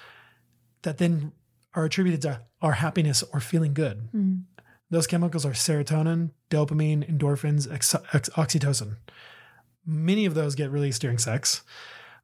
that 0.83 0.98
then 0.98 1.33
are 1.74 1.85
attributed 1.85 2.20
to 2.22 2.40
our 2.61 2.72
happiness 2.72 3.22
or 3.33 3.40
feeling 3.40 3.72
good 3.74 4.09
Mhm. 4.12 4.42
Those 4.92 5.06
chemicals 5.06 5.46
are 5.46 5.52
serotonin, 5.52 6.33
dopamine, 6.50 7.09
endorphins, 7.09 7.72
ex- 7.72 7.94
ex- 8.12 8.28
oxytocin. 8.30 8.96
Many 9.87 10.26
of 10.26 10.35
those 10.35 10.56
get 10.56 10.68
released 10.72 11.00
during 11.00 11.16
sex. 11.16 11.62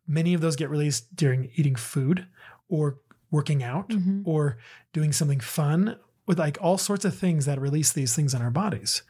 Many 0.05 0.35
of 0.35 0.41
those 0.41 0.57
get 0.57 0.69
released 0.69 1.15
during 1.15 1.49
eating 1.55 1.77
food 1.77 2.27
or 2.69 2.99
working 3.31 3.63
out 3.63 3.91
Mhm. 3.91 4.23
or 4.25 4.59
doing 4.93 5.13
something 5.13 5.39
fun 5.39 5.97
with 6.27 6.41
like 6.41 6.59
all 6.61 6.77
sorts 6.77 7.05
of 7.05 7.17
things 7.17 7.45
that 7.47 7.61
release 7.61 7.93
these 7.93 8.17
things 8.17 8.35
in 8.35 8.43
our 8.43 8.51
bodies. 8.51 9.03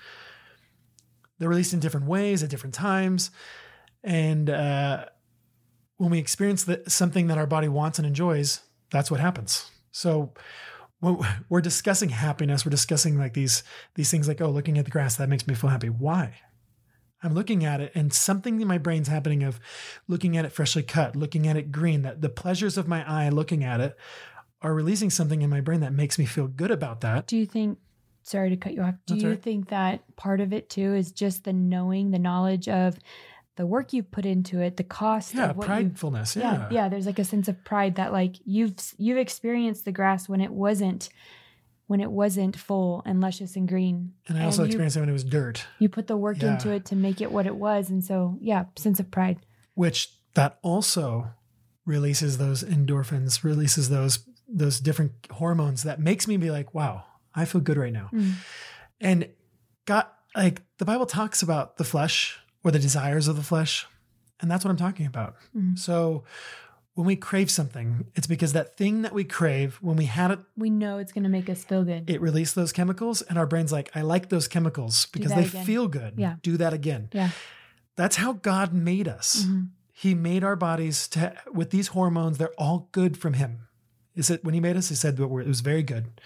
They're 1.38 1.48
released 1.48 1.72
in 1.72 1.80
different 1.80 2.06
ways 2.06 2.42
at 2.42 2.50
different 2.50 2.74
times. 2.74 3.30
And 4.04 4.50
uh, 4.50 5.06
when 5.96 6.10
we 6.10 6.18
experience 6.18 6.64
the, 6.64 6.82
something 6.88 7.26
that 7.28 7.38
our 7.38 7.46
body 7.46 7.68
wants 7.68 7.98
and 7.98 8.06
enjoys, 8.06 8.60
that's 8.90 9.10
what 9.10 9.20
happens. 9.20 9.70
So 9.90 10.32
we're 11.48 11.60
discussing 11.60 12.10
happiness, 12.10 12.64
we're 12.64 12.70
discussing 12.70 13.18
like 13.18 13.34
these 13.34 13.62
these 13.94 14.10
things 14.10 14.28
like, 14.28 14.40
oh, 14.40 14.50
looking 14.50 14.78
at 14.78 14.84
the 14.84 14.90
grass, 14.90 15.16
that 15.16 15.28
makes 15.28 15.46
me 15.46 15.54
feel 15.54 15.70
happy. 15.70 15.88
Why? 15.88 16.34
I'm 17.22 17.34
looking 17.34 17.64
at 17.64 17.80
it 17.80 17.92
and 17.94 18.12
something 18.12 18.60
in 18.60 18.68
my 18.68 18.78
brain's 18.78 19.08
happening 19.08 19.42
of 19.42 19.58
looking 20.06 20.36
at 20.36 20.44
it 20.44 20.52
freshly 20.52 20.82
cut, 20.82 21.16
looking 21.16 21.48
at 21.48 21.56
it 21.56 21.72
green, 21.72 22.02
that 22.02 22.20
the 22.20 22.28
pleasures 22.28 22.76
of 22.76 22.86
my 22.86 23.08
eye 23.10 23.30
looking 23.30 23.64
at 23.64 23.80
it 23.80 23.96
are 24.62 24.74
releasing 24.74 25.10
something 25.10 25.42
in 25.42 25.50
my 25.50 25.60
brain 25.60 25.80
that 25.80 25.92
makes 25.92 26.18
me 26.18 26.26
feel 26.26 26.46
good 26.46 26.70
about 26.70 27.00
that. 27.00 27.26
Do 27.26 27.36
you 27.36 27.46
think, 27.46 27.78
sorry 28.22 28.50
to 28.50 28.56
cut 28.56 28.74
you 28.74 28.82
off, 28.82 28.94
do 29.06 29.14
That's 29.14 29.22
you 29.22 29.30
right. 29.30 29.42
think 29.42 29.70
that 29.70 30.02
part 30.16 30.40
of 30.40 30.52
it 30.52 30.68
too 30.68 30.94
is 30.94 31.10
just 31.10 31.44
the 31.44 31.52
knowing, 31.52 32.10
the 32.10 32.18
knowledge 32.18 32.68
of 32.68 32.98
the 33.56 33.66
work 33.66 33.92
you've 33.92 34.10
put 34.10 34.24
into 34.26 34.60
it, 34.60 34.76
the 34.76 34.84
cost 34.84 35.34
Yeah, 35.34 35.50
of 35.50 35.56
what 35.56 35.66
pridefulness. 35.68 36.36
yeah. 36.36 36.52
Yeah. 36.52 36.68
yeah 36.70 36.88
there's 36.88 37.06
like 37.06 37.18
a 37.18 37.24
sense 37.24 37.48
of 37.48 37.62
pride 37.64 37.96
that 37.96 38.12
like 38.12 38.36
you've 38.44 38.74
you've 38.98 39.18
experienced 39.18 39.84
the 39.84 39.92
grass 39.92 40.28
when 40.28 40.40
it 40.40 40.52
wasn't 40.52 41.08
when 41.88 42.00
it 42.00 42.10
wasn't 42.10 42.56
full 42.56 43.02
and 43.06 43.20
luscious 43.20 43.54
and 43.56 43.68
green 43.68 44.12
And 44.28 44.36
I 44.38 44.44
also 44.44 44.62
you, 44.62 44.66
experienced 44.66 44.96
it 44.96 45.00
when 45.00 45.08
it 45.08 45.12
was 45.12 45.24
dirt, 45.24 45.64
you 45.78 45.88
put 45.88 46.06
the 46.08 46.16
work 46.16 46.42
Yeah. 46.42 46.54
into 46.54 46.70
it 46.70 46.84
to 46.86 46.96
make 46.96 47.20
it 47.20 47.30
what 47.32 47.46
it 47.46 47.56
was 47.56 47.90
and 47.90 48.04
so 48.04 48.38
yeah 48.40 48.64
sense 48.76 48.98
of 49.00 49.10
pride 49.10 49.38
which 49.74 50.10
that 50.34 50.58
also 50.62 51.28
releases 51.86 52.38
those 52.38 52.62
endorphins, 52.64 53.44
releases 53.44 53.88
those 53.88 54.18
those 54.48 54.80
different 54.80 55.12
hormones 55.30 55.82
that 55.84 55.98
makes 56.00 56.28
me 56.28 56.36
be 56.36 56.50
like, 56.50 56.72
wow, 56.74 57.04
I 57.34 57.44
feel 57.44 57.60
good 57.60 57.76
right 57.76 57.92
now. 57.92 58.10
Mm. 58.12 58.32
And 59.00 59.28
God, 59.86 60.06
like 60.36 60.62
the 60.78 60.84
Bible 60.84 61.06
talks 61.06 61.42
about 61.42 61.76
the 61.78 61.84
flesh 61.84 62.38
or 62.66 62.72
the 62.72 62.78
desires 62.80 63.28
of 63.28 63.36
the 63.36 63.42
flesh. 63.44 63.86
And 64.40 64.50
that's 64.50 64.64
what 64.64 64.70
I'm 64.72 64.76
talking 64.76 65.06
about. 65.06 65.36
Mhm. 65.56 65.78
So 65.78 66.24
when 66.94 67.06
we 67.06 67.14
crave 67.14 67.48
something, 67.50 68.06
it's 68.16 68.26
because 68.26 68.52
that 68.54 68.76
thing 68.76 69.02
that 69.02 69.12
we 69.14 69.22
crave, 69.22 69.76
when 69.80 69.96
we 69.96 70.06
had 70.06 70.30
it, 70.32 70.40
we 70.56 70.68
know 70.68 70.98
it's 70.98 71.12
going 71.12 71.22
to 71.24 71.30
make 71.30 71.48
us 71.48 71.62
feel 71.62 71.84
good 71.84 72.10
it 72.10 72.20
released 72.20 72.54
those 72.56 72.72
chemicals, 72.72 73.22
and 73.22 73.38
our 73.38 73.46
brain's 73.46 73.70
like, 73.70 73.90
I 73.94 74.00
like 74.02 74.28
those 74.30 74.48
chemicals 74.48 75.06
because 75.12 75.32
they 75.32 75.44
again. 75.44 75.64
feel 75.64 75.86
good. 75.86 76.14
Yeah. 76.16 76.36
Do 76.42 76.56
that 76.56 76.72
again. 76.72 77.08
yeah 77.12 77.30
That's 77.94 78.16
how 78.16 78.32
God 78.34 78.72
made 78.74 79.06
us. 79.08 79.44
Mhm. 79.46 79.68
He 79.92 80.14
made 80.14 80.42
our 80.44 80.56
bodies 80.56 81.06
to 81.08 81.34
with 81.52 81.70
these 81.70 81.88
hormones. 81.88 82.36
They're 82.36 82.58
all 82.58 82.88
good 82.92 83.16
from 83.16 83.34
Him. 83.34 83.68
Is 84.14 84.28
it 84.28 84.44
when 84.44 84.54
He 84.54 84.60
made 84.60 84.76
us? 84.76 84.88
He 84.88 84.94
said 84.96 85.16
that 85.16 85.22
it 85.24 85.30
was 85.46 85.60
very 85.60 85.82
good. 85.82 86.20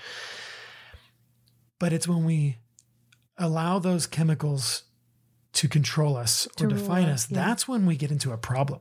But 1.78 1.92
it's 1.92 2.08
when 2.08 2.24
we 2.24 2.58
allow 3.38 3.78
those 3.78 4.06
chemicals 4.06 4.82
to 5.52 5.68
control 5.68 6.16
us 6.16 6.46
or 6.60 6.66
define 6.66 7.06
us, 7.06 7.24
us, 7.24 7.30
yeah. 7.30 7.44
that's 7.44 7.66
when 7.66 7.86
we 7.86 7.96
get 7.96 8.10
into 8.10 8.32
a 8.32 8.38
problem. 8.38 8.80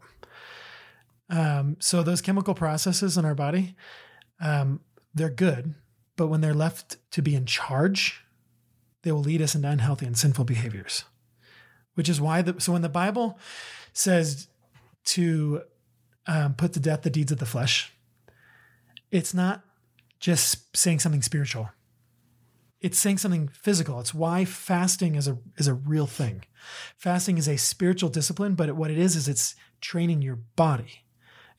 Um, 1.30 1.78
so 1.80 2.04
those 2.04 2.22
chemical 2.22 2.54
processes 2.54 3.18
in 3.18 3.26
our 3.26 3.36
body, 3.36 3.76
um, 4.42 4.82
they're 5.14 5.30
good, 5.30 5.76
but 6.16 6.28
when 6.28 6.42
they're 6.42 6.54
left 6.54 6.98
to 7.12 7.22
be 7.22 7.36
in 7.36 7.46
charge, 7.46 8.24
they 9.04 9.12
will 9.12 9.22
lead 9.22 9.42
us 9.42 9.56
into 9.56 9.68
unhealthy 9.68 10.06
and 10.06 10.18
sinful 10.18 10.46
behaviors. 10.46 11.06
Which 11.96 12.10
is 12.10 12.22
why 12.22 12.42
the 12.42 12.60
so 12.60 12.74
when 12.74 12.82
the 12.82 12.90
Bible 12.90 13.38
says 13.94 14.48
to 15.06 15.64
um, 16.28 16.54
put 16.54 16.74
to 16.74 16.80
death 16.80 17.02
the 17.02 17.10
deeds 17.10 17.32
of 17.32 17.40
the 17.40 17.46
flesh, 17.46 17.94
it's 19.12 19.34
not 19.34 19.64
just 20.20 20.76
saying 20.76 21.00
something 21.00 21.22
spiritual. 21.22 21.70
It's 22.82 22.98
saying 22.98 23.18
something 23.18 23.50
physical. 23.50 24.00
It's 24.00 24.14
why 24.14 24.46
fasting 24.46 25.16
is 25.16 25.28
a 25.28 25.38
is 25.58 25.68
a 25.68 25.74
real 25.74 26.08
thing. 26.08 26.46
Fasting 26.98 27.38
is 27.38 27.48
a 27.48 27.58
spiritual 27.58 28.10
discipline, 28.10 28.56
but 28.56 28.76
what 28.76 28.92
it 28.92 28.98
is 28.98 29.16
is 29.16 29.28
it's 29.28 29.56
training 29.82 30.22
your 30.22 30.38
body. 30.56 31.04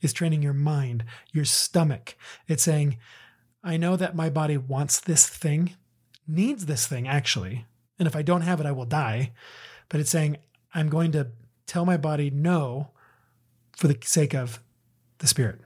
It's 0.01 0.13
training 0.13 0.41
your 0.41 0.53
mind, 0.53 1.05
your 1.31 1.45
stomach. 1.45 2.15
It's 2.47 2.63
saying, 2.63 2.97
I 3.63 3.77
know 3.77 3.95
that 3.95 4.15
my 4.15 4.31
body 4.31 4.57
wants 4.57 4.99
this 4.99 5.27
thing, 5.27 5.75
needs 6.27 6.65
this 6.65 6.87
thing 6.87 7.07
actually, 7.07 7.65
and 7.99 8.07
if 8.07 8.15
I 8.15 8.23
don't 8.23 8.41
have 8.41 8.59
it, 8.59 8.65
I 8.65 8.71
will 8.71 8.85
die. 8.85 9.31
But 9.89 9.99
it's 9.99 10.09
saying, 10.09 10.37
I'm 10.73 10.89
going 10.89 11.11
to 11.11 11.27
tell 11.67 11.85
my 11.85 11.97
body 11.97 12.31
no 12.31 12.89
for 13.73 13.87
the 13.87 13.97
sake 14.03 14.33
of 14.33 14.59
the 15.19 15.27
spirit. 15.27 15.59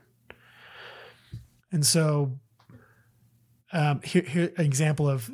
And 1.72 1.86
so, 1.86 2.38
um, 3.72 4.02
here, 4.02 4.22
here 4.22 4.52
an 4.58 4.66
example 4.66 5.08
of 5.08 5.30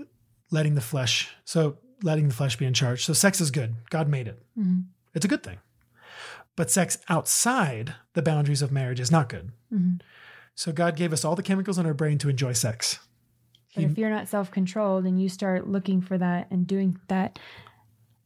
letting 0.53 0.75
the 0.77 0.81
flesh. 0.81 1.31
So 1.45 1.79
letting 2.03 2.29
the 2.29 2.35
flesh 2.35 2.57
be 2.57 2.67
in 2.67 2.75
charge. 2.75 3.05
So 3.05 3.12
sex 3.12 3.41
is 3.41 3.51
good. 3.51 3.75
God 3.91 4.09
made 4.09 4.29
it. 4.29 4.41
Mhm. 4.57 4.85
It's 5.15 5.25
a 5.25 5.29
good 5.29 5.43
thing. 5.43 5.59
But 6.55 6.71
sex 6.71 6.99
outside 7.09 7.95
the 8.12 8.23
boundaries 8.23 8.62
of 8.62 8.71
marriage 8.71 9.01
is 9.01 9.11
not 9.11 9.29
good. 9.29 9.51
Mhm. 9.73 10.01
So 10.55 10.71
God 10.73 10.97
gave 10.97 11.12
us 11.12 11.25
all 11.25 11.35
the 11.35 11.43
chemicals 11.43 11.79
in 11.79 11.87
our 11.87 11.95
brain 11.95 12.19
to 12.19 12.29
enjoy 12.29 12.53
sex. 12.53 12.99
but 13.75 13.81
He- 13.85 13.87
if 13.91 13.97
you're 13.97 14.11
not 14.11 14.29
self-controlled 14.29 15.07
and 15.07 15.19
you 15.21 15.31
start 15.31 15.67
looking 15.67 16.03
for 16.03 16.19
that 16.19 16.47
and 16.51 16.67
doing 16.67 16.99
that 17.09 17.38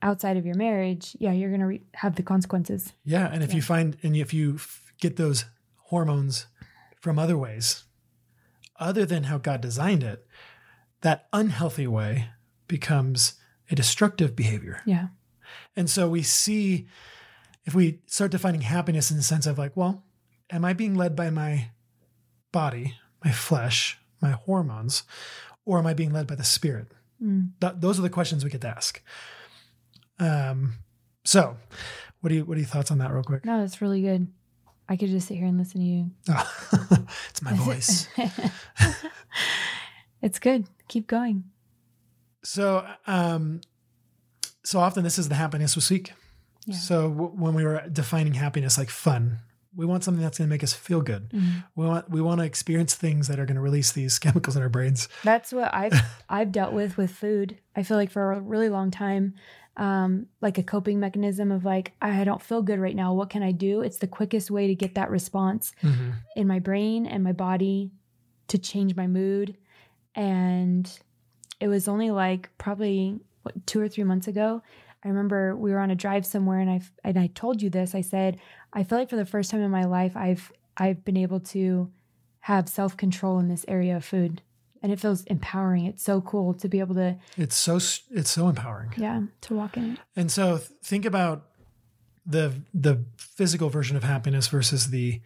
outside 0.02 0.36
of 0.36 0.44
your 0.44 0.56
marriage 0.56 1.16
yeah 1.20 1.30
you're 1.30 1.50
going 1.50 1.60
to 1.60 1.66
re- 1.68 1.82
have 1.94 2.16
the 2.16 2.22
consequences 2.24 2.92
Yeah, 3.04 3.28
and 3.32 3.44
if 3.44 3.54
you 3.54 3.62
find 3.62 3.96
and 4.02 4.16
if 4.16 4.34
you 4.34 4.56
f- 4.56 4.92
get 5.00 5.14
those 5.16 5.44
hormones 5.84 6.46
from 7.00 7.16
other 7.16 7.38
ways, 7.38 7.84
other 8.80 9.06
than 9.06 9.22
how 9.24 9.38
God 9.38 9.60
designed 9.60 10.02
it, 10.02 10.26
that 11.06 11.28
unhealthy 11.32 11.86
way 11.86 12.28
becomes 12.68 13.34
a 13.70 13.74
destructive 13.76 14.34
behavior. 14.34 14.82
yeah 14.86 15.06
And 15.76 15.88
so 15.88 16.08
we 16.08 16.22
see 16.22 16.86
if 17.64 17.74
we 17.74 18.00
start 18.06 18.30
defining 18.32 18.62
happiness 18.62 19.10
in 19.10 19.16
the 19.16 19.22
sense 19.22 19.46
of 19.46 19.56
like, 19.58 19.76
well, 19.76 20.02
am 20.50 20.64
I 20.64 20.72
being 20.72 20.94
led 20.96 21.14
by 21.14 21.30
my 21.30 21.70
body, 22.52 22.94
my 23.24 23.30
flesh, 23.32 23.98
my 24.20 24.32
hormones, 24.32 25.04
or 25.64 25.78
am 25.78 25.86
I 25.86 25.94
being 25.94 26.12
led 26.12 26.26
by 26.26 26.34
the 26.34 26.44
spirit? 26.44 26.88
Mm. 27.22 27.50
Th- 27.60 27.74
those 27.76 27.98
are 27.98 28.02
the 28.02 28.10
questions 28.10 28.42
we 28.44 28.50
get 28.50 28.60
to 28.62 28.68
ask. 28.68 29.00
Um, 30.18 30.74
so 31.24 31.56
what 32.20 32.30
do 32.30 32.34
you 32.36 32.44
what 32.44 32.56
are 32.56 32.60
your 32.60 32.68
thoughts 32.68 32.90
on 32.90 32.98
that 32.98 33.12
real 33.12 33.22
quick? 33.22 33.44
no 33.44 33.60
that's 33.60 33.80
really 33.82 34.00
good 34.00 34.26
i 34.88 34.96
could 34.96 35.10
just 35.10 35.28
sit 35.28 35.36
here 35.36 35.46
and 35.46 35.58
listen 35.58 35.80
to 35.80 35.86
you 35.86 36.10
it's 37.30 37.42
my 37.42 37.52
voice. 37.68 38.08
it's 40.22 40.38
good 40.38 40.66
keep 40.88 41.06
going 41.06 41.44
So, 42.42 42.86
um, 43.06 43.60
so 44.64 44.78
often 44.80 45.02
this 45.04 45.18
is 45.18 45.28
the 45.28 45.34
happiness 45.34 45.76
we 45.76 45.82
seek. 45.82 46.12
Yeah. 46.66 46.76
So 46.76 47.08
w- 47.08 47.30
when 47.30 47.54
we 47.54 47.64
were 47.64 47.82
defining 47.92 48.34
happiness 48.34 48.76
like 48.78 48.90
fun, 48.90 49.38
we 49.74 49.84
want 49.86 50.04
something 50.04 50.22
that's 50.22 50.38
going 50.38 50.48
to 50.48 50.54
make 50.54 50.64
us 50.64 50.72
feel 50.72 51.00
good. 51.02 51.28
Mhm. 51.30 51.64
We 51.76 51.86
want 51.86 52.10
we 52.10 52.20
want 52.20 52.40
to 52.40 52.46
experience 52.46 52.94
things 52.94 53.28
that 53.28 53.38
are 53.38 53.46
going 53.46 53.56
to 53.56 53.60
release 53.60 53.92
these 53.92 54.18
chemicals 54.24 54.56
in 54.56 54.62
our 54.62 54.68
brains. 54.68 55.08
That's 55.24 55.52
what 55.52 55.72
I've 55.74 55.92
I've 56.28 56.50
dealt 56.52 56.72
with 56.72 56.96
with 56.96 57.10
food. 57.10 57.58
I 57.76 57.82
feel 57.82 57.96
like 57.96 58.10
for 58.10 58.32
a 58.32 58.40
really 58.40 58.68
long 58.68 58.90
time, 58.90 59.34
um, 59.76 60.26
like 60.40 60.56
a 60.58 60.62
coping 60.62 60.98
mechanism 60.98 61.52
of 61.52 61.64
like 61.64 61.92
I 62.00 62.24
don't 62.24 62.42
feel 62.42 62.62
good 62.62 62.78
right 62.80 62.96
now. 62.96 63.12
What 63.14 63.30
can 63.30 63.42
I 63.42 63.52
do? 63.52 63.82
It's 63.82 63.98
the 63.98 64.06
quickest 64.08 64.50
way 64.50 64.66
to 64.68 64.74
get 64.74 64.94
that 64.94 65.10
response 65.10 65.72
in 66.36 66.46
my 66.46 66.58
brain 66.58 67.06
and 67.06 67.22
my 67.22 67.32
body 67.32 67.92
to 68.48 68.58
change 68.58 68.96
my 68.96 69.06
mood. 69.06 69.56
And 70.16 70.90
it 71.60 71.68
was 71.68 71.86
only 71.86 72.10
like 72.10 72.50
probably 72.58 73.20
what, 73.42 73.66
two 73.66 73.80
or 73.80 73.88
three 73.88 74.04
months 74.04 74.26
ago. 74.26 74.62
I 75.04 75.08
remember 75.08 75.54
we 75.54 75.70
were 75.70 75.78
on 75.78 75.90
a 75.90 75.94
drive 75.94 76.26
somewhere, 76.26 76.58
and 76.58 76.70
I 76.70 76.80
and 77.04 77.18
I 77.18 77.28
told 77.28 77.62
you 77.62 77.70
this. 77.70 77.94
I 77.94 78.00
said 78.00 78.38
I 78.72 78.82
feel 78.82 78.98
like 78.98 79.10
for 79.10 79.16
the 79.16 79.24
first 79.26 79.50
time 79.50 79.60
in 79.60 79.70
my 79.70 79.84
life, 79.84 80.16
I've 80.16 80.50
I've 80.76 81.04
been 81.04 81.16
able 81.16 81.38
to 81.40 81.90
have 82.40 82.68
self 82.68 82.96
control 82.96 83.38
in 83.38 83.48
this 83.48 83.64
area 83.68 83.96
of 83.96 84.04
food, 84.04 84.42
and 84.82 84.90
it 84.90 84.98
feels 84.98 85.22
empowering. 85.24 85.84
It's 85.84 86.02
so 86.02 86.20
cool 86.22 86.54
to 86.54 86.68
be 86.68 86.80
able 86.80 86.94
to 86.96 87.16
It's 87.36 87.54
so 87.56 87.76
it's 87.76 88.30
so 88.30 88.48
empowering. 88.48 88.94
yeah 88.96 89.22
to 89.42 89.54
walk 89.54 89.76
in 89.76 89.92
it. 89.92 89.98
And 90.16 90.30
so 90.32 90.56
think 90.56 91.04
about 91.04 91.44
the 92.24 92.54
the 92.74 93.04
physical 93.16 93.68
version 93.68 93.96
of 93.96 94.02
happiness 94.02 94.48
versus 94.48 94.90
the 94.90 95.20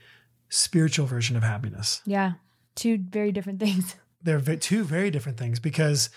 spiritual 0.50 1.06
version 1.06 1.36
of 1.36 1.42
happiness. 1.42 2.02
Yeah, 2.04 2.32
two 2.74 2.98
very 2.98 3.32
different 3.32 3.60
things. 3.64 3.96
They're 4.22 4.40
two 4.40 4.84
very 4.84 5.10
different 5.10 5.38
things 5.38 5.58
because 5.58 6.10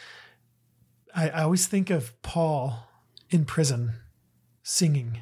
I, 1.15 1.29
I 1.29 1.43
always 1.43 1.67
think 1.67 1.89
of 1.89 2.19
Paul 2.21 2.87
in 3.29 3.45
prison 3.45 3.93
singing, 4.61 5.21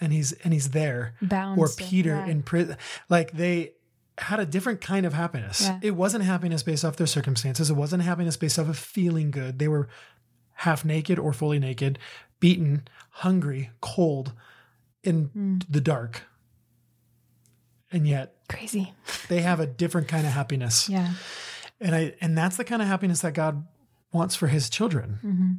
and 0.00 0.12
he's 0.12 0.32
and 0.32 0.52
he's 0.52 0.70
there, 0.70 1.14
Bound 1.20 1.58
or 1.58 1.68
Peter 1.76 2.10
yeah. 2.10 2.26
in 2.26 2.42
prison. 2.42 2.76
Like 3.08 3.32
they 3.32 3.72
had 4.18 4.40
a 4.40 4.46
different 4.46 4.80
kind 4.80 5.06
of 5.06 5.14
happiness. 5.14 5.62
Yeah. 5.62 5.78
It 5.82 5.90
wasn't 5.92 6.24
happiness 6.24 6.62
based 6.62 6.84
off 6.84 6.96
their 6.96 7.06
circumstances. 7.06 7.70
It 7.70 7.74
wasn't 7.74 8.02
happiness 8.02 8.36
based 8.36 8.58
off 8.58 8.68
of 8.68 8.78
feeling 8.78 9.30
good. 9.30 9.58
They 9.58 9.68
were 9.68 9.88
half 10.54 10.84
naked 10.84 11.18
or 11.18 11.32
fully 11.32 11.58
naked, 11.58 11.98
beaten, 12.38 12.86
hungry, 13.10 13.70
cold, 13.80 14.32
in 15.02 15.26
hmm. 15.26 15.58
the 15.68 15.80
dark. 15.80 16.22
And 17.90 18.06
yet 18.06 18.36
Crazy. 18.48 18.94
they 19.28 19.42
have 19.42 19.60
a 19.60 19.66
different 19.66 20.08
kind 20.08 20.26
of 20.26 20.32
happiness. 20.32 20.88
Yeah. 20.88 21.12
And 21.82 21.94
I 21.94 22.14
and 22.20 22.36
that's 22.36 22.56
the 22.56 22.64
kind 22.64 22.80
of 22.80 22.88
happiness 22.88 23.20
that 23.20 23.34
God 23.34 23.66
wants 24.12 24.34
for 24.34 24.46
his 24.46 24.70
children. 24.70 25.18
Mm-hmm. 25.24 25.52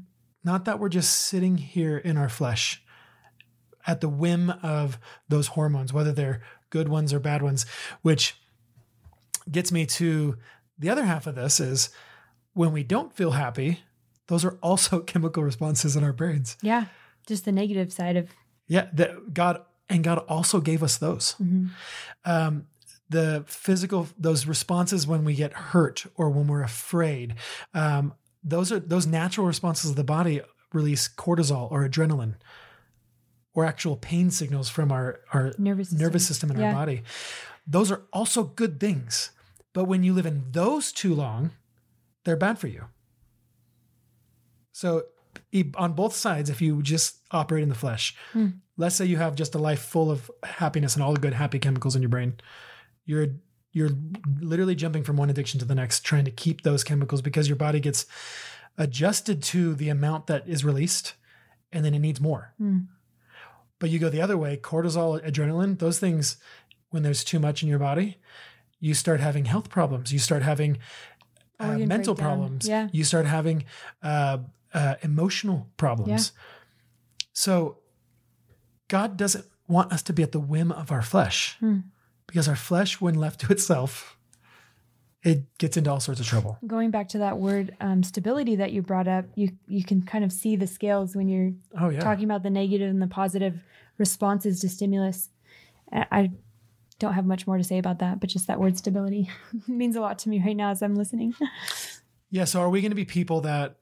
Not 0.43 0.65
that 0.65 0.79
we're 0.79 0.89
just 0.89 1.13
sitting 1.13 1.57
here 1.57 1.97
in 1.97 2.17
our 2.17 2.29
flesh 2.29 2.81
at 3.85 4.01
the 4.01 4.09
whim 4.09 4.49
of 4.61 4.97
those 5.27 5.47
hormones, 5.47 5.91
whether 5.93 6.11
they're 6.11 6.41
good 6.69 6.89
ones 6.89 7.13
or 7.13 7.19
bad 7.19 7.41
ones, 7.41 7.65
which 8.01 8.35
gets 9.49 9.71
me 9.71 9.85
to 9.85 10.37
the 10.79 10.89
other 10.89 11.03
half 11.03 11.27
of 11.27 11.35
this 11.35 11.59
is 11.59 11.89
when 12.53 12.71
we 12.71 12.83
don't 12.83 13.13
feel 13.13 13.31
happy, 13.31 13.79
those 14.27 14.45
are 14.45 14.57
also 14.61 14.99
chemical 15.11 15.43
responses 15.43 15.95
in 15.95 16.03
our 16.03 16.13
brains. 16.13 16.57
Yeah. 16.61 16.85
Just 17.27 17.45
the 17.45 17.51
negative 17.51 17.91
side 17.91 18.17
of 18.17 18.29
Yeah, 18.67 18.87
that 18.93 19.33
God 19.33 19.61
and 19.89 20.03
God 20.03 20.19
also 20.29 20.59
gave 20.59 20.83
us 20.83 20.97
those. 20.97 21.35
Um, 22.25 22.67
the 23.13 23.43
physical, 23.47 24.07
those 24.17 24.45
responses 24.45 25.07
when 25.07 25.23
we 25.23 25.33
get 25.35 25.53
hurt 25.53 26.05
or 26.15 26.29
when 26.29 26.47
we're 26.47 26.63
afraid, 26.63 27.35
um, 27.73 28.13
those 28.43 28.71
are 28.73 28.79
those 28.79 29.07
natural 29.07 29.47
responses 29.47 29.89
of 29.91 29.95
the 29.95 30.03
body 30.03 30.41
release 30.73 31.07
cortisol 31.07 31.71
or 31.71 31.87
adrenaline, 31.87 32.35
or 33.53 33.63
actual 33.65 33.95
pain 33.95 34.29
signals 34.31 34.67
from 34.69 34.91
our 34.91 35.19
our 35.33 35.53
nervous 35.57 35.89
system. 35.89 36.03
nervous 36.05 36.27
system 36.27 36.51
in 36.51 36.57
Yeah. 36.59 36.67
our 36.67 36.73
body. 36.73 37.03
Those 37.65 37.89
are 37.91 38.01
also 38.11 38.43
good 38.43 38.79
things, 38.79 39.31
but 39.73 39.85
when 39.85 40.03
you 40.03 40.13
live 40.13 40.25
in 40.25 40.43
those 40.51 40.91
too 40.91 41.13
long, 41.15 41.51
they're 42.25 42.35
bad 42.47 42.59
for 42.59 42.67
you. 42.67 42.85
So, 44.71 45.03
on 45.77 45.93
both 45.93 46.15
sides, 46.15 46.49
if 46.49 46.61
you 46.61 46.81
just 46.81 47.17
operate 47.31 47.63
in 47.63 47.69
the 47.69 47.75
flesh, 47.75 48.15
let's 48.77 48.95
say 48.95 49.05
you 49.05 49.17
have 49.17 49.35
just 49.35 49.55
a 49.55 49.59
life 49.59 49.79
full 49.81 50.09
of 50.11 50.29
happiness 50.43 50.95
and 50.95 51.03
all 51.03 51.13
the 51.13 51.19
good 51.19 51.33
happy 51.33 51.59
chemicals 51.59 51.95
in 51.95 52.01
your 52.01 52.09
brain, 52.09 52.33
you're 53.05 53.27
you're 53.71 53.89
literally 54.39 54.75
jumping 54.75 55.03
from 55.03 55.17
one 55.17 55.29
addiction 55.31 55.59
to 55.59 55.65
the 55.65 55.73
next, 55.75 56.01
trying 56.01 56.25
to 56.25 56.31
keep 56.31 56.61
those 56.61 56.83
chemicals 56.83 57.21
because 57.23 57.47
your 57.49 57.55
body 57.55 57.79
gets 57.79 58.05
adjusted 58.77 59.41
to 59.41 59.73
the 59.73 59.89
amount 59.89 60.27
that 60.27 60.47
is 60.47 60.63
released, 60.63 61.13
and 61.71 61.83
then 61.83 61.93
it 61.95 61.99
needs 61.99 62.21
more. 62.21 62.53
But 63.79 63.89
you 63.89 63.99
go 63.99 64.09
the 64.09 64.21
other 64.21 64.37
way, 64.37 64.57
cortisol, 64.57 65.19
adrenaline, 65.25 65.79
those 65.79 65.99
things, 65.99 66.37
when 66.91 67.01
there's 67.03 67.23
too 67.23 67.39
much 67.39 67.63
in 67.63 67.69
your 67.69 67.79
body, 67.79 68.17
you 68.79 68.93
start 68.93 69.19
having 69.19 69.45
health 69.45 69.69
problems. 69.69 70.13
You 70.13 70.19
start 70.19 70.43
having 70.43 70.77
uh, 71.59 71.69
Organ 71.69 71.87
mental 71.87 72.15
problems. 72.15 72.67
Yeah. 72.67 72.89
You 72.91 73.03
start 73.03 73.25
having 73.25 73.65
uh, 74.03 74.37
uh, 74.73 74.95
emotional 75.01 75.67
problems. 75.77 76.09
yeah. 76.09 77.27
So 77.33 77.79
God 78.87 79.17
doesn't 79.17 79.45
want 79.67 79.91
us 79.91 80.03
to 80.03 80.13
be 80.13 80.21
at 80.21 80.31
the 80.31 80.39
whim 80.39 80.71
of 80.71 80.91
our 80.91 81.01
flesh 81.01 81.55
Hmm. 81.59 81.79
Because 82.33 82.47
our 82.47 82.55
flesh, 82.55 82.99
when 82.99 83.13
left 83.13 83.41
to 83.41 83.51
itself, 83.51 84.17
it 85.21 85.55
gets 85.59 85.77
into 85.77 85.91
all 85.91 85.99
sorts 85.99 86.19
of 86.19 86.25
trouble. 86.25 86.57
Going 86.65 86.89
back 86.89 87.09
to 87.09 87.19
that 87.19 87.37
word 87.37 87.77
um, 87.79 88.01
stability 88.01 88.55
that 88.55 88.71
you 88.73 88.81
brought 88.81 89.07
up, 89.07 89.25
you 89.35 89.49
you 89.67 89.83
can 89.83 90.01
kind 90.01 90.23
of 90.25 90.31
see 90.31 90.55
the 90.55 90.65
scales 90.65 91.15
when 91.15 91.27
you're 91.29 91.51
Oh, 91.79 91.89
yeah. 91.89 91.99
talking 91.99 92.25
about 92.25 92.41
the 92.41 92.49
negative 92.49 92.89
and 92.89 92.99
the 93.01 93.07
positive 93.07 93.59
responses 93.99 94.59
to 94.61 94.69
stimulus. 94.69 95.29
I 95.91 96.31
don't 96.97 97.13
have 97.13 97.25
much 97.27 97.45
more 97.45 97.57
to 97.57 97.63
say 97.63 97.77
about 97.77 97.99
that, 97.99 98.19
but 98.19 98.29
just 98.29 98.47
that 98.47 98.59
word 98.59 98.77
stability 98.79 99.29
means 99.67 99.95
a 99.95 100.01
lot 100.01 100.17
to 100.19 100.29
me 100.29 100.41
right 100.43 100.55
now 100.57 100.71
as 100.71 100.81
I'm 100.81 100.95
listening. 100.95 101.35
Yeah. 102.31 102.45
So 102.45 102.61
are 102.61 102.69
we 102.71 102.81
going 102.81 102.89
to 102.89 102.95
be 102.95 103.05
people 103.05 103.41
that 103.41 103.75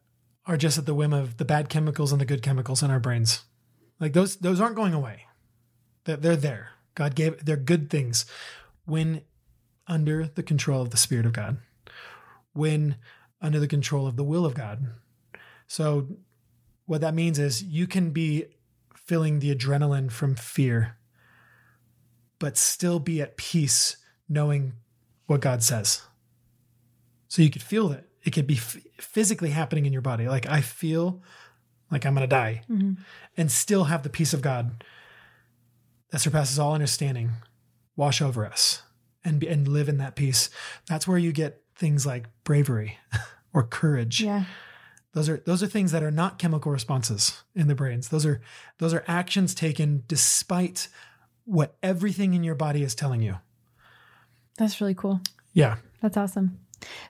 are 0.45 0.58
just 0.58 0.78
at 0.78 0.86
the 0.86 0.93
whim 0.93 1.14
of 1.14 1.38
the 1.38 1.45
bad 1.45 1.70
chemicals 1.70 2.12
and 2.12 2.20
the 2.20 2.26
good 2.26 2.41
chemicals 2.41 2.84
in 2.84 2.91
our 2.91 2.99
brains? 2.99 3.45
Like 3.97 4.12
those, 4.12 4.36
those 4.36 4.60
aren't 4.60 4.76
going 4.76 4.93
away. 4.93 5.22
They're, 6.04 6.18
they're 6.18 6.36
there. 6.36 6.72
God 6.96 7.16
gave, 7.16 7.44
they're 7.44 7.58
good 7.58 7.89
things 7.89 8.26
when 8.86 9.22
under 9.88 10.28
the 10.28 10.44
control 10.44 10.82
of 10.82 10.89
the 10.89 10.98
Spirit 10.98 11.26
of 11.26 11.34
God, 11.34 11.58
when 12.54 12.96
under 13.42 13.60
the 13.60 13.68
control 13.68 14.08
of 14.08 14.16
the 14.16 14.24
will 14.24 14.46
of 14.46 14.54
God. 14.54 14.88
So 15.68 16.08
what 16.86 17.02
that 17.02 17.14
means 17.14 17.39
is 17.39 17.64
you 17.64 17.88
can 17.88 18.12
be 18.12 18.46
feeling 18.96 19.39
the 19.39 19.54
adrenaline 19.54 20.12
from 20.12 20.36
fear, 20.36 20.98
but 22.39 22.58
still 22.58 23.00
be 23.00 23.22
at 23.22 23.38
peace 23.38 23.98
knowing 24.28 24.74
what 25.26 25.42
God 25.42 25.64
says. 25.64 26.02
So 27.28 27.42
you 27.42 27.50
could 27.50 27.64
feel 27.64 27.89
that 27.89 28.06
it 28.24 28.32
could 28.32 28.48
be 28.48 28.56
f- 28.56 28.78
physically 29.00 29.50
happening 29.50 29.86
in 29.86 29.94
your 29.94 30.02
body. 30.02 30.28
Like 30.28 30.48
I 30.48 30.62
feel 30.62 31.22
like 31.89 32.06
I'm 32.06 32.14
going 32.14 32.28
to 32.28 32.36
die 32.36 32.64
mm-hmm. 32.70 32.94
and 33.38 33.52
still 33.52 33.86
have 33.86 34.04
the 34.04 34.10
peace 34.10 34.34
of 34.34 34.42
God 34.42 34.84
that 36.12 36.20
surpasses 36.20 36.59
all 36.59 36.74
understanding 36.74 37.32
wash 37.95 38.22
over 38.22 38.45
us 38.45 38.84
and 39.24 39.43
and 39.43 39.68
live 39.68 39.89
in 39.89 39.97
that 39.97 40.16
peace. 40.16 40.49
That's 40.88 41.07
where 41.07 41.18
you 41.18 41.32
get 41.32 41.62
things 41.76 42.05
like 42.05 42.28
bravery 42.43 42.97
or 43.53 43.64
courage. 43.64 44.22
yeah. 44.22 44.45
Those 45.14 45.28
are 45.28 45.38
those 45.45 45.62
are 45.62 45.68
things 45.68 45.91
that 45.91 46.03
are 46.03 46.12
not 46.12 46.39
chemical 46.39 46.72
responses 46.72 47.43
in 47.53 47.68
the 47.68 47.76
brains. 47.76 48.09
Those 48.09 48.26
are 48.26 48.41
those 48.78 48.93
are 48.93 49.03
actions 49.07 49.53
taken 49.53 50.03
despite 50.07 50.88
what 51.43 51.76
everything 51.84 52.34
in 52.34 52.43
your 52.43 52.55
body 52.55 52.82
is 52.82 52.95
telling 52.95 53.22
you. 53.22 53.36
That's 54.57 54.80
really 54.80 54.93
cool. 54.93 55.20
Yeah. 55.53 55.78
That's 56.01 56.16
awesome. 56.16 56.59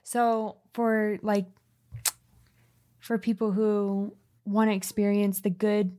So 0.02 0.56
for 0.74 1.18
like 1.22 1.46
for 2.98 3.18
people 3.18 3.52
who 3.52 4.16
want 4.44 4.70
to 4.70 4.74
experience 4.74 5.40
the 5.40 5.50
good 5.50 5.96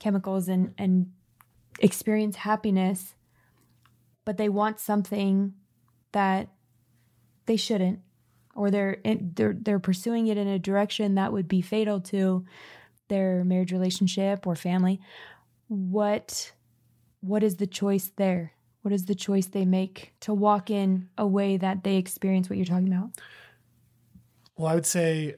chemicals 0.00 0.48
and 0.48 0.74
and 0.76 1.12
experience 1.78 2.36
happiness, 2.36 3.14
but 4.24 4.36
they 4.36 4.48
want 4.48 4.80
something 4.80 5.54
that 6.12 6.48
they 7.46 7.56
shouldn't, 7.56 8.00
or 8.54 8.70
they're 8.70 8.98
in, 9.04 9.32
they're 9.34 9.56
they're 9.58 9.78
pursuing 9.78 10.26
it 10.26 10.36
in 10.36 10.48
a 10.48 10.58
direction 10.58 11.14
that 11.14 11.32
would 11.32 11.48
be 11.48 11.60
fatal 11.60 12.00
to 12.00 12.44
their 13.08 13.44
marriage 13.44 13.72
relationship 13.72 14.46
or 14.46 14.54
family. 14.54 15.00
What 15.68 16.52
what 17.20 17.42
is 17.42 17.56
the 17.56 17.66
choice 17.66 18.12
there? 18.16 18.52
What 18.82 18.92
is 18.92 19.06
the 19.06 19.14
choice 19.14 19.46
they 19.46 19.64
make 19.64 20.12
to 20.20 20.32
walk 20.32 20.70
in 20.70 21.08
a 21.18 21.26
way 21.26 21.56
that 21.56 21.82
they 21.82 21.96
experience 21.96 22.48
what 22.48 22.56
you're 22.56 22.66
talking 22.66 22.92
about? 22.92 23.10
Well, 24.56 24.68
I 24.68 24.74
would 24.74 24.86
say 24.86 25.36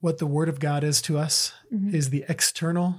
what 0.00 0.18
the 0.18 0.26
word 0.26 0.48
of 0.48 0.60
God 0.60 0.84
is 0.84 1.02
to 1.02 1.18
us 1.18 1.52
mm-hmm. 1.72 1.94
is 1.94 2.10
the 2.10 2.24
external 2.28 2.96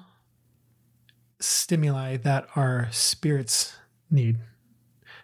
stimuli 1.39 2.17
that 2.17 2.47
our 2.55 2.87
spirits 2.91 3.75
need. 4.09 4.37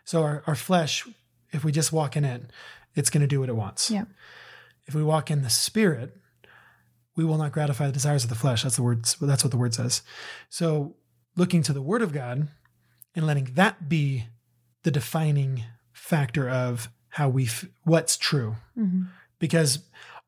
So 0.06 0.22
our, 0.24 0.44
our 0.48 0.56
flesh, 0.56 1.08
if 1.52 1.64
we 1.64 1.72
just 1.72 1.92
walk 1.94 2.16
in 2.18 2.26
it, 2.26 2.44
it's 2.96 3.10
going 3.10 3.22
to 3.22 3.28
do 3.28 3.40
what 3.40 3.50
it 3.50 3.56
wants. 3.56 3.90
Yeah. 3.90 4.06
If 4.86 4.94
we 4.96 5.04
walk 5.04 5.32
in 5.32 5.42
the 5.42 5.50
spirit, 5.50 6.16
we 7.16 7.24
will 7.24 7.38
not 7.38 7.52
gratify 7.52 7.88
the 7.88 7.94
desires 7.94 8.24
of 8.24 8.30
the 8.30 8.36
flesh. 8.36 8.64
That's 8.64 8.76
the 8.76 8.84
word. 8.84 9.06
That's 9.22 9.44
what 9.44 9.52
the 9.52 9.58
word 9.58 9.74
says. 9.74 10.02
So 10.50 10.96
looking 11.36 11.64
to 11.64 11.74
the 11.74 11.82
word 11.82 12.02
of 12.02 12.12
God 12.12 12.48
and 13.16 13.26
letting 13.26 13.46
that 13.54 13.88
be 13.88 14.26
the 14.84 14.92
defining 14.92 15.64
factor 15.94 16.50
of 16.50 16.90
how 17.10 17.30
we, 17.30 17.46
f- 17.46 17.66
what's 17.84 18.18
true 18.18 18.56
Mm-hmm. 18.78 19.04
because 19.40 19.80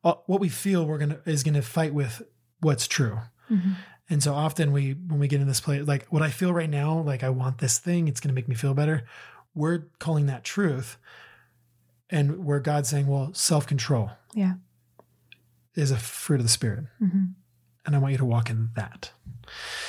uh, 0.04 0.14
what 0.26 0.40
we 0.40 0.48
feel 0.48 0.86
we're 0.86 0.98
gonna 0.98 1.18
is 1.26 1.42
gonna 1.42 1.60
fight 1.62 1.92
with 1.92 2.22
what's 2.60 2.86
true. 2.86 3.18
Mm-hmm. 3.50 3.72
And 4.08 4.22
so 4.22 4.34
often 4.34 4.70
we 4.72 4.92
when 4.92 5.18
we 5.18 5.28
get 5.28 5.40
in 5.40 5.48
this 5.48 5.60
place, 5.60 5.86
like 5.86 6.06
what 6.06 6.22
I 6.22 6.30
feel 6.30 6.52
right 6.52 6.70
now, 6.70 6.98
like 7.00 7.24
I 7.24 7.30
want 7.30 7.58
this 7.58 7.78
thing, 7.78 8.06
it's 8.08 8.20
gonna 8.20 8.34
make 8.34 8.48
me 8.48 8.54
feel 8.54 8.72
better. 8.74 9.04
We're 9.54 9.84
calling 9.98 10.26
that 10.26 10.44
truth, 10.44 10.96
and 12.10 12.44
where 12.44 12.60
God's 12.60 12.88
saying, 12.88 13.06
well, 13.06 13.32
self 13.34 13.66
control 13.66 14.10
Yeah. 14.34 14.54
is 15.74 15.90
a 15.90 15.96
fruit 15.96 16.40
of 16.40 16.44
the 16.46 16.50
spirit, 16.50 16.84
Mm-hmm. 17.02 17.24
and 17.86 17.96
I 17.96 17.98
want 17.98 18.12
you 18.12 18.18
to 18.18 18.24
walk 18.24 18.48
in 18.50 18.70
that. 18.76 19.10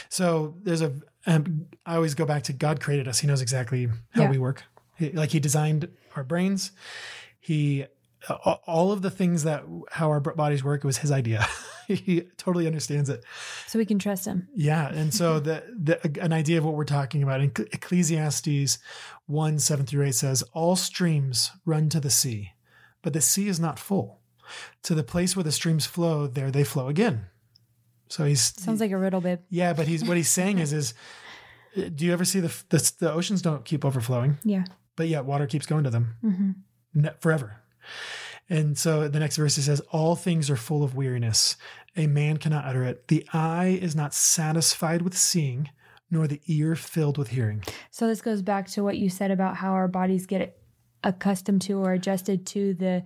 So 0.10 0.56
there's 0.64 0.82
a 0.82 0.94
um, 1.26 1.66
I 1.86 1.96
always 1.96 2.16
go 2.16 2.26
back 2.26 2.44
to 2.44 2.54
God 2.54 2.80
created 2.80 3.08
us. 3.08 3.20
He 3.20 3.28
knows 3.28 3.42
exactly 3.42 3.88
how 4.12 4.24
Yeah. 4.24 4.30
we 4.32 4.38
work. 4.38 4.64
He- 4.96 5.12
like 5.12 5.32
He 5.32 5.40
designed 5.42 5.90
our 6.16 6.24
brains. 6.24 6.72
He 7.40 7.86
all 8.66 8.92
of 8.92 9.02
the 9.02 9.10
things 9.12 9.44
that 9.44 9.64
how 9.92 10.10
our 10.10 10.20
bodies 10.20 10.64
work 10.64 10.84
was 10.84 10.98
His 10.98 11.12
idea. 11.12 11.48
he 11.88 12.24
totally 12.38 12.68
understands 12.68 13.10
it. 13.10 13.24
So 13.68 13.80
we 13.80 13.86
can 13.86 14.00
trust 14.00 14.26
him. 14.26 14.48
Yeah, 14.54 14.90
and 14.90 15.14
so 15.14 15.40
the, 15.48 15.64
the 15.78 16.20
an 16.22 16.34
idea 16.34 16.58
of 16.58 16.66
what 16.66 16.74
we're 16.74 16.84
talking 16.84 17.24
about 17.24 17.40
in 17.42 17.52
Ecclesiastes 17.72 18.80
one 19.26 19.60
seven 19.60 19.86
through 19.86 20.06
eight 20.06 20.16
says, 20.16 20.44
"All 20.54 20.76
streams 20.76 21.52
run 21.66 21.90
to 21.90 22.00
the 22.00 22.10
sea, 22.10 22.52
but 23.02 23.14
the 23.14 23.22
sea 23.22 23.48
is 23.48 23.60
not 23.60 23.80
full. 23.80 24.20
To 24.84 24.96
the 24.96 25.04
place 25.04 25.36
where 25.36 25.44
the 25.44 25.52
streams 25.52 25.86
flow, 25.86 26.28
there 26.28 26.52
they 26.52 26.64
flow 26.64 26.88
again." 26.88 27.26
So 28.10 28.24
he's 28.26 28.42
Sounds 28.62 28.80
like 28.80 28.92
a 28.92 28.98
riddle, 28.98 29.20
babe. 29.22 29.40
yeah, 29.50 29.74
but 29.74 29.88
he's 29.88 30.04
what 30.04 30.18
he's 30.18 30.30
saying 30.30 30.60
is 30.60 30.72
is 30.74 30.94
do 31.76 32.06
you 32.06 32.14
ever 32.14 32.26
see 32.26 32.40
the 32.40 32.54
the, 32.70 32.92
the 33.00 33.12
oceans 33.12 33.42
don't 33.42 33.64
keep 33.66 33.84
overflowing, 33.86 34.38
Yeah. 34.44 34.64
but 34.96 35.08
yet 35.10 35.26
water 35.26 35.46
keeps 35.48 35.66
going 35.66 35.84
to 35.84 35.90
them 35.90 36.16
Mm-hmm. 36.24 37.08
forever. 37.20 37.62
And 38.50 38.78
so 38.78 39.08
the 39.08 39.20
next 39.20 39.38
verse 39.38 39.58
it 39.58 39.64
says, 39.64 39.82
All 39.92 40.16
things 40.16 40.50
are 40.50 40.56
full 40.56 40.84
of 40.84 40.96
weariness. 40.96 41.58
A 41.96 42.08
man 42.08 42.38
cannot 42.38 42.66
utter 42.66 42.84
it. 42.84 43.08
The 43.08 43.26
eye 43.34 43.78
is 43.82 43.96
not 43.96 44.14
satisfied 44.14 45.02
with 45.02 45.18
seeing, 45.18 45.70
nor 46.10 46.28
the 46.28 46.42
ear 46.48 46.76
filled 46.76 47.18
with 47.18 47.30
hearing. 47.30 47.64
So 47.92 48.08
this 48.08 48.22
goes 48.22 48.42
back 48.42 48.68
to 48.70 48.84
what 48.84 48.98
you 48.98 49.10
said 49.10 49.32
about 49.32 49.58
how 49.58 49.72
our 49.74 49.88
bodies 49.88 50.26
get 50.26 50.58
accustomed 51.04 51.62
to 51.64 51.74
or 51.74 51.94
adjusted 51.94 52.46
to 52.48 52.74
the 52.74 53.04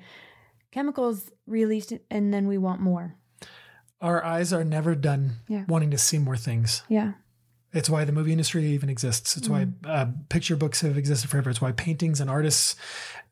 chemicals 0.71 1.31
released 1.47 1.93
and 2.09 2.33
then 2.33 2.47
we 2.47 2.57
want 2.57 2.81
more. 2.81 3.15
Our 3.99 4.23
eyes 4.23 4.51
are 4.53 4.63
never 4.63 4.95
done 4.95 5.37
Yeah. 5.47 5.65
wanting 5.67 5.91
to 5.91 5.97
see 5.97 6.17
more 6.17 6.37
things. 6.37 6.83
Yeah. 6.89 7.13
It's 7.73 7.89
why 7.89 8.03
the 8.03 8.11
movie 8.11 8.31
industry 8.31 8.65
even 8.67 8.89
exists. 8.89 9.37
It's 9.37 9.47
why 9.47 9.67
uh, 9.85 10.07
picture 10.29 10.55
books 10.57 10.81
have 10.81 10.97
existed 10.97 11.29
forever. 11.29 11.49
It's 11.49 11.61
why 11.61 11.71
paintings 11.71 12.19
and 12.19 12.29
artists, 12.29 12.75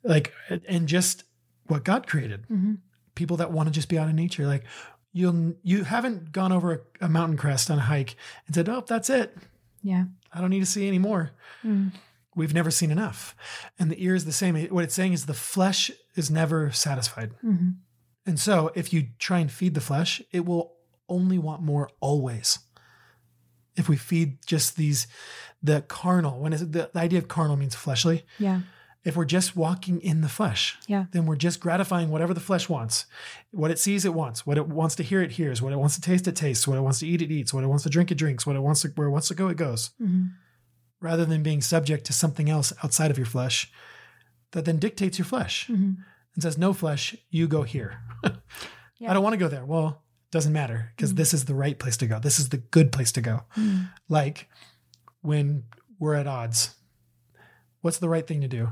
like, 0.03 0.31
and 0.67 0.87
just 0.87 1.23
what 1.69 1.83
God 1.83 2.07
created. 2.07 2.45
hmm 2.47 2.75
People 3.15 3.37
that 3.37 3.51
want 3.51 3.67
to 3.67 3.71
just 3.73 3.89
be 3.89 3.97
out 3.99 4.07
in 4.07 4.15
nature. 4.15 4.47
Like, 4.47 4.63
you 5.11 5.57
you 5.63 5.83
haven't 5.83 6.31
gone 6.31 6.51
over 6.53 6.73
a, 7.01 7.05
a 7.05 7.09
mountain 7.09 7.35
crest 7.37 7.69
on 7.69 7.77
a 7.77 7.81
hike 7.81 8.15
and 8.45 8.55
said, 8.55 8.69
"Oh, 8.69 8.83
that's 8.87 9.09
it. 9.09 9.35
Yeah. 9.81 10.05
I 10.31 10.39
don't 10.39 10.51
need 10.51 10.61
to 10.61 10.65
see 10.65 10.87
any 10.87 10.99
more." 10.99 11.31
Mm. 11.63 11.91
We've 12.35 12.53
never 12.53 12.71
seen 12.71 12.91
enough. 12.91 13.35
And 13.77 13.91
the 13.91 14.01
ear 14.01 14.15
is 14.15 14.23
the 14.23 14.31
same. 14.31 14.55
What 14.67 14.85
it's 14.85 14.93
saying 14.93 15.11
is 15.13 15.25
the 15.25 15.33
flesh 15.33 15.91
is 16.15 16.31
never 16.31 16.71
satisfied. 16.71 17.31
hmm 17.41 17.71
And 18.25 18.39
so 18.39 18.71
if 18.75 18.93
you 18.93 19.07
try 19.17 19.39
and 19.39 19.51
feed 19.51 19.73
the 19.73 19.81
flesh, 19.81 20.21
it 20.31 20.45
will 20.45 20.75
only 21.09 21.37
want 21.37 21.61
more 21.61 21.89
always. 21.99 22.59
If 23.75 23.89
we 23.89 23.97
feed 23.97 24.45
just 24.45 24.77
these, 24.77 25.07
the 25.63 25.81
carnal, 25.81 26.39
when 26.39 26.53
is 26.53 26.61
it, 26.61 26.71
the, 26.71 26.89
the 26.93 26.99
idea 26.99 27.19
of 27.19 27.27
carnal 27.27 27.57
means 27.57 27.75
fleshly. 27.75 28.25
Yeah. 28.37 28.61
If 29.05 29.15
we're 29.15 29.25
just 29.25 29.55
walking 29.55 30.01
in 30.01 30.19
the 30.21 30.27
flesh, 30.29 30.77
Yeah. 30.87 31.05
then 31.11 31.25
we're 31.25 31.37
just 31.37 31.59
gratifying 31.61 32.09
whatever 32.09 32.33
the 32.33 32.41
flesh 32.41 32.67
wants. 32.67 33.05
What 33.51 33.71
it 33.71 33.79
sees, 33.79 34.03
it 34.03 34.13
wants. 34.13 34.45
What 34.45 34.57
it 34.57 34.67
wants 34.67 34.95
to 34.95 35.03
hear, 35.03 35.21
it 35.21 35.31
hears. 35.31 35.61
What 35.61 35.71
it 35.71 35.77
wants 35.79 35.95
to 35.95 36.01
taste, 36.01 36.27
it 36.27 36.35
tastes. 36.35 36.67
What 36.67 36.77
it 36.77 36.81
wants 36.81 36.99
to 36.99 37.07
eat, 37.07 37.21
it 37.21 37.31
eats. 37.31 37.53
What 37.53 37.63
it 37.63 37.67
wants 37.67 37.83
to 37.83 37.89
drink, 37.89 38.11
it 38.11 38.15
drinks. 38.15 38.45
What 38.45 38.57
it 38.57 38.61
wants 38.61 38.81
to, 38.81 38.89
where 38.95 39.07
it 39.07 39.11
wants 39.11 39.29
to 39.29 39.35
go, 39.35 39.47
it 39.47 39.57
goes. 39.57 39.91
hmm 39.97 40.25
Rather 41.01 41.23
than 41.23 41.41
being 41.43 41.61
subject 41.61 42.05
to 42.07 42.13
something 42.13 42.49
else 42.49 42.73
outside 42.83 43.09
of 43.09 43.17
your 43.17 43.25
flesh 43.25 43.71
that 44.51 44.65
then 44.65 44.79
dictates 44.79 45.17
your 45.17 45.25
flesh 45.25 45.67
hmm 45.67 45.91
and 46.35 46.43
says, 46.43 46.57
no 46.57 46.73
flesh, 46.73 47.15
you 47.29 47.47
go 47.47 47.63
here. 47.63 48.01
Yeah. 49.01 49.11
I 49.11 49.13
don't 49.13 49.23
want 49.23 49.31
to 49.33 49.37
go 49.37 49.47
there. 49.47 49.63
Well, 49.63 50.03
doesn't 50.29 50.51
matter 50.51 50.91
because 50.93 51.13
this 51.15 51.33
is 51.33 51.45
the 51.45 51.55
right 51.55 51.79
place 51.79 51.95
to 51.97 52.05
go. 52.05 52.19
This 52.19 52.37
is 52.37 52.49
the 52.49 52.57
good 52.57 52.91
place 52.91 53.13
to 53.13 53.21
go. 53.21 53.43
Mm. 53.55 53.89
Like 54.09 54.49
when 55.21 55.63
we're 55.99 56.15
at 56.15 56.27
odds, 56.27 56.75
what's 57.81 57.97
the 57.99 58.09
right 58.09 58.25
thing 58.25 58.41
to 58.41 58.47
do? 58.47 58.69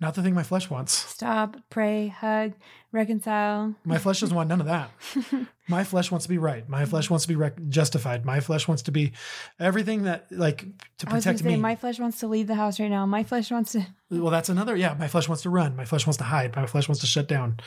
Not 0.00 0.14
the 0.14 0.22
thing 0.22 0.34
my 0.34 0.42
flesh 0.42 0.68
wants. 0.68 0.92
Stop, 0.92 1.56
pray, 1.70 2.08
hug, 2.08 2.54
reconcile. 2.90 3.74
My 3.84 3.98
flesh 3.98 4.18
doesn't 4.20 4.34
want 4.34 4.48
none 4.48 4.60
of 4.60 4.66
that. 4.66 4.90
My 5.68 5.84
flesh 5.84 6.10
wants 6.10 6.24
to 6.26 6.28
be 6.28 6.38
right. 6.38 6.68
My 6.68 6.84
flesh 6.86 7.08
wants 7.08 7.24
to 7.24 7.28
be 7.28 7.36
rec- 7.36 7.68
justified. 7.68 8.24
My 8.26 8.40
flesh 8.40 8.66
wants 8.66 8.82
to 8.82 8.90
be 8.90 9.12
everything 9.60 10.02
that, 10.02 10.26
like, 10.32 10.66
to 10.98 11.08
I 11.08 11.14
was 11.14 11.22
protect 11.24 11.38
to 11.38 11.44
say, 11.44 11.50
me. 11.50 11.56
my 11.56 11.76
flesh 11.76 12.00
wants 12.00 12.18
to 12.18 12.26
leave 12.26 12.48
the 12.48 12.56
house 12.56 12.80
right 12.80 12.90
now. 12.90 13.06
My 13.06 13.22
flesh 13.22 13.50
wants 13.52 13.72
to 13.72 13.86
well, 14.10 14.30
that's 14.32 14.48
another. 14.48 14.74
Yeah, 14.74 14.94
my 14.98 15.06
flesh 15.06 15.28
wants 15.28 15.44
to 15.44 15.50
run. 15.50 15.76
My 15.76 15.84
flesh 15.84 16.04
wants 16.04 16.18
to 16.18 16.24
hide. 16.24 16.54
My 16.56 16.66
flesh 16.66 16.88
wants 16.88 17.00
to 17.02 17.06
shut 17.06 17.28
down 17.28 17.60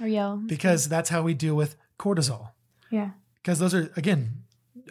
or 0.00 0.08
yell. 0.08 0.38
because 0.44 0.88
that's 0.88 1.08
how 1.08 1.22
we 1.22 1.34
deal 1.34 1.54
with 1.54 1.76
cortisol. 2.00 2.50
Yeah. 2.90 3.10
because 3.36 3.58
those 3.60 3.74
are 3.74 3.90
again 3.96 4.42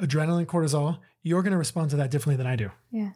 adrenaline 0.02 0.46
cortisol 0.46 1.00
you're 1.24 1.42
going 1.44 1.52
to 1.52 1.58
respond 1.58 1.90
to 1.92 1.96
that 1.98 2.12
differently 2.12 2.36
than 2.36 2.46
i 2.48 2.56
do 2.58 2.70
Yeah. 2.92 3.12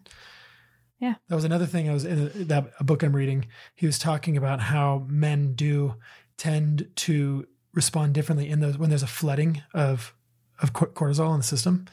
That 1.28 1.36
was 1.36 1.46
another 1.46 1.66
thing 1.66 1.90
i 1.90 1.94
was 1.94 2.06
in 2.06 2.20
a, 2.20 2.30
that 2.46 2.72
a 2.80 2.84
book 2.84 3.04
i'm 3.04 3.16
reading. 3.16 3.48
He 3.76 3.86
was 3.86 3.98
talking 3.98 4.38
about 4.38 4.60
how 4.60 5.06
men 5.08 5.54
do 5.54 5.96
tend 6.38 6.90
to 6.96 7.48
respond 7.74 8.14
differently 8.14 8.50
in 8.50 8.60
those 8.60 8.78
when 8.78 8.90
there's 8.90 9.04
a 9.04 9.08
flooding 9.08 9.62
of 9.74 10.14
of 10.62 10.74
cortisol 10.74 11.32
in 11.34 11.40
the 11.40 11.44
system. 11.46 11.86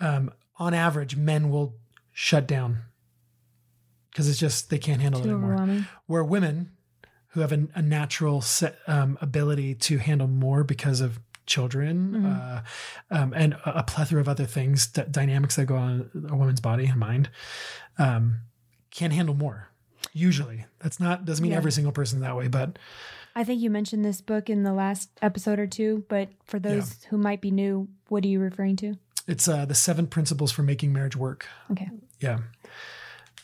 Um, 0.00 0.32
on 0.58 0.74
average 0.74 1.16
men 1.16 1.50
will 1.50 1.74
shut 2.12 2.46
down 2.46 2.78
because 4.10 4.28
it's 4.28 4.38
just 4.38 4.70
they 4.70 4.78
can't 4.78 5.00
handle 5.00 5.20
it 5.20 5.24
anymore. 5.24 5.86
where 6.06 6.24
women 6.24 6.72
who 7.28 7.40
have 7.40 7.52
an, 7.52 7.70
a 7.74 7.82
natural 7.82 8.40
set, 8.40 8.76
um, 8.86 9.16
ability 9.20 9.74
to 9.76 9.98
handle 9.98 10.26
more 10.26 10.64
because 10.64 11.00
of 11.00 11.20
children 11.50 11.94
Mhm. 12.14 12.26
uh, 12.30 12.60
um, 13.10 13.32
and 13.34 13.54
a, 13.54 13.80
a 13.80 13.82
plethora 13.82 14.20
of 14.20 14.28
other 14.28 14.46
things 14.46 14.86
d- 14.86 15.02
dynamics 15.10 15.56
that 15.56 15.66
go 15.66 15.76
on 15.76 16.08
a 16.30 16.36
woman's 16.36 16.60
body 16.60 16.86
and 16.86 16.98
mind 16.98 17.28
um, 17.98 18.40
can 18.90 19.10
handle 19.10 19.34
more 19.34 19.68
usually 20.12 20.64
that's 20.78 20.98
not 21.00 21.24
doesn't 21.24 21.42
mean 21.42 21.52
Yeah. 21.52 21.58
every 21.58 21.72
single 21.72 21.92
person 21.92 22.20
that 22.20 22.36
way 22.36 22.48
but 22.48 22.78
I 23.36 23.44
think 23.44 23.60
you 23.62 23.70
mentioned 23.70 24.04
this 24.04 24.20
book 24.20 24.50
in 24.50 24.64
the 24.64 24.72
last 24.72 25.08
episode 25.22 25.60
or 25.60 25.66
two, 25.68 26.04
but 26.08 26.30
for 26.44 26.58
those 26.58 27.04
who 27.10 27.16
might 27.16 27.40
be 27.40 27.52
new, 27.52 27.86
what 28.08 28.24
are 28.24 28.28
you 28.28 28.40
referring 28.40 28.74
to? 28.76 28.94
it's 29.28 29.46
uh, 29.46 29.64
the 29.66 29.74
seven 29.74 30.06
principles 30.08 30.50
for 30.50 30.62
making 30.62 30.92
marriage 30.92 31.14
work 31.16 31.46
Okay. 31.70 31.88
yeah 32.20 32.38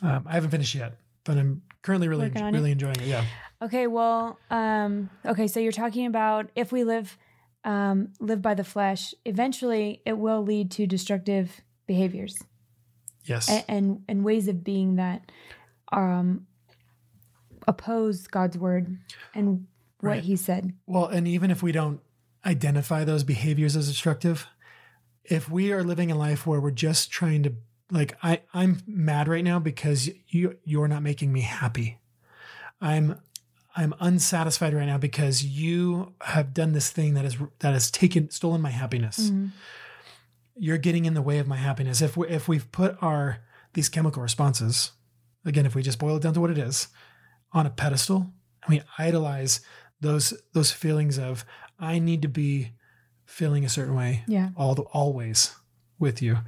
um, 0.02 0.24
i 0.26 0.32
haven't 0.34 0.50
finished 0.50 0.74
yet 0.74 0.96
but 1.24 1.36
i'm 1.38 1.62
currently 1.82 2.08
really 2.08 2.30
on 2.36 2.52
really 2.54 2.72
enjoying 2.72 2.96
it 3.00 3.06
yeah 3.08 3.24
Okay, 3.62 3.86
well, 3.86 4.38
um, 4.50 5.08
okay, 5.24 5.46
so 5.48 5.60
you're 5.60 5.72
talking 5.72 6.04
about 6.04 6.50
if 6.54 6.72
we 6.72 6.84
live 6.84 7.16
um, 7.66 8.12
live 8.20 8.40
by 8.40 8.54
the 8.54 8.64
flesh, 8.64 9.14
eventually 9.26 10.00
it 10.06 10.16
will 10.16 10.42
lead 10.42 10.70
to 10.70 10.86
destructive 10.86 11.60
behaviors 11.86 12.42
yes 13.24 13.48
and 13.48 13.64
and, 13.68 14.04
and 14.08 14.24
ways 14.24 14.48
of 14.48 14.64
being 14.64 14.96
that 14.96 15.30
um, 15.92 16.46
oppose 17.68 18.26
God's 18.26 18.56
word 18.56 18.98
and 19.34 19.66
what 20.00 20.10
Right. 20.10 20.22
He 20.22 20.36
said. 20.36 20.74
Well, 20.86 21.06
and 21.06 21.26
even 21.26 21.50
if 21.50 21.62
we 21.62 21.72
don't 21.72 22.00
identify 22.44 23.04
those 23.04 23.24
behaviors 23.24 23.76
as 23.76 23.88
destructive, 23.88 24.46
if 25.24 25.50
we 25.50 25.72
are 25.72 25.82
living 25.82 26.12
a 26.12 26.14
life 26.14 26.46
where 26.46 26.60
we're 26.60 26.70
just 26.70 27.10
trying 27.10 27.42
to 27.44 27.54
like 27.90 28.16
I 28.22 28.42
I'm 28.52 28.82
mad 28.86 29.28
right 29.28 29.44
now 29.44 29.58
because 29.58 30.10
you 30.28 30.58
you're 30.64 30.88
not 30.88 31.02
making 31.02 31.32
me 31.32 31.40
happy. 31.40 31.98
I'm 32.80 33.20
I'm 33.78 33.94
unsatisfied 34.00 34.72
right 34.72 34.86
now 34.86 34.96
because 34.98 35.44
you 35.44 36.14
have 36.22 36.54
done 36.54 36.72
this 36.72 36.90
thing 36.90 37.14
that 37.14 37.24
is 37.26 37.36
that 37.58 37.72
has 37.74 37.90
taken 37.90 38.30
stolen 38.30 38.60
my 38.62 38.70
happiness. 38.70 39.30
Mhm. 39.30 39.50
You're 40.58 40.78
getting 40.78 41.04
in 41.04 41.14
the 41.14 41.22
way 41.22 41.38
of 41.38 41.46
my 41.46 41.56
happiness. 41.56 42.00
If 42.00 42.16
we 42.16 42.28
if 42.28 42.48
we've 42.48 42.70
put 42.72 42.96
our 43.02 43.38
these 43.74 43.88
chemical 43.90 44.22
responses, 44.22 44.92
again, 45.44 45.66
if 45.66 45.74
we 45.74 45.82
just 45.82 45.98
boil 45.98 46.16
it 46.16 46.22
down 46.22 46.32
to 46.34 46.40
what 46.40 46.50
it 46.50 46.58
is, 46.58 46.88
on 47.52 47.66
a 47.66 47.70
pedestal, 47.70 48.32
and 48.64 48.70
we 48.70 48.82
idolize 48.98 49.60
those 50.00 50.32
those 50.54 50.72
feelings 50.72 51.18
of 51.18 51.44
I 51.78 51.98
need 51.98 52.22
to 52.22 52.28
be 52.28 52.72
feeling 53.26 53.64
a 53.64 53.68
certain 53.68 53.94
way 53.94 54.22
Yeah. 54.26 54.50
all 54.56 54.74
the 54.74 54.82
always 54.82 55.54
with 55.98 56.22
you. 56.22 56.38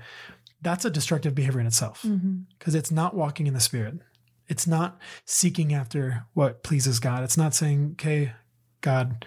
That's 0.62 0.85
a 0.87 0.91
destructive 0.91 1.35
behavior 1.35 1.61
in 1.61 1.66
itself 1.66 2.03
hmm 2.03 2.41
because 2.59 2.74
it's 2.74 2.91
not 2.91 3.14
walking 3.14 3.47
in 3.47 3.55
the 3.55 3.61
spirit. 3.61 4.01
It's 4.49 4.67
not 4.67 4.99
seeking 5.25 5.73
after 5.75 6.25
what 6.35 6.63
pleases 6.63 6.99
God. 7.01 7.23
It's 7.23 7.37
not 7.37 7.55
saying, 7.55 7.91
"Okay, 7.93 8.33
God, 8.81 9.25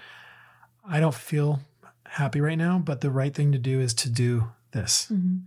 I 0.88 1.00
don't 1.00 1.14
feel 1.16 1.60
happy 2.06 2.42
right 2.42 2.58
now, 2.58 2.80
but 2.80 3.02
the 3.02 3.12
right 3.12 3.34
thing 3.34 3.52
to 3.52 3.58
do 3.60 3.80
is 3.80 3.94
to 3.96 4.10
do 4.10 4.52
this. 4.72 5.08
hmm 5.08 5.40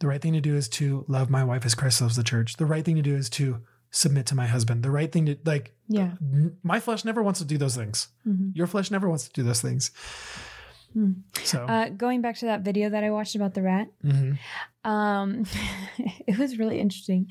The 0.00 0.06
right 0.06 0.20
thing 0.22 0.32
to 0.34 0.40
do 0.40 0.54
is 0.56 0.68
to 0.70 1.04
love 1.08 1.28
my 1.30 1.42
wife 1.44 1.64
as 1.66 1.74
Christ 1.74 2.00
loves 2.00 2.14
the 2.16 2.22
church. 2.22 2.56
The 2.56 2.66
right 2.66 2.84
thing 2.84 2.96
to 2.96 3.02
do 3.02 3.16
is 3.16 3.28
to 3.30 3.62
submit 3.90 4.26
to 4.26 4.34
my 4.34 4.46
husband. 4.46 4.82
The 4.84 4.90
right 4.90 5.10
thing 5.10 5.26
to 5.26 5.36
like 5.44 5.74
Yeah. 5.88 6.12
my 6.62 6.78
flesh 6.78 7.04
never 7.04 7.22
wants 7.22 7.40
to 7.40 7.46
do 7.46 7.56
those 7.58 7.74
things. 7.76 8.08
hmm 8.24 8.50
Your 8.54 8.66
flesh 8.66 8.90
never 8.90 9.08
wants 9.08 9.24
to 9.28 9.32
do 9.32 9.42
those 9.42 9.60
things. 9.62 9.90
Hmm. 10.98 11.12
So, 11.44 11.64
Uh, 11.64 11.88
going 11.90 12.20
back 12.22 12.36
to 12.38 12.46
that 12.46 12.62
video 12.62 12.90
that 12.90 13.04
I 13.04 13.10
watched 13.10 13.36
about 13.36 13.54
the 13.54 13.62
rat, 13.62 13.88
mhm. 14.04 14.36
um, 14.84 15.44
it 16.26 16.36
was 16.38 16.58
really 16.58 16.80
interesting. 16.80 17.28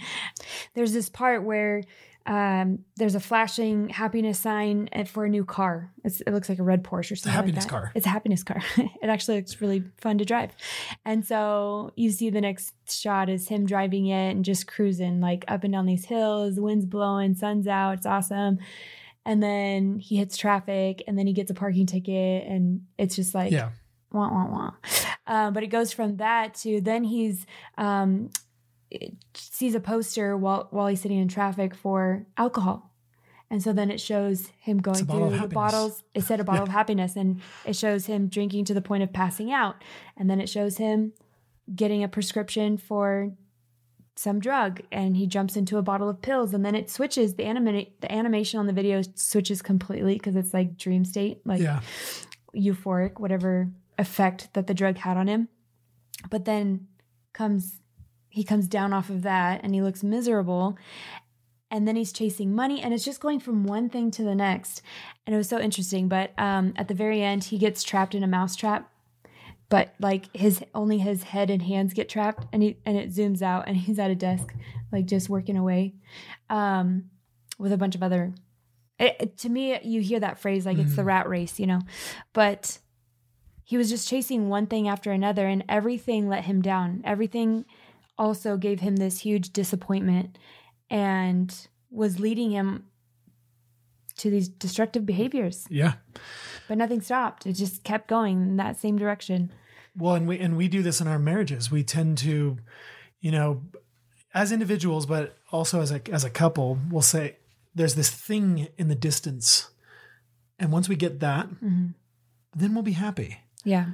There's 0.74 0.93
this 0.93 1.09
part 1.09 1.43
where 1.43 1.84
um, 2.26 2.80
there's 2.97 3.15
a 3.15 3.20
flashing 3.22 3.89
happiness 3.89 4.38
sign 4.39 4.89
for 5.07 5.26
a 5.26 5.30
new 5.30 5.45
car. 5.45 5.91
It's, 6.03 6.20
it 6.22 6.32
looks 6.32 6.49
like 6.49 6.59
a 6.59 6.63
red 6.63 6.84
Porsche 6.84 7.11
or 7.11 7.15
something. 7.15 7.32
like 7.32 7.45
happiness 7.45 7.63
that. 7.65 7.70
car. 7.70 7.91
It's 7.95 8.05
a 8.05 8.09
happiness 8.09 8.43
car. 8.43 8.61
it 8.78 9.09
actually 9.09 9.38
looks 9.38 9.61
really 9.61 9.84
fun 9.97 10.18
to 10.18 10.26
drive. 10.26 10.51
And 11.05 11.26
so 11.26 11.91
you 11.95 12.11
see 12.11 12.30
the 12.30 12.41
next 12.41 12.74
shot 12.89 13.30
is 13.30 13.47
him 13.47 13.65
driving 13.65 14.07
it 14.07 14.32
and 14.32 14.43
just 14.43 14.68
cruising 14.68 15.22
like 15.22 15.45
up 15.47 15.63
and 15.63 15.72
down 15.74 15.86
these 15.86 16.05
hills. 16.05 16.55
The 16.55 16.61
wind's 16.61 16.86
blowing, 16.86 17.34
sun's 17.34 17.68
out. 17.68 17.93
It's 17.93 18.05
awesome. 18.05 18.59
And 19.28 19.43
then 19.43 19.99
he 19.99 20.15
hits 20.15 20.38
traffic 20.38 21.03
and 21.05 21.19
then 21.19 21.28
he 21.28 21.34
gets 21.34 21.51
a 21.51 21.53
parking 21.53 21.86
ticket 21.86 22.47
and 22.47 22.84
it's 22.97 23.13
just 23.13 23.36
like 23.36 23.51
yeah, 23.51 23.71
wah 24.13 24.32
wah 24.32 24.47
wah. 24.49 24.71
Um, 25.28 25.53
but 25.53 25.63
it 25.63 25.67
goes 25.67 25.91
from 25.91 26.15
that 26.17 26.53
to 26.61 26.80
then 26.80 27.03
he's 27.03 27.45
um, 27.78 28.30
sees 29.34 29.75
a 29.75 29.82
poster 29.82 30.38
while 30.38 30.69
while 30.71 30.88
he's 30.88 31.01
sitting 31.01 31.19
in 31.19 31.28
traffic 31.28 31.75
for 31.75 32.25
alcohol, 32.38 32.93
and 33.49 33.61
so 33.61 33.73
then 33.73 33.91
it 33.91 33.99
shows 33.99 34.47
him 34.61 34.78
going 34.78 35.01
a 35.01 35.05
bottle 35.05 35.28
of 35.28 35.34
through 35.34 35.47
the 35.49 35.53
bottles. 35.53 36.03
It 36.13 36.23
said 36.23 36.39
a 36.39 36.43
bottle 36.45 36.63
of 36.63 36.69
happiness, 36.69 37.17
and 37.17 37.41
it 37.65 37.75
shows 37.75 38.05
him 38.05 38.30
drinking 38.30 38.63
to 38.65 38.73
the 38.73 38.82
point 38.82 39.03
of 39.03 39.11
passing 39.11 39.51
out, 39.51 39.84
and 40.15 40.30
then 40.30 40.39
it 40.39 40.47
shows 40.47 40.78
him 40.78 41.11
getting 41.75 42.01
a 42.01 42.07
prescription 42.07 42.78
for 42.78 43.34
some 44.18 44.39
drug 44.39 44.82
and 44.91 45.15
he 45.15 45.28
jumps 45.28 45.55
into 45.55 45.78
a 45.78 45.82
bottle 45.82 46.09
of 46.09 46.22
pills 46.22 46.53
and 46.53 46.65
then 46.65 46.76
it 46.76 46.89
switches. 46.89 47.36
The 47.36 47.43
animate 47.45 48.01
the 48.01 48.11
animation 48.11 48.59
on 48.59 48.68
the 48.68 48.74
video 48.74 49.01
switches 49.15 49.61
completely 49.61 50.13
because 50.15 50.36
it's 50.36 50.53
like 50.53 50.78
dream 50.78 51.05
state 51.05 51.41
like 51.45 51.61
Yeah. 51.61 51.82
euphoric 52.55 53.20
whatever 53.20 53.70
effect 53.97 54.53
that 54.53 54.68
the 54.68 54.74
drug 54.74 54.97
had 54.97 55.18
on 55.18 55.28
him. 55.28 55.49
But 56.30 56.45
then 56.45 56.88
comes 57.34 57.80
he 58.30 58.43
comes 58.43 58.68
down 58.68 58.93
off 58.93 59.09
of 59.09 59.22
that 59.24 59.61
and 59.63 59.74
he 59.74 59.82
looks 59.82 60.03
miserable 60.03 60.78
and 61.70 61.88
then 61.88 61.95
he's 61.95 62.13
chasing 62.13 62.53
money 62.55 62.82
and 62.82 62.93
it's 62.93 63.03
just 63.05 63.20
going 63.20 63.39
from 63.39 63.63
one 63.65 63.89
thing 63.89 64.09
to 64.11 64.24
the 64.24 64.36
next. 64.36 64.82
And 65.26 65.34
it 65.34 65.38
was 65.38 65.49
so 65.49 65.59
interesting 65.59 66.07
but 66.07 66.32
um, 66.39 66.74
at 66.76 66.88
the 66.88 66.93
very 66.93 67.22
end 67.22 67.45
he 67.45 67.57
gets 67.57 67.84
trapped 67.84 68.15
in 68.15 68.24
a 68.24 68.28
mouse 68.28 68.55
trap 68.55 68.91
but 69.70 69.93
like 69.99 70.36
his 70.36 70.63
only 70.74 70.97
his 70.99 71.24
head 71.24 71.49
and 71.49 71.61
hands 71.63 71.93
get 71.93 72.07
trapped 72.09 72.45
and 72.53 72.63
he 72.63 72.78
and 72.86 72.97
it 72.97 73.09
zooms 73.09 73.41
out 73.41 73.65
and 73.68 73.78
he's 73.86 73.99
at 73.99 74.11
a 74.11 74.15
desk 74.15 74.53
like 74.91 75.05
just 75.05 75.30
working 75.30 75.57
away 75.57 75.93
um, 76.49 77.05
with 77.59 77.72
a 77.74 77.78
bunch 77.78 77.95
of 77.95 78.01
other 78.03 78.34
it, 78.99 79.15
it- 79.20 79.38
to 79.38 79.49
me 79.49 79.80
you 79.84 80.01
hear 80.01 80.20
that 80.20 80.39
phrase 80.39 80.65
like 80.65 80.78
it's 80.78 80.95
the 80.95 81.03
rat 81.03 81.28
race 81.30 81.59
you 81.59 81.68
know? 81.68 81.82
But 82.34 82.80
he 83.63 83.76
was 83.78 83.89
just 83.89 84.07
chasing 84.07 84.47
one 84.47 84.65
thing 84.68 84.88
after 84.88 85.11
another 85.11 85.45
and 85.47 85.61
everything 85.68 86.30
let 86.30 86.45
him 86.45 86.61
down. 86.61 87.01
Everything 87.03 87.65
also 88.18 88.55
gave 88.55 88.80
him 88.80 88.95
this 88.95 89.20
huge 89.20 89.51
disappointment 89.51 90.38
and 90.89 91.53
was 91.91 92.18
leading 92.20 92.51
him 92.51 92.86
to 94.18 94.30
these 94.30 94.49
destructive 94.49 95.05
behaviors 95.05 95.65
Yeah. 95.70 95.93
but 96.68 96.78
nothing 96.78 97.01
stopped 97.01 97.45
it 97.45 97.53
just 97.53 97.84
kept 97.84 98.07
going 98.07 98.41
in 98.41 98.57
that 98.57 98.78
same 98.80 98.97
direction 98.97 99.51
Well, 99.97 100.13
and 100.13 100.28
we 100.28 100.38
and 100.38 100.55
we 100.55 100.68
do 100.68 100.84
this 100.84 101.01
in 101.01 101.07
our 101.07 101.18
marriages. 101.18 101.72
We 101.72 101.84
tend 101.84 102.20
to, 102.20 102.57
you 103.20 103.32
know, 103.32 103.63
as 104.32 104.51
individuals, 104.51 105.07
but 105.07 105.36
also 105.51 105.82
as 105.82 105.91
a 105.91 105.99
as 106.11 106.24
a 106.24 106.30
couple, 106.30 106.78
we'll 106.91 107.01
say 107.01 107.38
there's 107.74 107.95
this 107.95 108.11
thing 108.11 108.68
in 108.78 108.89
the 108.89 108.95
distance, 108.95 109.72
and 110.59 110.72
once 110.72 110.88
we 110.88 110.95
get 110.95 111.20
that, 111.22 111.49
mm-hmm. 111.49 111.88
then 112.55 112.74
we'll 112.74 112.84
be 112.84 112.91
happy. 112.91 113.39
yeah 113.63 113.86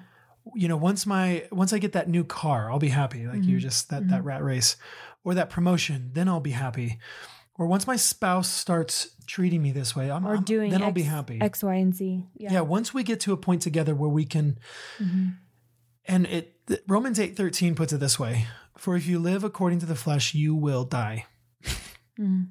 You 0.56 0.68
know, 0.68 0.76
once 0.76 1.06
my 1.06 1.48
once 1.52 1.72
I 1.72 1.80
get 1.80 1.94
that 1.94 2.10
new 2.10 2.26
car, 2.26 2.70
I'll 2.70 2.80
be 2.80 2.90
happy. 2.90 3.26
Like 3.26 3.46
you're 3.46 3.60
mm-hmm. 3.60 3.70
just 3.70 3.90
that 3.90 4.10
that 4.10 4.20
mm-hmm. 4.20 4.28
rat 4.28 4.44
race, 4.44 4.76
or 5.24 5.34
that 5.36 5.50
promotion, 5.50 6.12
then 6.14 6.28
I'll 6.28 6.42
be 6.42 6.52
happy. 6.52 7.00
Or 7.56 7.68
once 7.68 7.86
my 7.86 7.96
spouse 7.98 8.50
starts 8.50 9.12
treating 9.28 9.62
me 9.62 9.72
this 9.72 9.96
way, 9.96 10.10
I'm, 10.10 10.26
or 10.26 10.36
I'm- 10.36 10.44
doing 10.44 10.72
then 10.72 10.82
I'll 10.82 10.92
be 10.92 11.04
happy. 11.04 11.40
X, 11.40 11.64
Y, 11.64 11.76
and 11.76 11.94
Z. 11.96 12.26
yeah. 12.36 12.54
Yeah. 12.54 12.62
once 12.62 12.94
we 12.94 13.04
get 13.04 13.20
to 13.22 13.34
a 13.34 13.38
point 13.38 13.62
together 13.62 13.94
where 13.96 14.10
we 14.10 14.26
can 14.26 14.58
and 16.06 16.26
it 16.28 16.58
romans 16.88 17.20
8.13 17.20 17.76
puts 17.76 17.94
it 17.94 18.00
this 18.00 18.18
way 18.20 18.48
for 18.78 18.96
if 18.96 19.06
you 19.08 19.20
live 19.20 19.44
according 19.44 19.80
to 19.80 19.86
the 19.86 19.96
flesh 19.96 20.34
you 20.34 20.56
will 20.56 20.84
die 20.86 21.26
Mhm. 22.20 22.48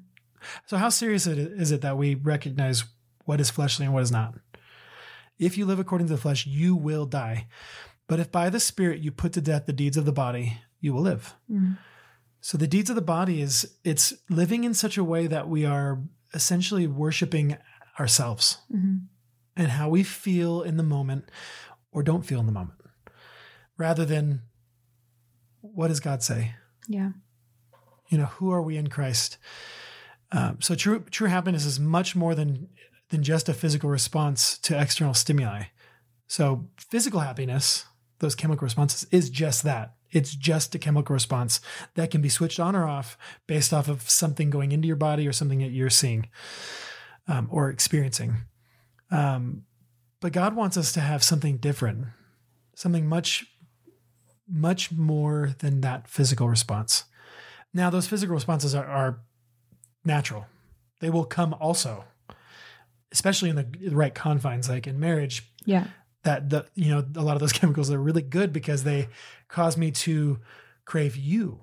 so 0.65 0.77
how 0.77 0.89
serious 0.89 1.27
is 1.27 1.71
it 1.71 1.81
that 1.81 1.97
we 1.97 2.15
recognize 2.15 2.83
what 3.25 3.39
is 3.39 3.49
fleshly 3.49 3.85
and 3.85 3.93
what 3.93 4.03
is 4.03 4.11
not 4.11 4.35
if 5.39 5.57
you 5.57 5.65
live 5.65 5.79
according 5.79 6.07
to 6.07 6.13
the 6.13 6.21
flesh 6.21 6.45
you 6.47 6.75
will 6.75 7.05
die 7.05 7.47
but 8.07 8.19
if 8.19 8.31
by 8.31 8.49
the 8.49 8.59
spirit 8.59 9.01
you 9.01 9.11
put 9.11 9.33
to 9.33 9.41
death 9.41 9.65
the 9.65 9.73
deeds 9.73 9.97
of 9.97 10.05
the 10.05 10.11
body 10.11 10.59
you 10.79 10.93
will 10.93 11.01
live 11.03 11.35
Mhm. 11.51 11.77
So 12.45 12.57
the 12.57 12.67
deeds 12.67 12.89
of 12.89 12.97
the 12.97 13.01
body 13.01 13.41
is 13.41 13.77
it's 13.85 14.13
living 14.29 14.65
in 14.65 14.73
such 14.73 14.97
a 14.97 15.03
way 15.03 15.27
that 15.27 15.47
we 15.47 15.63
are 15.65 16.03
essentially 16.33 16.85
worshiping 16.87 17.55
ourselves 17.97 18.57
Mhm. 18.69 19.07
and 19.55 19.67
how 19.71 19.87
we 19.87 20.03
feel 20.03 20.61
in 20.61 20.75
the 20.75 20.83
moment 20.83 21.31
or 21.91 22.03
don't 22.03 22.25
feel 22.25 22.39
in 22.41 22.45
the 22.45 22.51
moment 22.51 22.79
rather 23.77 24.03
than 24.05 24.41
what 25.61 25.87
does 25.87 26.01
God 26.01 26.21
say? 26.21 26.55
Yeah. 26.89 27.11
You 28.09 28.17
know, 28.17 28.25
who 28.25 28.51
are 28.51 28.61
we 28.61 28.75
in 28.77 28.87
Christ? 28.87 29.37
Um, 30.31 30.59
so 30.61 30.75
true 30.75 31.05
true 31.11 31.29
happiness 31.29 31.65
is 31.65 31.79
much 31.79 32.15
more 32.15 32.35
than 32.35 32.67
than 33.09 33.23
just 33.23 33.47
a 33.47 33.53
physical 33.53 33.89
response 33.89 34.57
to 34.59 34.77
external 34.79 35.13
stimuli. 35.13 35.63
So 36.27 36.67
physical 36.77 37.19
happiness, 37.21 37.85
those 38.19 38.35
chemical 38.35 38.65
responses, 38.65 39.05
is 39.11 39.29
just 39.29 39.63
that. 39.63 39.95
It's 40.13 40.35
just 40.35 40.75
a 40.75 40.79
chemical 40.79 41.13
response 41.13 41.59
that 41.95 42.11
can 42.11 42.21
be 42.21 42.29
switched 42.29 42.59
on 42.59 42.75
or 42.75 42.87
off 42.87 43.17
based 43.47 43.73
off 43.73 43.87
of 43.87 44.09
something 44.09 44.49
going 44.49 44.71
into 44.71 44.87
your 44.87 44.95
body 44.95 45.27
or 45.27 45.33
something 45.33 45.59
that 45.59 45.71
you're 45.71 45.89
seeing 45.89 46.29
um, 47.27 47.47
or 47.51 47.69
experiencing. 47.69 48.35
Um, 49.11 49.63
but 50.21 50.31
God 50.31 50.55
wants 50.55 50.77
us 50.77 50.93
to 50.93 51.01
have 51.01 51.23
something 51.23 51.57
different, 51.57 52.05
something 52.75 53.07
much, 53.07 53.45
much 54.47 54.91
more 54.91 55.55
than 55.59 55.81
that 55.81 56.07
physical 56.07 56.47
response. 56.47 57.05
Now, 57.73 57.89
those 57.89 58.07
physical 58.07 58.35
responses 58.35 58.75
are, 58.75 58.85
are 58.85 59.19
natural, 60.05 60.45
they 60.99 61.09
will 61.09 61.25
come 61.25 61.53
also, 61.55 62.05
especially 63.11 63.49
in 63.49 63.55
the 63.55 63.95
right 63.95 64.13
confines, 64.13 64.69
like 64.69 64.87
in 64.87 64.99
marriage. 64.99 65.51
Yeah. 65.65 65.87
That 66.23 66.49
the 66.49 66.65
you 66.75 66.89
know 66.89 67.05
a 67.15 67.21
lot 67.21 67.35
of 67.35 67.39
those 67.41 67.51
chemicals 67.59 67.91
are 67.91 67.97
really 67.99 68.21
good 68.21 68.53
because 68.53 68.83
they 68.83 69.09
cause 69.47 69.75
me 69.77 69.91
to 69.91 70.39
crave 70.85 71.15
you, 71.15 71.59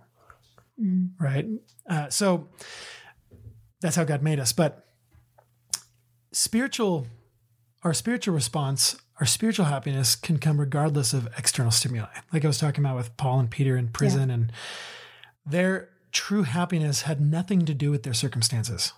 Mhm. 0.81 1.11
right? 1.19 1.47
Uh, 1.89 2.09
so 2.11 2.49
that's 3.81 3.97
how 3.97 4.05
God 4.05 4.23
made 4.23 4.39
us. 4.39 4.53
But 4.53 4.87
spiritual, 6.33 7.07
our 7.83 7.95
spiritual 7.95 8.35
response, 8.35 8.97
our 9.19 9.27
spiritual 9.27 9.67
happiness 9.67 10.15
can 10.17 10.39
come 10.39 10.61
regardless 10.61 11.13
of 11.13 11.27
external 11.39 11.71
stimuli. 11.71 12.07
Like 12.33 12.45
I 12.45 12.49
was 12.49 12.59
talking 12.59 12.85
about 12.85 12.97
with 12.97 13.17
Paul 13.17 13.41
and 13.41 13.51
Peter 13.51 13.77
in 13.77 13.89
prison, 13.89 14.31
and 14.31 14.53
their 15.45 15.89
true 16.13 16.43
happiness 16.43 17.03
had 17.03 17.21
nothing 17.21 17.65
to 17.67 17.75
do 17.75 17.91
with 17.91 18.03
their 18.03 18.15
circumstances. 18.15 18.93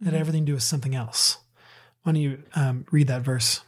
It 0.00 0.06
had 0.06 0.14
everything 0.14 0.42
to 0.44 0.50
do 0.50 0.54
with 0.54 0.62
something 0.64 0.94
else. 0.94 1.38
Why 2.02 2.12
don't 2.12 2.20
you 2.22 2.42
um, 2.56 2.84
read 2.90 3.06
that 3.06 3.22
verse? 3.22 3.60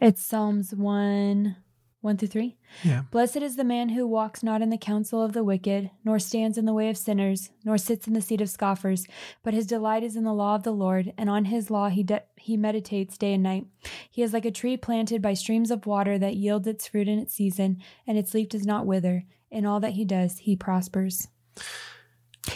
It's 0.00 0.22
Psalms 0.22 0.74
1 0.74 1.56
1 2.02 2.16
through 2.16 2.28
3. 2.28 2.56
Yeah. 2.82 3.02
Blessed 3.12 3.36
is 3.36 3.54
the 3.54 3.62
man 3.62 3.90
who 3.90 4.08
walks 4.08 4.42
not 4.42 4.60
in 4.60 4.70
the 4.70 4.76
counsel 4.76 5.22
of 5.22 5.34
the 5.34 5.44
wicked, 5.44 5.88
nor 6.04 6.18
stands 6.18 6.58
in 6.58 6.66
the 6.66 6.72
way 6.72 6.88
of 6.88 6.98
sinners, 6.98 7.50
nor 7.64 7.78
sits 7.78 8.08
in 8.08 8.12
the 8.12 8.20
seat 8.20 8.40
of 8.40 8.50
scoffers, 8.50 9.06
but 9.44 9.54
his 9.54 9.68
delight 9.68 10.02
is 10.02 10.16
in 10.16 10.24
the 10.24 10.34
law 10.34 10.56
of 10.56 10.64
the 10.64 10.72
Lord, 10.72 11.12
and 11.16 11.30
on 11.30 11.44
his 11.44 11.70
law 11.70 11.88
he 11.88 12.02
de- 12.02 12.24
he 12.36 12.56
meditates 12.56 13.16
day 13.16 13.34
and 13.34 13.42
night. 13.44 13.66
He 14.10 14.22
is 14.22 14.32
like 14.32 14.44
a 14.44 14.50
tree 14.50 14.76
planted 14.76 15.22
by 15.22 15.34
streams 15.34 15.70
of 15.70 15.86
water 15.86 16.18
that 16.18 16.34
yields 16.34 16.66
its 16.66 16.88
fruit 16.88 17.06
in 17.06 17.20
its 17.20 17.34
season, 17.34 17.80
and 18.04 18.18
its 18.18 18.34
leaf 18.34 18.48
does 18.48 18.66
not 18.66 18.84
wither. 18.84 19.24
In 19.52 19.64
all 19.64 19.78
that 19.78 19.92
he 19.92 20.04
does, 20.04 20.38
he 20.38 20.56
prospers. 20.56 21.28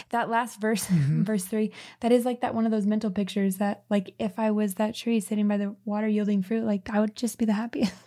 That 0.09 0.29
last 0.29 0.61
verse, 0.61 0.85
mm-hmm. 0.87 1.23
verse 1.23 1.45
three, 1.45 1.71
that 1.99 2.11
is 2.11 2.25
like 2.25 2.41
that 2.41 2.55
one 2.55 2.65
of 2.65 2.71
those 2.71 2.85
mental 2.85 3.11
pictures 3.11 3.57
that, 3.57 3.83
like, 3.89 4.13
if 4.19 4.39
I 4.39 4.51
was 4.51 4.75
that 4.75 4.95
tree 4.95 5.19
sitting 5.19 5.47
by 5.47 5.57
the 5.57 5.75
water 5.85 6.07
yielding 6.07 6.43
fruit, 6.43 6.63
like, 6.63 6.89
I 6.89 6.99
would 6.99 7.15
just 7.15 7.37
be 7.37 7.45
the 7.45 7.53
happiest. 7.53 7.93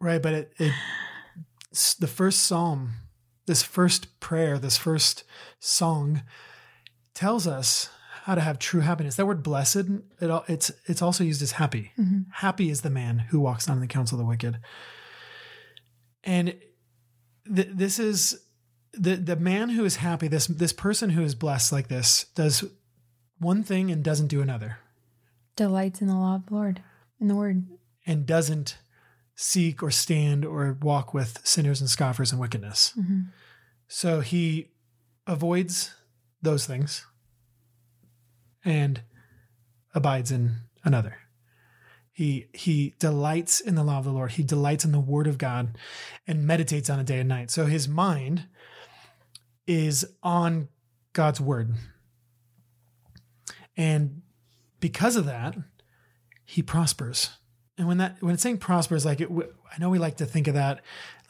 Right, 0.00 0.20
but 0.20 0.32
it, 0.32 0.52
it 0.58 0.72
the 2.00 2.08
first 2.08 2.40
psalm, 2.40 2.94
this 3.46 3.62
first 3.62 4.18
prayer, 4.18 4.58
this 4.58 4.76
first 4.76 5.22
song 5.60 6.22
tells 7.14 7.46
us 7.46 7.88
how 8.24 8.34
to 8.34 8.40
have 8.40 8.58
true 8.58 8.80
happiness. 8.80 9.16
That 9.16 9.26
word 9.26 9.42
blessed, 9.42 9.86
it, 10.20 10.30
al- 10.30 10.44
it's 10.48 10.70
it's 10.86 11.00
also 11.00 11.24
used 11.24 11.42
as 11.42 11.52
happy. 11.52 11.92
Mm-hmm. 11.98 12.30
Happy 12.32 12.70
is 12.70 12.82
the 12.82 12.90
man 12.90 13.20
who 13.30 13.40
walks 13.40 13.66
not 13.66 13.74
in 13.74 13.80
the 13.80 13.86
counsel 13.86 14.16
of 14.18 14.24
the 14.24 14.28
wicked. 14.28 14.58
And 16.24 16.56
th- 17.54 17.70
this 17.72 17.98
is 17.98 18.38
the 18.98 19.16
the 19.16 19.36
man 19.36 19.70
who 19.70 19.84
is 19.84 19.96
happy, 19.96 20.28
this 20.28 20.46
this 20.46 20.72
person 20.72 21.10
who 21.10 21.22
is 21.22 21.34
blessed 21.34 21.72
like 21.72 21.88
this 21.88 22.26
does 22.34 22.64
one 23.38 23.62
thing 23.62 23.90
and 23.90 24.02
doesn't 24.02 24.26
do 24.26 24.40
another. 24.42 24.78
Delights 25.56 26.00
in 26.00 26.08
the 26.08 26.14
law 26.14 26.36
of 26.36 26.46
the 26.46 26.54
Lord, 26.54 26.82
in 27.20 27.28
the 27.28 27.34
word. 27.36 27.64
and 28.06 28.26
doesn't 28.26 28.78
seek 29.34 29.82
or 29.82 29.90
stand 29.90 30.44
or 30.44 30.76
walk 30.82 31.14
with 31.14 31.40
sinners 31.46 31.80
and 31.80 31.88
scoffers 31.88 32.32
and 32.32 32.40
wickedness. 32.40 32.92
Mm-hmm. 32.98 33.20
So 33.86 34.20
he 34.20 34.70
avoids 35.26 35.94
those 36.42 36.66
things 36.66 37.06
and 38.64 39.02
abides 39.94 40.30
in 40.30 40.56
another. 40.84 41.18
He 42.12 42.46
he 42.52 42.94
delights 42.98 43.60
in 43.60 43.76
the 43.76 43.84
law 43.84 43.98
of 43.98 44.04
the 44.04 44.10
Lord. 44.10 44.32
He 44.32 44.42
delights 44.42 44.84
in 44.84 44.90
the 44.90 44.98
word 44.98 45.28
of 45.28 45.38
God 45.38 45.78
and 46.26 46.46
meditates 46.46 46.90
on 46.90 46.98
it 46.98 47.06
day 47.06 47.20
and 47.20 47.28
night. 47.28 47.50
So 47.50 47.66
his 47.66 47.86
mind 47.86 48.46
is 49.68 50.04
on 50.22 50.68
God's 51.12 51.40
word. 51.40 51.74
And 53.76 54.22
because 54.80 55.14
of 55.14 55.26
that, 55.26 55.56
he 56.44 56.62
prospers. 56.62 57.30
And 57.76 57.86
when 57.86 57.98
that 57.98 58.20
when 58.20 58.34
it's 58.34 58.42
saying 58.42 58.58
prospers, 58.58 59.04
like 59.04 59.20
it, 59.20 59.30
I 59.30 59.78
know 59.78 59.90
we 59.90 60.00
like 60.00 60.16
to 60.16 60.26
think 60.26 60.48
of 60.48 60.54
that, 60.54 60.80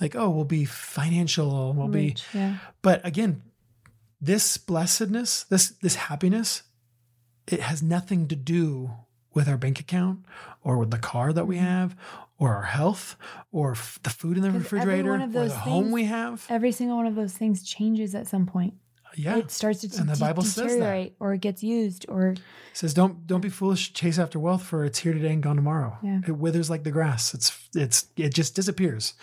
like 0.01 0.17
oh, 0.17 0.31
we'll 0.31 0.45
be 0.45 0.65
financial, 0.65 1.75
we'll 1.75 1.89
be. 1.89 2.17
Yeah. 2.33 2.57
But 2.81 3.05
again, 3.05 3.43
this 4.19 4.57
blessedness, 4.57 5.45
this 5.45 5.71
this 5.83 5.97
happiness, 5.97 6.63
it 7.47 7.61
has 7.61 7.83
nothing 7.83 8.29
to 8.29 8.37
do 8.37 8.93
with 9.35 9.49
our 9.49 9.59
bank 9.59 9.79
account 9.79 10.21
or 10.63 10.79
with 10.79 10.91
the 10.91 10.99
car 10.99 11.35
that 11.35 11.47
we 11.47 11.57
mm-hmm. 11.57 11.67
have 11.67 11.97
or 12.39 12.55
our 12.55 12.63
health 12.63 13.17
or 13.51 13.73
f- 13.73 13.99
the 14.03 14.11
food 14.11 14.37
in 14.37 14.43
the 14.43 14.51
refrigerator 14.51 15.11
one 15.11 15.23
of 15.23 15.35
or 15.35 15.49
the 15.49 15.55
home 15.55 15.91
we 15.91 16.05
have. 16.05 16.47
Every 16.49 16.73
single 16.73 16.97
one 16.97 17.07
of 17.07 17.15
those 17.17 17.33
things 17.33 17.63
changes 17.63 18.15
at 18.15 18.27
some 18.27 18.47
point. 18.47 18.75
Yeah. 19.17 19.39
It 19.39 19.51
starts 19.51 19.81
to 19.81 20.01
And 20.01 20.09
the 20.09 20.15
de- 20.15 20.21
Bible 20.21 20.43
says 20.43 20.55
that. 20.57 20.63
deteriorate 20.69 21.15
or 21.19 21.33
it 21.35 21.41
gets 21.41 21.63
used 21.63 22.05
or 22.09 22.29
It 22.29 22.41
says 22.75 22.95
don't 22.95 23.27
don't 23.27 23.41
be 23.41 23.49
foolish 23.49 23.93
chase 23.93 24.19
after 24.19 24.39
wealth 24.39 24.63
for 24.63 24.85
it's 24.85 24.99
here 25.01 25.13
today 25.15 25.33
and 25.33 25.43
gone 25.43 25.57
tomorrow. 25.57 25.97
Yeah. 26.03 26.21
It 26.27 26.33
withers 26.37 26.69
like 26.71 26.85
the 26.85 26.91
grass. 26.93 27.35
It's 27.35 27.69
it's 27.75 28.07
it 28.17 28.35
just 28.35 28.55
disappears. 28.55 29.15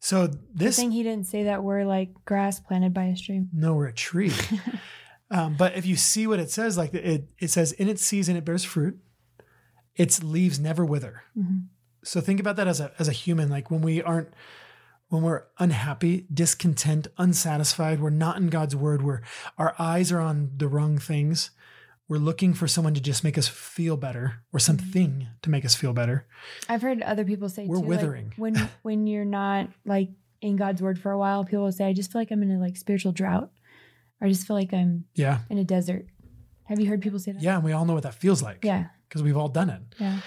So 0.00 0.28
this 0.54 0.76
thing 0.76 0.90
he 0.90 1.02
didn't 1.02 1.26
say 1.26 1.44
that 1.44 1.62
we're 1.64 1.84
like 1.84 2.10
grass 2.24 2.60
planted 2.60 2.92
by 2.92 3.04
a 3.04 3.16
stream. 3.16 3.48
no, 3.52 3.74
we're 3.74 3.86
a 3.86 3.92
tree. 3.92 4.32
um, 5.30 5.54
but 5.56 5.76
if 5.76 5.86
you 5.86 5.96
see 5.96 6.26
what 6.26 6.38
it 6.40 6.50
says, 6.50 6.76
like 6.76 6.92
it 6.92 7.28
it 7.38 7.48
says 7.50 7.72
in 7.72 7.88
its 7.88 8.02
season 8.02 8.36
it 8.36 8.44
bears 8.44 8.64
fruit, 8.64 8.98
its 9.96 10.22
leaves 10.22 10.58
never 10.60 10.84
wither. 10.84 11.22
Mm-hmm. 11.38 11.58
So 12.02 12.20
think 12.20 12.40
about 12.40 12.56
that 12.56 12.68
as 12.68 12.80
a 12.80 12.92
as 12.98 13.08
a 13.08 13.12
human. 13.12 13.48
Like 13.48 13.70
when 13.70 13.82
we 13.82 14.02
aren't 14.02 14.28
when 15.08 15.22
we're 15.22 15.44
unhappy, 15.58 16.26
discontent, 16.32 17.08
unsatisfied, 17.16 18.00
we're 18.00 18.10
not 18.10 18.36
in 18.36 18.48
God's 18.48 18.76
word, 18.76 19.02
we're 19.02 19.20
our 19.56 19.74
eyes 19.78 20.12
are 20.12 20.20
on 20.20 20.50
the 20.56 20.68
wrong 20.68 20.98
things. 20.98 21.50
We're 22.08 22.18
looking 22.18 22.54
for 22.54 22.66
someone 22.66 22.94
to 22.94 23.02
just 23.02 23.22
make 23.22 23.36
us 23.36 23.48
feel 23.48 23.98
better 23.98 24.42
or 24.52 24.58
something 24.58 25.10
mm-hmm. 25.10 25.30
to 25.42 25.50
make 25.50 25.66
us 25.66 25.74
feel 25.74 25.92
better. 25.92 26.26
I've 26.66 26.80
heard 26.80 27.02
other 27.02 27.24
people 27.24 27.50
say 27.50 27.66
We're 27.66 27.76
too, 27.76 27.82
like, 27.82 27.88
withering. 27.88 28.32
when 28.36 28.54
when 28.82 29.06
you're 29.06 29.26
not 29.26 29.68
like 29.84 30.08
in 30.40 30.56
God's 30.56 30.80
word 30.80 30.98
for 30.98 31.10
a 31.10 31.18
while, 31.18 31.44
people 31.44 31.64
will 31.64 31.72
say, 31.72 31.84
"I 31.86 31.92
just 31.92 32.12
feel 32.12 32.20
like 32.20 32.30
I'm 32.30 32.42
in 32.42 32.50
a 32.50 32.58
like 32.58 32.76
spiritual 32.76 33.12
drought," 33.12 33.50
or 34.20 34.26
"I 34.26 34.30
just 34.30 34.46
feel 34.46 34.56
like 34.56 34.72
I'm 34.72 35.04
Yeah. 35.14 35.40
in 35.50 35.58
a 35.58 35.64
desert." 35.64 36.06
Have 36.64 36.78
you 36.80 36.86
heard 36.86 37.00
people 37.00 37.18
say 37.18 37.32
that? 37.32 37.42
Yeah. 37.42 37.56
And 37.56 37.64
we 37.64 37.72
all 37.72 37.86
know 37.86 37.94
what 37.94 38.02
that 38.02 38.14
feels 38.14 38.42
like. 38.42 38.62
Yeah. 38.62 38.88
Because 39.08 39.22
we've 39.22 39.36
all 39.38 39.48
done 39.48 39.70
it. 39.70 39.80
Yeah. 39.98 40.20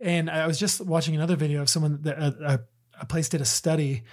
And 0.00 0.30
I 0.30 0.46
was 0.46 0.58
just 0.58 0.80
watching 0.80 1.14
another 1.14 1.36
video 1.36 1.62
of 1.62 1.68
someone 1.68 2.02
that 2.02 2.18
a, 2.18 2.36
a, 2.46 2.60
a 3.02 3.06
place 3.06 3.28
did 3.28 3.40
a 3.40 3.46
study 3.46 4.04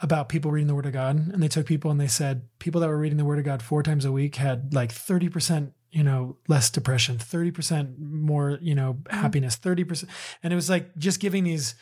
about 0.00 0.28
people 0.28 0.50
reading 0.50 0.66
the 0.66 0.74
Word 0.74 0.86
of 0.86 0.92
God, 0.92 1.16
and 1.16 1.42
they 1.42 1.48
took 1.48 1.66
people 1.66 1.90
and 1.90 2.00
they 2.00 2.08
said 2.08 2.42
people 2.58 2.80
that 2.80 2.88
were 2.88 2.98
reading 2.98 3.16
the 3.16 3.24
Word 3.24 3.38
of 3.38 3.44
God 3.44 3.62
four 3.62 3.82
times 3.82 4.04
a 4.04 4.12
week 4.12 4.36
had 4.36 4.74
like 4.74 4.92
thirty 4.92 5.28
percent, 5.28 5.72
you 5.90 6.02
know, 6.02 6.36
less 6.48 6.68
depression, 6.70 7.18
thirty 7.18 7.50
percent 7.50 7.98
more, 7.98 8.58
you 8.60 8.74
know, 8.74 8.94
mm-hmm. 8.94 9.16
happiness, 9.16 9.56
thirty 9.56 9.84
percent, 9.84 10.10
and 10.42 10.52
it 10.52 10.56
was 10.56 10.68
like 10.68 10.96
just 10.98 11.20
giving 11.20 11.44
these 11.44 11.74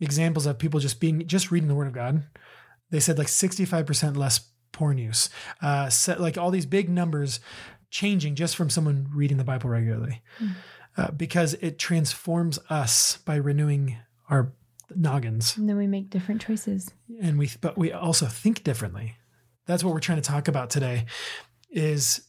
examples 0.00 0.46
of 0.46 0.58
people 0.58 0.78
just 0.78 1.00
being 1.00 1.26
just 1.26 1.50
reading 1.50 1.68
the 1.68 1.74
Word 1.74 1.88
of 1.88 1.94
God. 1.94 2.24
They 2.90 3.00
said 3.00 3.18
like 3.18 3.28
sixty 3.28 3.64
five 3.64 3.86
percent 3.86 4.16
less 4.16 4.40
porn 4.72 4.98
use, 4.98 5.30
uh, 5.62 5.88
set 5.88 6.20
like 6.20 6.36
all 6.36 6.50
these 6.50 6.66
big 6.66 6.88
numbers 6.88 7.40
changing 7.90 8.34
just 8.34 8.56
from 8.56 8.68
someone 8.68 9.08
reading 9.14 9.36
the 9.36 9.44
Bible 9.44 9.70
regularly 9.70 10.20
hmm. 10.38 10.48
Uh, 10.96 11.10
because 11.10 11.54
it 11.54 11.78
transforms 11.78 12.58
us 12.70 13.18
by 13.18 13.36
renewing 13.36 13.96
our 14.30 14.52
noggins. 14.94 15.56
And 15.56 15.68
then 15.68 15.76
we 15.76 15.86
make 15.86 16.10
different 16.10 16.40
choices. 16.40 16.90
and 17.20 17.38
we 17.38 17.50
but 17.60 17.76
we 17.76 17.92
also 17.92 18.26
think 18.26 18.64
differently. 18.64 19.16
That's 19.66 19.82
what 19.82 19.94
we're 19.94 20.00
trying 20.00 20.20
to 20.20 20.28
talk 20.28 20.48
about 20.48 20.70
today 20.70 21.06
is 21.70 22.22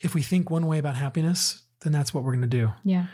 if 0.00 0.14
we 0.14 0.22
think 0.22 0.50
one 0.50 0.66
way 0.66 0.78
about 0.78 0.96
happiness 0.96 1.62
then 1.82 1.92
that's 1.92 2.12
what 2.12 2.24
we're 2.24 2.32
going 2.32 2.40
to 2.40 2.48
do. 2.48 2.72
Yeah. 2.84 3.06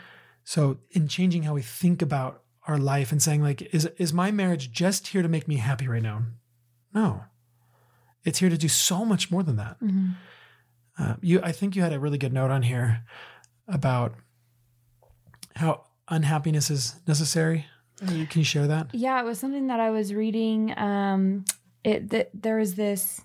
so 0.43 0.77
in 0.91 1.07
changing 1.07 1.43
how 1.43 1.53
we 1.53 1.61
think 1.61 2.01
about 2.01 2.41
our 2.65 2.77
life 2.77 3.11
and 3.11 3.21
saying 3.21 3.41
like 3.41 3.61
is 3.73 3.85
is 3.97 4.13
my 4.13 4.31
marriage 4.31 4.71
just 4.71 5.07
here 5.07 5.21
to 5.21 5.27
make 5.27 5.47
me 5.47 5.57
happy 5.57 5.87
right 5.87 6.01
now? 6.01 6.23
No. 6.93 7.23
It's 8.23 8.39
here 8.39 8.49
to 8.49 8.57
do 8.57 8.69
so 8.69 9.03
much 9.03 9.29
more 9.31 9.43
than 9.43 9.57
that. 9.57 9.77
Hmm 9.79 10.11
uh, 10.97 11.15
you, 11.21 11.41
I 11.41 11.51
think 11.51 11.75
you 11.75 11.81
had 11.81 11.93
a 11.93 11.99
really 11.99 12.17
good 12.17 12.33
note 12.33 12.51
on 12.51 12.61
here 12.61 13.03
about 13.67 14.13
how 15.55 15.83
unhappiness 16.09 16.69
is 16.69 16.95
necessary. 17.07 17.65
Uh, 18.07 18.11
you- 18.11 18.27
Can 18.27 18.39
you 18.39 18.45
share 18.45 18.67
that? 18.67 18.93
Yeah, 18.93 19.19
it 19.21 19.25
was 19.25 19.39
something 19.39 19.67
that 19.67 19.79
I 19.79 19.89
was 19.91 20.13
reading. 20.13 20.77
Um, 20.77 21.45
it 21.83 22.09
th- 22.09 22.29
there 22.33 22.57
was 22.57 22.75
this 22.75 23.21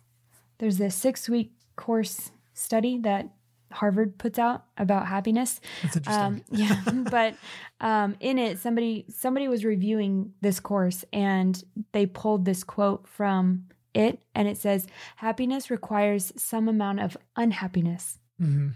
there's 0.59 0.79
this 0.79 0.95
six 0.95 1.29
week 1.29 1.53
course 1.77 2.31
study 2.55 2.99
that 2.99 3.29
Harvard 3.71 4.19
puts 4.19 4.39
out 4.39 4.65
about 4.77 5.07
happiness. 5.07 5.61
That's 5.83 5.97
interesting. 5.97 6.25
Um, 6.25 6.43
yeah, 6.51 6.83
but 7.11 7.35
um, 7.81 8.17
in 8.21 8.39
it, 8.39 8.59
somebody 8.59 9.05
somebody 9.09 9.47
was 9.49 9.65
reviewing 9.65 10.33
this 10.41 10.59
course, 10.61 11.05
and 11.13 11.63
they 11.93 12.07
pulled 12.07 12.45
this 12.45 12.65
quote 12.65 13.07
from 13.07 13.67
it, 13.95 14.21
and 14.35 14.49
it 14.49 14.57
says, 14.59 14.87
"Happiness 15.17 15.71
requires 15.71 16.33
some 16.37 16.69
amount 16.69 17.01
of 17.01 17.17
unhappiness." 17.37 18.19
hmm 18.39 18.69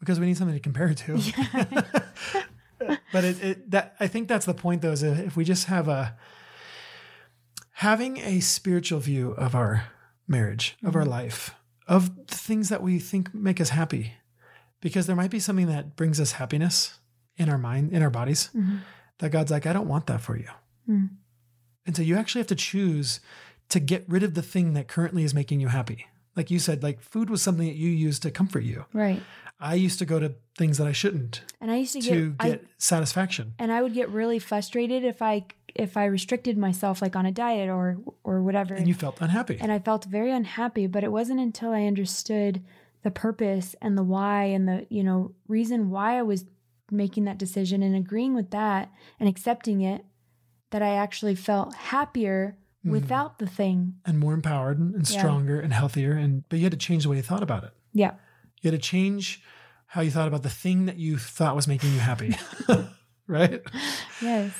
Because 0.00 0.18
we 0.18 0.26
need 0.26 0.36
something 0.36 0.56
to 0.56 0.60
compare 0.60 0.88
it 0.88 0.96
to. 0.98 1.16
but 3.12 3.24
it, 3.24 3.42
it 3.44 3.70
that 3.70 3.94
I 4.00 4.06
think 4.06 4.28
that's 4.28 4.46
the 4.46 4.54
point 4.54 4.82
though, 4.82 4.92
is 4.92 5.02
if 5.02 5.36
we 5.36 5.44
just 5.44 5.66
have 5.66 5.88
a 5.88 6.16
having 7.72 8.18
a 8.18 8.40
spiritual 8.40 9.00
view 9.00 9.32
of 9.32 9.54
our 9.54 9.84
marriage, 10.26 10.76
of 10.84 10.94
our 10.96 11.04
life, 11.04 11.54
of 11.86 12.26
the 12.28 12.34
things 12.34 12.68
that 12.68 12.82
we 12.82 12.98
think 12.98 13.34
make 13.34 13.60
us 13.60 13.70
happy. 13.70 14.14
Because 14.80 15.06
there 15.06 15.16
might 15.16 15.30
be 15.30 15.40
something 15.40 15.66
that 15.66 15.96
brings 15.96 16.18
us 16.20 16.32
happiness 16.32 16.98
in 17.36 17.48
our 17.48 17.58
mind, 17.58 17.92
in 17.92 18.02
our 18.02 18.10
bodies, 18.10 18.50
Mhm. 18.56 18.80
that 19.18 19.30
God's 19.30 19.50
like, 19.50 19.66
I 19.66 19.72
don't 19.72 19.88
want 19.88 20.06
that 20.06 20.20
for 20.20 20.36
you. 20.36 20.48
Mm. 20.88 21.10
And 21.86 21.96
so 21.96 22.02
you 22.02 22.16
actually 22.16 22.40
have 22.40 22.46
to 22.48 22.54
choose 22.54 23.20
to 23.68 23.80
get 23.80 24.04
rid 24.08 24.22
of 24.22 24.34
the 24.34 24.42
thing 24.42 24.72
that 24.74 24.88
currently 24.88 25.22
is 25.24 25.34
making 25.34 25.60
you 25.60 25.68
happy. 25.68 26.06
Like 26.36 26.50
you 26.50 26.58
said, 26.58 26.82
like 26.82 27.00
food 27.00 27.28
was 27.28 27.42
something 27.42 27.66
that 27.66 27.76
you 27.76 27.90
used 27.90 28.22
to 28.22 28.30
comfort 28.30 28.62
you. 28.64 28.86
Right, 28.92 29.22
I 29.60 29.74
used 29.74 29.98
to 29.98 30.06
go 30.06 30.18
to 30.18 30.34
things 30.56 30.78
that 30.78 30.86
I 30.86 30.92
shouldn't 30.92 31.42
and 31.60 31.70
I 31.70 31.76
used 31.76 31.92
to 31.92 32.00
get, 32.00 32.10
to 32.14 32.34
I, 32.40 32.60
satisfaction. 32.78 33.54
and 33.58 33.70
I 33.70 33.82
would 33.82 33.94
get 33.94 34.08
really 34.10 34.38
frustrated 34.38 35.04
if 35.04 35.20
I 35.22 35.44
if 35.74 35.96
I 35.96 36.06
restricted 36.06 36.58
myself 36.58 37.00
like 37.02 37.14
on 37.16 37.26
a 37.26 37.32
diet 37.32 37.68
or 37.68 37.98
or 38.24 38.42
whatever. 38.42 38.74
And 38.74 38.88
you 38.88 38.94
felt 38.94 39.20
unhappy. 39.20 39.58
and 39.60 39.70
I 39.70 39.78
felt 39.78 40.04
very 40.06 40.32
unhappy, 40.32 40.86
but 40.86 41.04
it 41.04 41.12
wasn't 41.12 41.40
until 41.40 41.70
I 41.72 41.84
understood 41.84 42.62
the 43.02 43.10
purpose 43.10 43.74
and 43.80 43.96
the 43.96 44.02
why 44.02 44.44
and 44.44 44.66
the, 44.68 44.86
you 44.90 45.02
know, 45.04 45.32
reason 45.48 45.88
why 45.90 46.18
I 46.18 46.22
was 46.22 46.44
making 46.90 47.24
that 47.24 47.38
decision 47.38 47.82
and 47.82 47.94
agreeing 47.94 48.34
with 48.34 48.50
that 48.50 48.90
and 49.20 49.28
accepting 49.28 49.80
it 49.80 50.04
that 50.70 50.82
I 50.82 50.94
actually 50.94 51.34
felt 51.34 51.74
happier 51.74 52.56
Mm-hmm. 52.80 52.92
without 52.92 53.38
the 53.38 53.46
thing. 53.46 53.96
and 54.06 54.18
more 54.18 54.32
empowered 54.32 54.78
and 54.78 54.94
and 54.94 55.06
Yeah. 55.10 55.18
stronger 55.18 55.60
and 55.60 55.70
healthier. 55.70 56.12
And 56.12 56.44
but 56.48 56.58
you 56.58 56.64
had 56.64 56.72
to 56.72 56.78
change 56.78 57.02
the 57.02 57.10
way 57.10 57.16
you 57.16 57.22
thought 57.22 57.42
about 57.42 57.62
it. 57.64 57.72
Yeah. 57.92 58.12
You 58.60 58.70
had 58.70 58.80
to 58.80 58.86
change 58.86 59.42
how 59.86 60.02
you 60.02 60.10
thought 60.10 60.28
about 60.28 60.42
the 60.42 60.50
thing 60.50 60.86
that 60.86 60.96
you 60.96 61.18
thought 61.18 61.56
was 61.56 61.66
making 61.66 61.92
you 61.92 61.98
happy. 61.98 62.36
right? 63.26 63.62
Yes. 64.20 64.52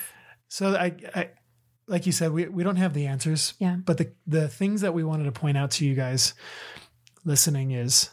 So 0.48 0.74
I, 0.74 0.94
I 1.14 1.30
like 1.86 2.06
you 2.06 2.12
said, 2.12 2.32
we, 2.32 2.46
we 2.48 2.62
don't 2.62 2.76
have 2.76 2.94
the 2.94 3.06
answers. 3.06 3.54
Yeah. 3.58 3.76
But 3.76 3.98
the 3.98 4.12
the 4.26 4.48
things 4.48 4.80
that 4.80 4.94
we 4.94 5.04
wanted 5.04 5.24
to 5.24 5.32
point 5.32 5.56
out 5.58 5.72
to 5.72 5.86
you 5.86 5.94
guys 5.94 6.34
listening 7.24 7.72
is 7.72 8.10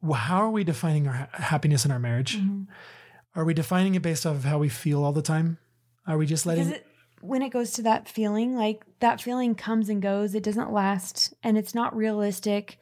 well, 0.00 0.14
how 0.20 0.38
are 0.38 0.50
we 0.50 0.64
defining 0.64 1.08
our 1.08 1.14
ha- 1.14 1.28
happiness 1.32 1.84
in 1.84 1.90
our 1.90 1.98
marriage? 1.98 2.38
Mhm. 2.38 2.66
Are 3.34 3.44
we 3.44 3.54
defining 3.54 3.94
it 3.94 4.02
based 4.02 4.26
off 4.26 4.36
of 4.36 4.44
how 4.44 4.58
we 4.58 4.68
feel 4.68 5.02
all 5.02 5.12
the 5.12 5.22
time? 5.22 5.58
Are 6.06 6.18
we 6.18 6.26
just 6.26 6.46
letting 6.46 6.68
it, 6.68 6.86
when 7.20 7.40
it 7.42 7.48
goes 7.48 7.72
to 7.72 7.82
that 7.82 8.06
feeling, 8.06 8.54
like 8.54 8.84
that 9.00 9.20
feeling 9.20 9.54
comes 9.54 9.88
and 9.88 10.02
goes, 10.02 10.34
it 10.34 10.42
doesn't 10.42 10.70
last, 10.70 11.32
and 11.42 11.56
it's 11.56 11.74
not 11.74 11.96
realistic 11.96 12.78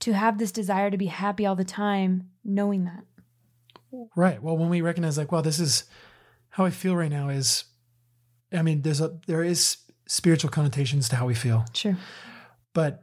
to 0.00 0.12
have 0.12 0.38
this 0.38 0.52
desire 0.52 0.90
to 0.90 0.96
be 0.98 1.06
happy 1.06 1.46
all 1.46 1.56
the 1.56 1.64
time, 1.64 2.30
knowing 2.44 2.84
that. 2.84 3.04
Right. 4.16 4.42
Well, 4.42 4.56
when 4.56 4.68
we 4.68 4.80
recognize 4.80 5.16
like, 5.16 5.30
well, 5.32 5.42
this 5.42 5.60
is 5.60 5.84
how 6.50 6.64
I 6.64 6.70
feel 6.70 6.96
right 6.96 7.10
now 7.10 7.28
is 7.28 7.64
I 8.52 8.62
mean, 8.62 8.82
there's 8.82 9.00
a 9.00 9.18
there 9.26 9.42
is 9.44 9.78
spiritual 10.06 10.50
connotations 10.50 11.08
to 11.08 11.16
how 11.16 11.26
we 11.26 11.34
feel. 11.34 11.64
Sure. 11.72 11.96
But 12.72 13.02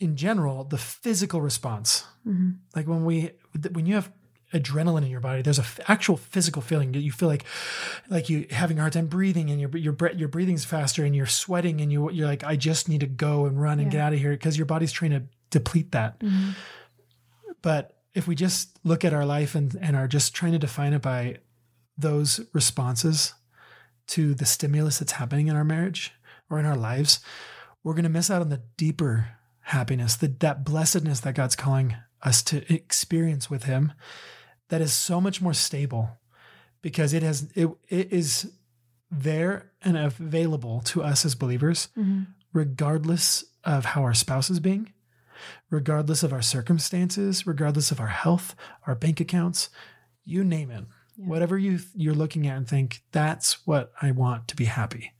in 0.00 0.16
general, 0.16 0.64
the 0.64 0.78
physical 0.78 1.40
response, 1.40 2.04
hmm 2.24 2.50
like 2.74 2.86
when 2.88 3.04
we 3.04 3.30
when 3.72 3.86
you 3.86 3.94
have 3.94 4.10
adrenaline 4.52 5.02
in 5.04 5.10
your 5.10 5.20
body, 5.20 5.42
there's 5.42 5.58
a 5.58 5.62
f- 5.62 5.80
actual 5.88 6.16
physical 6.16 6.62
feeling 6.62 6.92
that 6.92 7.00
you 7.00 7.12
feel 7.12 7.28
like 7.28 7.44
like 8.10 8.28
you 8.28 8.46
having 8.50 8.78
a 8.78 8.80
hard 8.82 8.92
time 8.92 9.06
breathing 9.06 9.50
and 9.50 9.60
your 9.60 9.70
your 9.76 9.92
bre- 9.92 10.12
your 10.16 10.28
breathing's 10.28 10.64
faster 10.64 11.04
and 11.04 11.14
you're 11.14 11.26
sweating 11.26 11.80
and 11.80 11.92
you 11.92 12.10
you're 12.10 12.26
like 12.26 12.42
I 12.44 12.56
just 12.56 12.88
need 12.88 13.00
to 13.00 13.06
go 13.06 13.46
and 13.46 13.60
run 13.60 13.78
and 13.78 13.86
Yeah. 13.92 13.98
get 13.98 14.00
out 14.00 14.12
of 14.14 14.18
here 14.18 14.30
because 14.32 14.56
your 14.56 14.66
body's 14.66 14.92
trying 14.92 15.12
to 15.12 15.22
deplete 15.54 15.92
that. 15.92 16.16
hmm 16.20 16.50
But 17.62 17.96
if 18.12 18.26
we 18.28 18.34
just 18.34 18.78
look 18.84 19.04
at 19.04 19.14
our 19.14 19.24
life 19.24 19.54
and, 19.54 19.76
and 19.80 19.96
are 19.96 20.08
just 20.08 20.34
trying 20.34 20.52
to 20.52 20.58
define 20.58 20.92
it 20.92 21.02
by 21.02 21.38
those 21.96 22.40
responses 22.52 23.34
to 24.08 24.34
the 24.34 24.44
stimulus 24.44 24.98
that's 24.98 25.12
happening 25.12 25.46
in 25.46 25.56
our 25.56 25.64
marriage 25.64 26.12
or 26.50 26.58
in 26.58 26.66
our 26.66 26.76
lives, 26.76 27.20
we're 27.82 27.94
going 27.94 28.04
to 28.04 28.10
miss 28.10 28.30
out 28.30 28.42
on 28.42 28.50
the 28.50 28.62
deeper 28.76 29.28
happiness, 29.60 30.16
the, 30.16 30.28
that 30.40 30.64
blessedness 30.64 31.20
that 31.20 31.34
God's 31.34 31.56
calling 31.56 31.96
us 32.22 32.42
to 32.42 32.72
experience 32.72 33.48
with 33.48 33.64
Him 33.64 33.92
that 34.68 34.80
is 34.80 34.92
so 34.92 35.20
much 35.20 35.40
more 35.40 35.54
stable 35.54 36.10
because 36.82 37.14
it 37.14 37.22
has 37.22 37.48
it, 37.54 37.68
it 37.88 38.12
is 38.12 38.52
there 39.10 39.70
and 39.82 39.96
available 39.96 40.80
to 40.80 41.02
us 41.02 41.24
as 41.24 41.34
believers 41.34 41.88
hmm 41.94 42.24
regardless 42.54 43.44
of 43.64 43.84
how 43.84 44.02
our 44.02 44.14
spouse 44.14 44.48
is 44.48 44.60
being, 44.60 44.92
regardless 45.70 46.22
of 46.22 46.32
our 46.32 46.42
circumstances, 46.42 47.46
regardless 47.46 47.90
of 47.90 48.00
our 48.00 48.08
health, 48.08 48.54
our 48.86 48.94
bank 48.94 49.20
accounts, 49.20 49.70
you 50.24 50.44
name 50.44 50.70
it. 50.70 50.84
Yeah. 51.16 51.28
Whatever 51.28 51.58
you 51.58 51.80
you're 51.94 52.14
looking 52.14 52.46
at 52.46 52.56
and 52.56 52.68
think 52.68 53.02
that's 53.12 53.66
what 53.66 53.92
I 54.02 54.10
want 54.10 54.48
to 54.48 54.56
be 54.56 54.64
happy. 54.64 55.12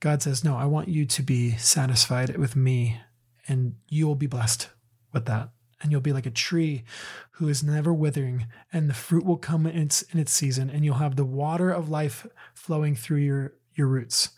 God 0.00 0.22
says, 0.22 0.44
"No, 0.44 0.56
I 0.56 0.64
want 0.64 0.88
you 0.88 1.04
to 1.04 1.22
be 1.22 1.56
satisfied 1.56 2.36
with 2.36 2.56
me 2.56 3.00
and 3.46 3.74
you 3.88 4.06
will 4.06 4.14
be 4.14 4.26
blessed 4.26 4.70
with 5.12 5.26
that." 5.26 5.50
And 5.80 5.92
you'll 5.92 6.00
be 6.00 6.12
like 6.12 6.26
a 6.26 6.30
tree 6.30 6.84
who 7.32 7.48
is 7.48 7.62
never 7.62 7.94
withering, 7.94 8.48
and 8.72 8.90
the 8.90 8.94
fruit 8.94 9.24
will 9.24 9.36
come 9.36 9.64
in 9.64 9.78
its 9.78 10.02
in 10.02 10.18
its 10.18 10.32
season, 10.32 10.70
and 10.70 10.84
you'll 10.84 10.96
have 10.96 11.16
the 11.16 11.24
water 11.24 11.70
of 11.70 11.88
life 11.88 12.26
flowing 12.54 12.96
through 12.96 13.18
your 13.18 13.52
your 13.74 13.86
roots. 13.86 14.30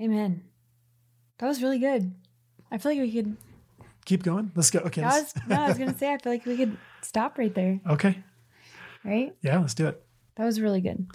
Amen. 0.00 0.44
That 1.38 1.48
was 1.48 1.62
really 1.62 1.78
good. 1.78 2.14
I 2.70 2.78
feel 2.78 2.92
like 2.92 3.00
we 3.00 3.12
could. 3.12 3.36
Keep 4.04 4.22
going. 4.22 4.52
Let's 4.54 4.70
go. 4.70 4.80
Okay. 4.80 5.02
I 5.02 5.20
was, 5.20 5.34
no, 5.48 5.56
I 5.56 5.68
was 5.68 5.78
gonna 5.78 5.96
say 5.96 6.12
I 6.12 6.18
feel 6.18 6.32
like 6.32 6.44
we 6.44 6.56
could 6.56 6.76
stop 7.00 7.38
right 7.38 7.54
there. 7.54 7.80
okay. 7.88 8.22
Right. 9.02 9.34
Yeah, 9.40 9.58
let's 9.58 9.74
do 9.74 9.86
it. 9.86 10.04
That 10.36 10.44
was 10.44 10.60
really 10.60 10.80
good. 10.80 11.06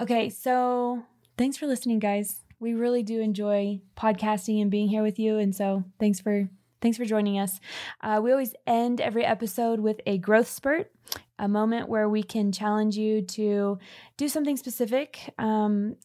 Okay, 0.00 0.30
so 0.30 1.02
thanks 1.36 1.56
for 1.56 1.66
listening, 1.66 1.98
guys. 1.98 2.40
We 2.60 2.74
really 2.74 3.02
do 3.02 3.20
enjoy 3.20 3.80
podcasting 3.96 4.60
and 4.62 4.70
being 4.70 4.88
here 4.88 5.02
with 5.02 5.18
you, 5.18 5.38
and 5.38 5.54
so 5.54 5.84
thanks 5.98 6.20
for 6.20 6.48
thanks 6.80 6.96
for 6.96 7.04
joining 7.04 7.38
us. 7.38 7.60
Uh, 8.00 8.20
we 8.22 8.30
always 8.30 8.54
end 8.66 9.00
every 9.00 9.24
episode 9.24 9.80
with 9.80 10.00
a 10.06 10.18
growth 10.18 10.48
spurt, 10.48 10.90
a 11.38 11.48
moment 11.48 11.88
where 11.88 12.08
we 12.08 12.22
can 12.22 12.52
challenge 12.52 12.96
you 12.96 13.22
to 13.22 13.78
do 14.16 14.28
something 14.28 14.56
specific. 14.56 15.32
Um, 15.38 15.96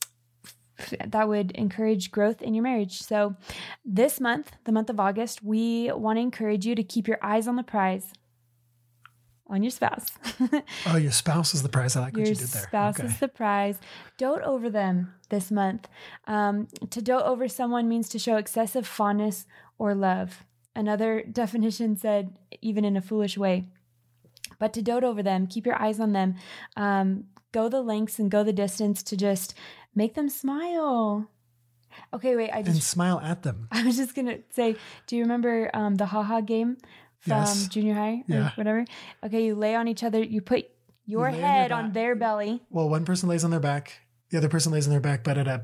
that 1.05 1.27
would 1.27 1.51
encourage 1.51 2.11
growth 2.11 2.41
in 2.41 2.53
your 2.53 2.63
marriage. 2.63 3.01
So, 3.01 3.35
this 3.83 4.19
month, 4.19 4.51
the 4.65 4.71
month 4.71 4.89
of 4.89 4.99
August, 4.99 5.43
we 5.43 5.91
want 5.91 6.17
to 6.17 6.21
encourage 6.21 6.65
you 6.65 6.75
to 6.75 6.83
keep 6.83 7.07
your 7.07 7.19
eyes 7.21 7.47
on 7.47 7.55
the 7.55 7.63
prize 7.63 8.13
on 9.47 9.63
your 9.63 9.71
spouse. 9.71 10.07
Oh, 10.87 10.97
your 10.97 11.11
spouse 11.11 11.53
is 11.53 11.63
the 11.63 11.69
prize. 11.69 11.95
I 11.95 12.01
like 12.01 12.13
what 12.13 12.27
you 12.27 12.35
did 12.35 12.47
there. 12.47 12.63
spouse 12.63 12.99
okay. 12.99 13.07
is 13.07 13.19
the 13.19 13.27
prize. 13.27 13.79
Dote 14.17 14.41
over 14.41 14.69
them 14.69 15.13
this 15.29 15.51
month. 15.51 15.87
Um, 16.27 16.67
to 16.89 17.01
dote 17.01 17.23
over 17.23 17.47
someone 17.47 17.87
means 17.87 18.09
to 18.09 18.19
show 18.19 18.37
excessive 18.37 18.87
fondness 18.87 19.45
or 19.77 19.95
love. 19.95 20.45
Another 20.75 21.23
definition 21.31 21.95
said, 21.95 22.37
even 22.61 22.85
in 22.85 22.97
a 22.97 23.01
foolish 23.01 23.37
way. 23.37 23.65
But 24.59 24.73
to 24.73 24.81
dote 24.81 25.03
over 25.03 25.23
them, 25.23 25.47
keep 25.47 25.65
your 25.65 25.81
eyes 25.81 25.99
on 25.99 26.13
them, 26.13 26.35
um, 26.75 27.25
go 27.51 27.67
the 27.69 27.81
lengths 27.81 28.19
and 28.19 28.29
go 28.29 28.43
the 28.43 28.53
distance 28.53 29.01
to 29.03 29.17
just 29.17 29.53
make 29.95 30.13
them 30.13 30.29
smile. 30.29 31.29
Okay, 32.13 32.35
wait. 32.35 32.51
I 32.51 32.61
just 32.61 32.75
and 32.75 32.83
smile 32.83 33.19
at 33.21 33.43
them. 33.43 33.67
I 33.71 33.83
was 33.83 33.95
just 33.97 34.15
gonna 34.15 34.39
say, 34.51 34.75
do 35.07 35.15
you 35.15 35.23
remember 35.23 35.69
um, 35.73 35.95
the 35.95 36.05
haha 36.05 36.41
game 36.41 36.77
from 37.19 37.39
Yes. 37.39 37.67
junior 37.67 37.93
high 37.95 38.23
or 38.29 38.35
Yeah. 38.35 38.51
whatever? 38.55 38.85
Okay, 39.23 39.45
you 39.45 39.55
lay 39.55 39.75
on 39.75 39.87
each 39.87 40.03
other. 40.03 40.21
You 40.21 40.41
put 40.41 40.65
your 41.05 41.31
lay 41.31 41.37
on 41.37 41.39
your 41.39 41.47
head 41.47 41.71
on 41.71 41.91
their 41.93 42.15
belly. 42.15 42.61
Well, 42.69 42.89
one 42.89 43.05
person 43.05 43.29
lays 43.29 43.43
on 43.43 43.51
their 43.51 43.59
back, 43.59 43.93
the 44.29 44.37
other 44.37 44.49
person 44.49 44.71
lays 44.71 44.87
on 44.87 44.91
their 44.91 44.99
back, 44.99 45.23
but 45.23 45.37
at 45.37 45.47
a 45.47 45.63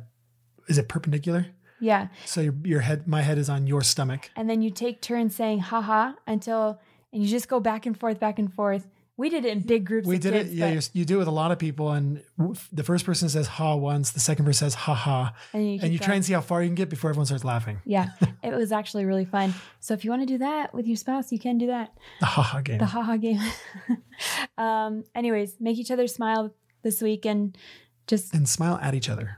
is 0.69 0.77
it 0.77 0.87
perpendicular? 0.87 1.47
Yeah, 1.79 2.09
So 2.25 2.41
your 2.41 2.53
your 2.63 2.79
head, 2.81 3.07
my 3.07 3.23
head 3.23 3.39
is 3.39 3.49
on 3.49 3.65
your 3.65 3.81
stomach. 3.81 4.29
and 4.35 4.47
then 4.47 4.61
you 4.61 4.69
take 4.69 5.01
turns 5.01 5.35
saying 5.35 5.59
haha 5.59 6.13
until, 6.27 6.79
and 7.11 7.23
you 7.23 7.27
just 7.27 7.47
go 7.49 7.59
back 7.59 7.87
and 7.87 7.99
forth, 7.99 8.19
back 8.19 8.37
and 8.37 8.53
forth. 8.53 8.87
We 9.21 9.29
did 9.29 9.45
it 9.45 9.51
in 9.51 9.59
big 9.59 9.85
groups. 9.85 10.07
We 10.07 10.17
did 10.17 10.33
kids, 10.33 10.49
it. 10.51 10.55
Yeah, 10.55 10.79
you're, 10.95 11.05
do 11.05 11.17
it 11.17 11.19
with 11.19 11.27
a 11.27 11.31
lot 11.31 11.51
of 11.51 11.59
people, 11.59 11.91
and 11.91 12.23
the 12.73 12.83
first 12.83 13.05
person 13.05 13.29
says 13.29 13.45
ha 13.45 13.75
once, 13.75 14.13
the 14.13 14.19
second 14.19 14.45
person 14.45 14.65
says 14.65 14.73
ha 14.73 14.95
ha, 14.95 15.35
and 15.53 15.63
you, 15.63 15.79
and 15.79 15.93
you 15.93 15.99
try 15.99 16.15
and 16.15 16.25
see 16.25 16.33
how 16.33 16.41
far 16.41 16.63
you 16.63 16.69
can 16.69 16.73
get 16.73 16.89
before 16.89 17.11
everyone 17.11 17.27
starts 17.27 17.43
laughing. 17.43 17.79
Yeah, 17.85 18.09
it 18.43 18.51
was 18.51 18.71
actually 18.71 19.05
really 19.05 19.25
fun. 19.25 19.53
So 19.79 19.93
if 19.93 20.03
you 20.03 20.09
want 20.09 20.23
to 20.23 20.25
do 20.25 20.39
that 20.39 20.73
with 20.73 20.87
your 20.87 20.95
spouse, 20.95 21.31
you 21.31 21.37
can 21.37 21.59
do 21.59 21.67
that. 21.67 21.93
The 22.19 22.25
ha 22.25 22.41
ha 22.41 22.61
game. 22.61 22.79
The 22.79 22.87
ha 22.87 23.03
ha 23.03 23.17
game. 23.17 23.39
um. 24.57 25.03
Anyways, 25.13 25.57
make 25.59 25.77
each 25.77 25.91
other 25.91 26.07
smile 26.07 26.55
this 26.81 26.99
week 26.99 27.23
and 27.23 27.55
just 28.07 28.33
and 28.33 28.49
smile 28.49 28.79
at 28.81 28.95
each 28.95 29.07
other. 29.07 29.37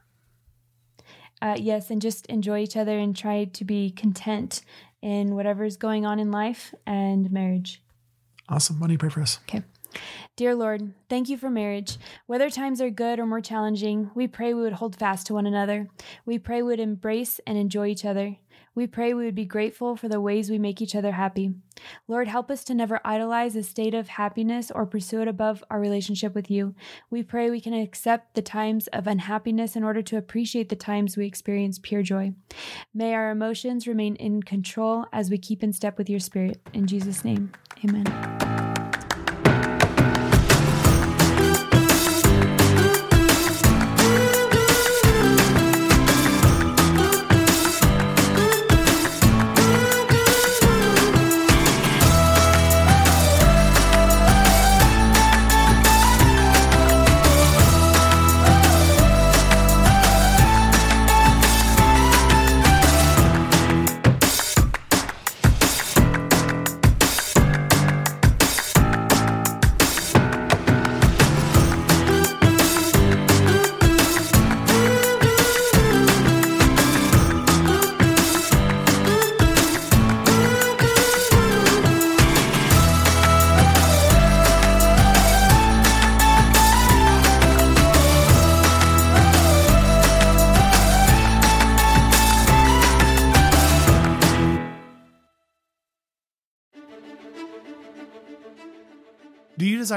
uh, 1.41 1.57
yes, 1.59 1.89
and 1.89 2.01
just 2.01 2.25
enjoy 2.27 2.59
each 2.59 2.77
other 2.77 2.97
and 2.97 3.17
try 3.17 3.43
to 3.43 3.65
be 3.65 3.91
content 3.91 4.61
in 5.01 5.35
whatever's 5.35 5.75
going 5.75 6.05
on 6.05 6.19
in 6.19 6.31
life 6.31 6.73
and 6.87 7.29
marriage. 7.33 7.81
Awesome. 8.47 8.79
Why 8.79 8.87
you 8.87 8.97
pray 8.97 9.09
for 9.09 9.21
us? 9.21 9.39
Okay. 9.49 9.61
Dear 10.35 10.55
Lord, 10.55 10.93
thank 11.09 11.29
you 11.29 11.37
for 11.37 11.49
marriage. 11.49 11.97
Whether 12.25 12.49
times 12.49 12.81
are 12.81 12.89
good 12.89 13.19
or 13.19 13.25
more 13.25 13.41
challenging, 13.41 14.11
we 14.15 14.27
pray 14.27 14.53
we 14.53 14.61
would 14.61 14.73
hold 14.73 14.95
fast 14.95 15.27
to 15.27 15.33
one 15.33 15.45
another. 15.45 15.87
We 16.25 16.39
pray 16.39 16.61
we 16.61 16.69
would 16.69 16.79
embrace 16.79 17.39
and 17.45 17.57
enjoy 17.57 17.87
each 17.87 18.05
other. 18.05 18.37
We 18.75 18.87
pray 18.87 19.13
we 19.13 19.25
would 19.25 19.35
be 19.35 19.45
grateful 19.45 19.95
for 19.95 20.09
the 20.09 20.19
ways 20.19 20.49
we 20.49 20.57
make 20.57 20.81
each 20.81 20.95
other 20.95 21.11
happy. 21.11 21.53
Lord, 22.07 22.27
help 22.27 22.49
us 22.49 22.63
to 22.65 22.73
never 22.73 22.99
idolize 23.05 23.55
a 23.55 23.61
state 23.61 23.93
of 23.93 24.07
happiness 24.07 24.71
or 24.71 24.87
pursue 24.87 25.21
it 25.21 25.27
above 25.27 25.63
our 25.69 25.79
relationship 25.79 26.33
with 26.33 26.49
you. 26.49 26.73
We 27.11 27.21
pray 27.21 27.49
we 27.49 27.61
can 27.61 27.73
accept 27.73 28.33
the 28.33 28.41
times 28.41 28.87
of 28.87 29.05
unhappiness 29.05 29.75
in 29.75 29.83
order 29.83 30.01
to 30.03 30.17
appreciate 30.17 30.69
the 30.69 30.75
times 30.75 31.15
we 31.15 31.27
experience 31.27 31.77
pure 31.77 32.01
joy. 32.01 32.33
May 32.93 33.13
our 33.13 33.29
emotions 33.29 33.87
remain 33.87 34.15
in 34.15 34.41
control 34.41 35.05
as 35.13 35.29
we 35.29 35.37
keep 35.37 35.61
in 35.61 35.73
step 35.73 35.97
with 35.97 36.09
your 36.09 36.19
spirit. 36.19 36.59
In 36.73 36.87
Jesus' 36.87 37.23
name, 37.23 37.51
amen. 37.83 38.52